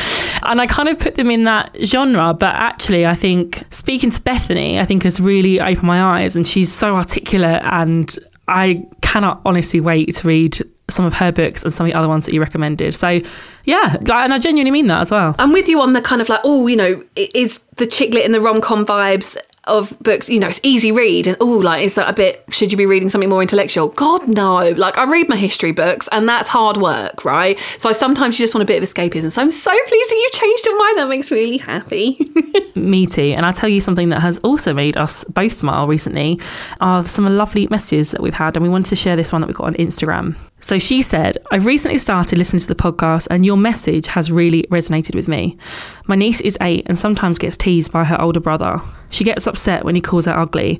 And 0.42 0.60
I 0.60 0.66
kind 0.66 0.88
of 0.88 0.98
put 0.98 1.14
them 1.14 1.30
in 1.30 1.44
that 1.44 1.72
genre, 1.84 2.34
but 2.34 2.52
actually, 2.56 3.06
I 3.06 3.14
think 3.14 3.62
speaking 3.70 4.10
to 4.10 4.20
Bethany, 4.20 4.80
I 4.80 4.84
think 4.84 5.04
has 5.04 5.20
really 5.20 5.35
opened 5.60 5.86
my 5.86 6.02
eyes, 6.02 6.36
and 6.36 6.46
she's 6.46 6.72
so 6.72 6.96
articulate, 6.96 7.62
and 7.64 8.16
I 8.48 8.86
cannot 9.02 9.40
honestly 9.44 9.80
wait 9.80 10.14
to 10.16 10.26
read 10.28 10.58
some 10.88 11.04
of 11.04 11.14
her 11.14 11.32
books 11.32 11.64
and 11.64 11.72
some 11.72 11.86
of 11.86 11.92
the 11.92 11.98
other 11.98 12.08
ones 12.08 12.26
that 12.26 12.34
you 12.34 12.40
recommended. 12.40 12.94
So, 12.94 13.18
yeah, 13.66 13.96
and 13.96 14.32
I 14.32 14.38
genuinely 14.38 14.70
mean 14.70 14.86
that 14.86 15.02
as 15.02 15.10
well. 15.10 15.34
I'm 15.38 15.52
with 15.52 15.68
you 15.68 15.80
on 15.80 15.92
the 15.92 16.00
kind 16.00 16.22
of 16.22 16.28
like, 16.28 16.40
oh, 16.44 16.66
you 16.66 16.76
know, 16.76 17.02
is 17.16 17.58
the 17.76 17.86
chick 17.86 18.14
lit 18.14 18.24
and 18.24 18.32
the 18.32 18.40
rom 18.40 18.60
com 18.60 18.86
vibes 18.86 19.36
of 19.66 19.98
books, 20.00 20.28
you 20.28 20.38
know, 20.38 20.48
it's 20.48 20.60
easy 20.62 20.92
read 20.92 21.26
and 21.26 21.36
oh, 21.40 21.58
like 21.58 21.82
is 21.82 21.96
that 21.96 22.08
a 22.08 22.12
bit 22.12 22.44
should 22.50 22.70
you 22.70 22.78
be 22.78 22.86
reading 22.86 23.10
something 23.10 23.28
more 23.28 23.42
intellectual? 23.42 23.88
God 23.88 24.28
no. 24.28 24.70
Like 24.70 24.96
I 24.96 25.04
read 25.10 25.28
my 25.28 25.36
history 25.36 25.72
books 25.72 26.08
and 26.12 26.28
that's 26.28 26.48
hard 26.48 26.76
work, 26.76 27.24
right? 27.24 27.58
So 27.78 27.88
I 27.88 27.92
sometimes 27.92 28.38
you 28.38 28.44
just 28.44 28.54
want 28.54 28.62
a 28.62 28.66
bit 28.66 28.82
of 28.82 28.88
escapism. 28.88 29.30
So 29.30 29.42
I'm 29.42 29.50
so 29.50 29.70
pleased 29.70 30.10
that 30.10 30.16
you've 30.16 30.32
changed 30.32 30.66
your 30.66 30.78
mind. 30.78 30.98
That 30.98 31.08
makes 31.08 31.30
me 31.30 31.38
really 31.38 31.58
happy. 31.58 32.18
me 32.74 33.06
too. 33.06 33.34
And 33.36 33.44
I'll 33.44 33.52
tell 33.52 33.68
you 33.68 33.80
something 33.80 34.10
that 34.10 34.20
has 34.20 34.38
also 34.38 34.72
made 34.72 34.96
us 34.96 35.24
both 35.24 35.52
smile 35.52 35.86
recently 35.88 36.40
are 36.80 37.04
some 37.04 37.26
lovely 37.36 37.66
messages 37.68 38.12
that 38.12 38.22
we've 38.22 38.34
had 38.34 38.56
and 38.56 38.62
we 38.62 38.68
wanted 38.68 38.90
to 38.90 38.96
share 38.96 39.16
this 39.16 39.32
one 39.32 39.40
that 39.40 39.48
we 39.48 39.54
got 39.54 39.66
on 39.66 39.74
Instagram. 39.74 40.36
So 40.60 40.78
she 40.78 41.02
said, 41.02 41.38
I've 41.50 41.66
recently 41.66 41.98
started 41.98 42.38
listening 42.38 42.60
to 42.60 42.68
the 42.68 42.74
podcast 42.74 43.28
and 43.30 43.44
your 43.44 43.55
message 43.56 44.06
has 44.08 44.30
really 44.30 44.64
resonated 44.64 45.14
with 45.14 45.28
me. 45.28 45.56
My 46.06 46.16
niece 46.16 46.40
is 46.40 46.58
eight 46.60 46.84
and 46.86 46.98
sometimes 46.98 47.38
gets 47.38 47.56
teased 47.56 47.92
by 47.92 48.04
her 48.04 48.20
older 48.20 48.40
brother. 48.40 48.80
She 49.10 49.24
gets 49.24 49.46
upset 49.46 49.84
when 49.84 49.94
he 49.94 50.00
calls 50.00 50.26
her 50.26 50.38
ugly. 50.38 50.78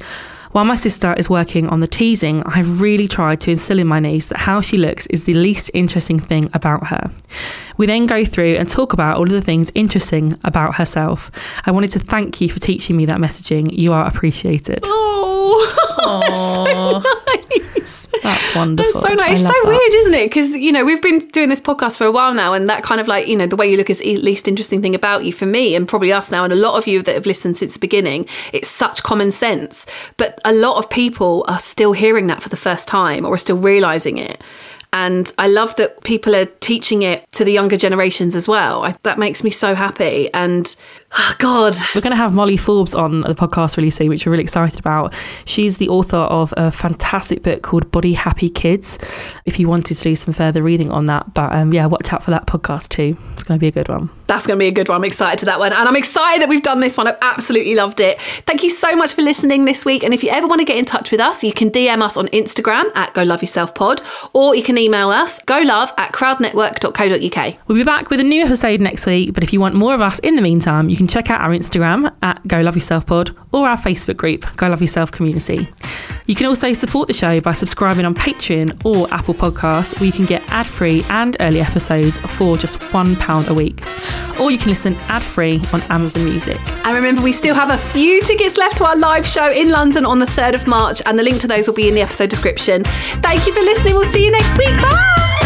While 0.53 0.65
my 0.65 0.75
sister 0.75 1.13
is 1.19 1.29
working 1.29 1.69
on 1.69 1.81
the 1.81 1.87
teasing, 1.87 2.43
I've 2.47 2.81
really 2.81 3.09
tried 3.09 3.41
to 3.43 3.51
instill 3.51 3.79
in 3.79 3.87
my 3.87 4.01
niece 4.01 4.27
that 4.29 4.39
how 4.39 4.63
she 4.63 4.79
looks 4.79 5.07
is 5.09 5.25
the 5.25 5.35
least 5.35 5.71
interesting 5.75 6.19
thing 6.19 6.49
about 6.55 6.87
her. 6.87 7.11
We 7.77 7.87
then 7.87 8.07
go 8.07 8.25
through 8.25 8.55
and 8.55 8.67
talk 8.67 8.95
about 8.95 9.19
all 9.19 9.25
of 9.25 9.31
the 9.31 9.43
things 9.43 9.71
interesting 9.75 10.39
about 10.45 10.77
herself. 10.77 11.31
I 11.67 11.73
wanted 11.73 11.91
to 11.91 11.99
thank 11.99 12.41
you 12.41 12.49
for 12.49 12.59
teaching 12.59 12.97
me 12.97 13.05
that 13.07 13.19
messaging. 13.19 13.77
You 13.77 13.93
are 13.93 14.07
appreciated. 14.07 14.87
So 15.71 17.03
nice. 17.27 18.09
That's 18.23 18.55
wonderful. 18.55 18.93
That's 18.93 19.07
so 19.07 19.15
nice. 19.15 19.41
It's 19.41 19.43
so 19.43 19.49
that. 19.49 19.65
weird, 19.67 19.95
isn't 19.95 20.15
it? 20.15 20.25
Because, 20.27 20.55
you 20.55 20.73
know, 20.73 20.85
we've 20.85 21.03
been 21.03 21.21
doing 21.29 21.49
this 21.49 21.61
podcast 21.61 21.99
for 21.99 22.07
a 22.07 22.13
while 22.13 22.35
now, 22.35 22.53
and 22.53 22.69
that 22.69 22.83
kind 22.83 23.01
of 23.01 23.09
like, 23.09 23.27
you 23.27 23.37
know, 23.37 23.47
the 23.47 23.57
way 23.57 23.71
you 23.71 23.77
look 23.77 23.91
is 23.91 23.99
the 23.99 24.17
least 24.17 24.49
interesting 24.49 24.83
thing 24.83 24.95
about 24.95 25.25
you 25.25 25.33
for 25.33 25.47
me, 25.47 25.75
and 25.75 25.89
probably 25.89 26.13
us 26.13 26.31
now, 26.31 26.45
and 26.45 26.53
a 26.53 26.57
lot 26.57 26.77
of 26.77 26.87
you 26.87 27.03
that 27.03 27.15
have 27.15 27.27
listened 27.27 27.57
since 27.57 27.75
the 27.75 27.81
beginning. 27.81 28.27
It's 28.53 28.69
such 28.69 29.03
common 29.03 29.31
sense. 29.31 29.87
But 30.17 30.41
a 30.45 30.53
lot 30.53 30.79
of 30.79 30.91
people 30.91 31.45
are 31.49 31.61
still 31.61 31.93
hearing 31.93 32.27
that 32.29 32.43
for 32.43 32.49
the 32.49 32.57
first 32.57 32.89
time 32.89 33.25
or 33.25 33.35
are 33.35 33.39
still 33.39 33.59
realizing 33.59 34.19
it. 34.19 34.41
And 34.93 35.31
I 35.37 35.49
love 35.49 35.77
that 35.77 36.05
people 36.05 36.35
are 36.35 36.47
teaching 36.47 37.03
it 37.03 37.31
to 37.33 37.45
the 37.45 37.53
younger 37.53 37.77
generations 37.77 38.35
as 38.35 38.49
well. 38.49 38.85
I, 38.85 38.97
that 39.03 39.19
makes 39.19 39.45
me 39.45 39.51
so 39.51 39.75
happy. 39.75 40.33
And 40.33 40.75
oh 41.17 41.35
God. 41.39 41.75
We're 41.95 42.01
going 42.01 42.13
to 42.13 42.17
have 42.17 42.35
Molly 42.35 42.57
Forbes 42.57 42.95
on 42.95 43.23
the 43.23 43.35
podcast 43.35 43.77
really 43.77 43.91
soon, 43.91 44.09
which 44.09 44.27
we're 44.27 44.33
really 44.33 44.45
excited 44.45 44.79
about. 44.79 45.15
She's 45.45 45.79
the 45.79 45.89
author 45.89 46.17
of 46.17 46.53
a 46.57 46.71
fantastic 46.71 47.43
book 47.43 47.63
called 47.63 47.91
Body 47.91 48.13
Happy 48.13 48.49
Kids. 48.49 48.99
If 49.45 49.59
you 49.59 49.69
wanted 49.69 49.97
to 49.97 50.03
do 50.03 50.17
some 50.17 50.33
further 50.33 50.63
reading 50.63 50.91
on 50.91 51.07
that. 51.07 51.35
But 51.35 51.53
um, 51.53 51.73
yeah, 51.73 51.87
watch 51.87 52.13
out 52.13 52.23
for 52.23 52.31
that 52.31 52.47
podcast 52.47 52.89
too. 52.89 53.17
It's 53.33 53.43
going 53.43 53.59
to 53.59 53.61
be 53.61 53.69
a 53.69 53.73
good 53.73 53.89
one. 53.89 54.11
That's 54.27 54.47
going 54.47 54.59
to 54.59 54.63
be 54.63 54.69
a 54.69 54.73
good 54.73 54.89
one. 54.89 54.97
I'm 54.97 55.05
excited 55.05 55.39
to 55.41 55.45
that 55.47 55.59
one. 55.61 55.73
And 55.73 55.89
I'm 55.89 55.95
excited 55.97 56.43
that 56.43 56.49
we've 56.49 56.63
done 56.63 56.81
this 56.81 56.97
one. 56.97 57.07
I've 57.07 57.19
absolutely 57.23 57.77
loved 57.77 58.01
it. 58.01 58.21
Thank 58.21 58.63
you 58.65 58.71
so 58.71 58.97
much 58.97 59.15
for 59.15 59.23
listening 59.23 59.65
this 59.65 59.85
week. 59.85 60.03
And 60.03 60.13
if 60.13 60.25
you 60.25 60.31
ever 60.31 60.49
want 60.49 60.61
to 60.61 60.65
get 60.65 60.77
in 60.77 60.85
touch 60.85 61.13
with 61.13 61.21
us, 61.21 61.45
you 61.45 61.53
can 61.53 61.71
DM 61.71 62.03
us 62.03 62.17
on 62.17 62.27
Instagram 62.29 62.91
at 62.97 63.15
Go 63.15 63.23
Love 63.23 63.43
Yourself 63.43 63.75
Pod, 63.75 64.03
or 64.33 64.57
you 64.57 64.65
can 64.65 64.79
email 64.79 65.11
us 65.11 65.41
golove 65.43 65.93
at 65.97 66.13
crowdnetwork.co.uk. 66.13 67.57
We'll 67.69 67.79
be 67.79 67.85
back 67.85 68.11
with 68.11 68.19
a 68.19 68.25
new 68.25 68.45
episode 68.45 68.81
next 68.81 69.07
week. 69.07 69.33
But 69.33 69.45
if 69.45 69.53
you 69.53 69.61
want 69.61 69.77
more 69.77 69.95
of 69.95 70.01
us 70.01 70.19
in 70.21 70.35
the 70.35 70.43
meantime, 70.43 70.89
you 70.89 70.97
can 71.07 71.23
check 71.23 71.31
out 71.31 71.41
our 71.41 71.51
Instagram 71.51 72.15
at 72.23 72.47
Go 72.49 72.61
Love 72.61 72.75
Yourself 72.75 73.07
Pod 73.07 73.37
or 73.53 73.69
our 73.69 73.77
Facebook 73.77 74.17
group, 74.17 74.45
Go 74.57 74.69
Love 74.69 74.81
Yourself 74.81 75.13
Community. 75.13 75.69
You 76.27 76.35
can 76.35 76.47
also 76.47 76.73
support 76.73 77.07
the 77.07 77.15
show 77.15 77.41
by 77.41 77.53
subscribing 77.53 78.05
on 78.05 78.15
Patreon 78.15 78.85
or 78.85 79.13
Apple 79.15 79.35
Podcasts, 79.35 79.99
where 80.01 80.07
you 80.07 80.13
can 80.13 80.27
get 80.27 80.43
ad 80.51 80.67
free 80.67 81.05
and 81.11 81.37
early 81.41 81.61
episodes 81.61 82.19
for 82.19 82.57
just 82.57 82.79
£1 82.81 83.49
a 83.49 83.55
week 83.55 83.85
or 84.41 84.51
you 84.51 84.59
can 84.59 84.69
listen 84.69 84.95
ad 85.09 85.23
free 85.23 85.63
on 85.73 85.81
Amazon 85.83 86.25
Music. 86.25 86.59
And 86.85 86.95
remember, 86.95 87.23
we 87.23 87.33
still 87.33 87.55
have 87.55 87.71
a 87.71 87.79
few 87.79 88.21
tickets 88.23 88.57
left 88.57 88.77
to 88.79 88.85
our 88.85 88.97
live 88.97 89.27
show 89.27 89.51
in 89.51 89.71
London 89.71 90.05
on 90.05 90.19
the 90.19 90.27
3rd 90.27 90.55
of 90.55 90.67
March, 90.67 91.01
and 91.07 91.19
the 91.19 91.23
link 91.23 91.41
to 91.41 91.47
those 91.47 91.67
will 91.67 91.75
be 91.75 91.89
in 91.89 91.95
the 91.95 92.03
episode 92.03 92.29
description. 92.29 92.85
Thank 92.85 93.47
you 93.47 93.55
for 93.55 93.61
listening. 93.61 93.95
We'll 93.95 94.05
see 94.05 94.25
you 94.25 94.31
next 94.31 94.59
week. 94.59 94.77
Bye. 94.77 95.46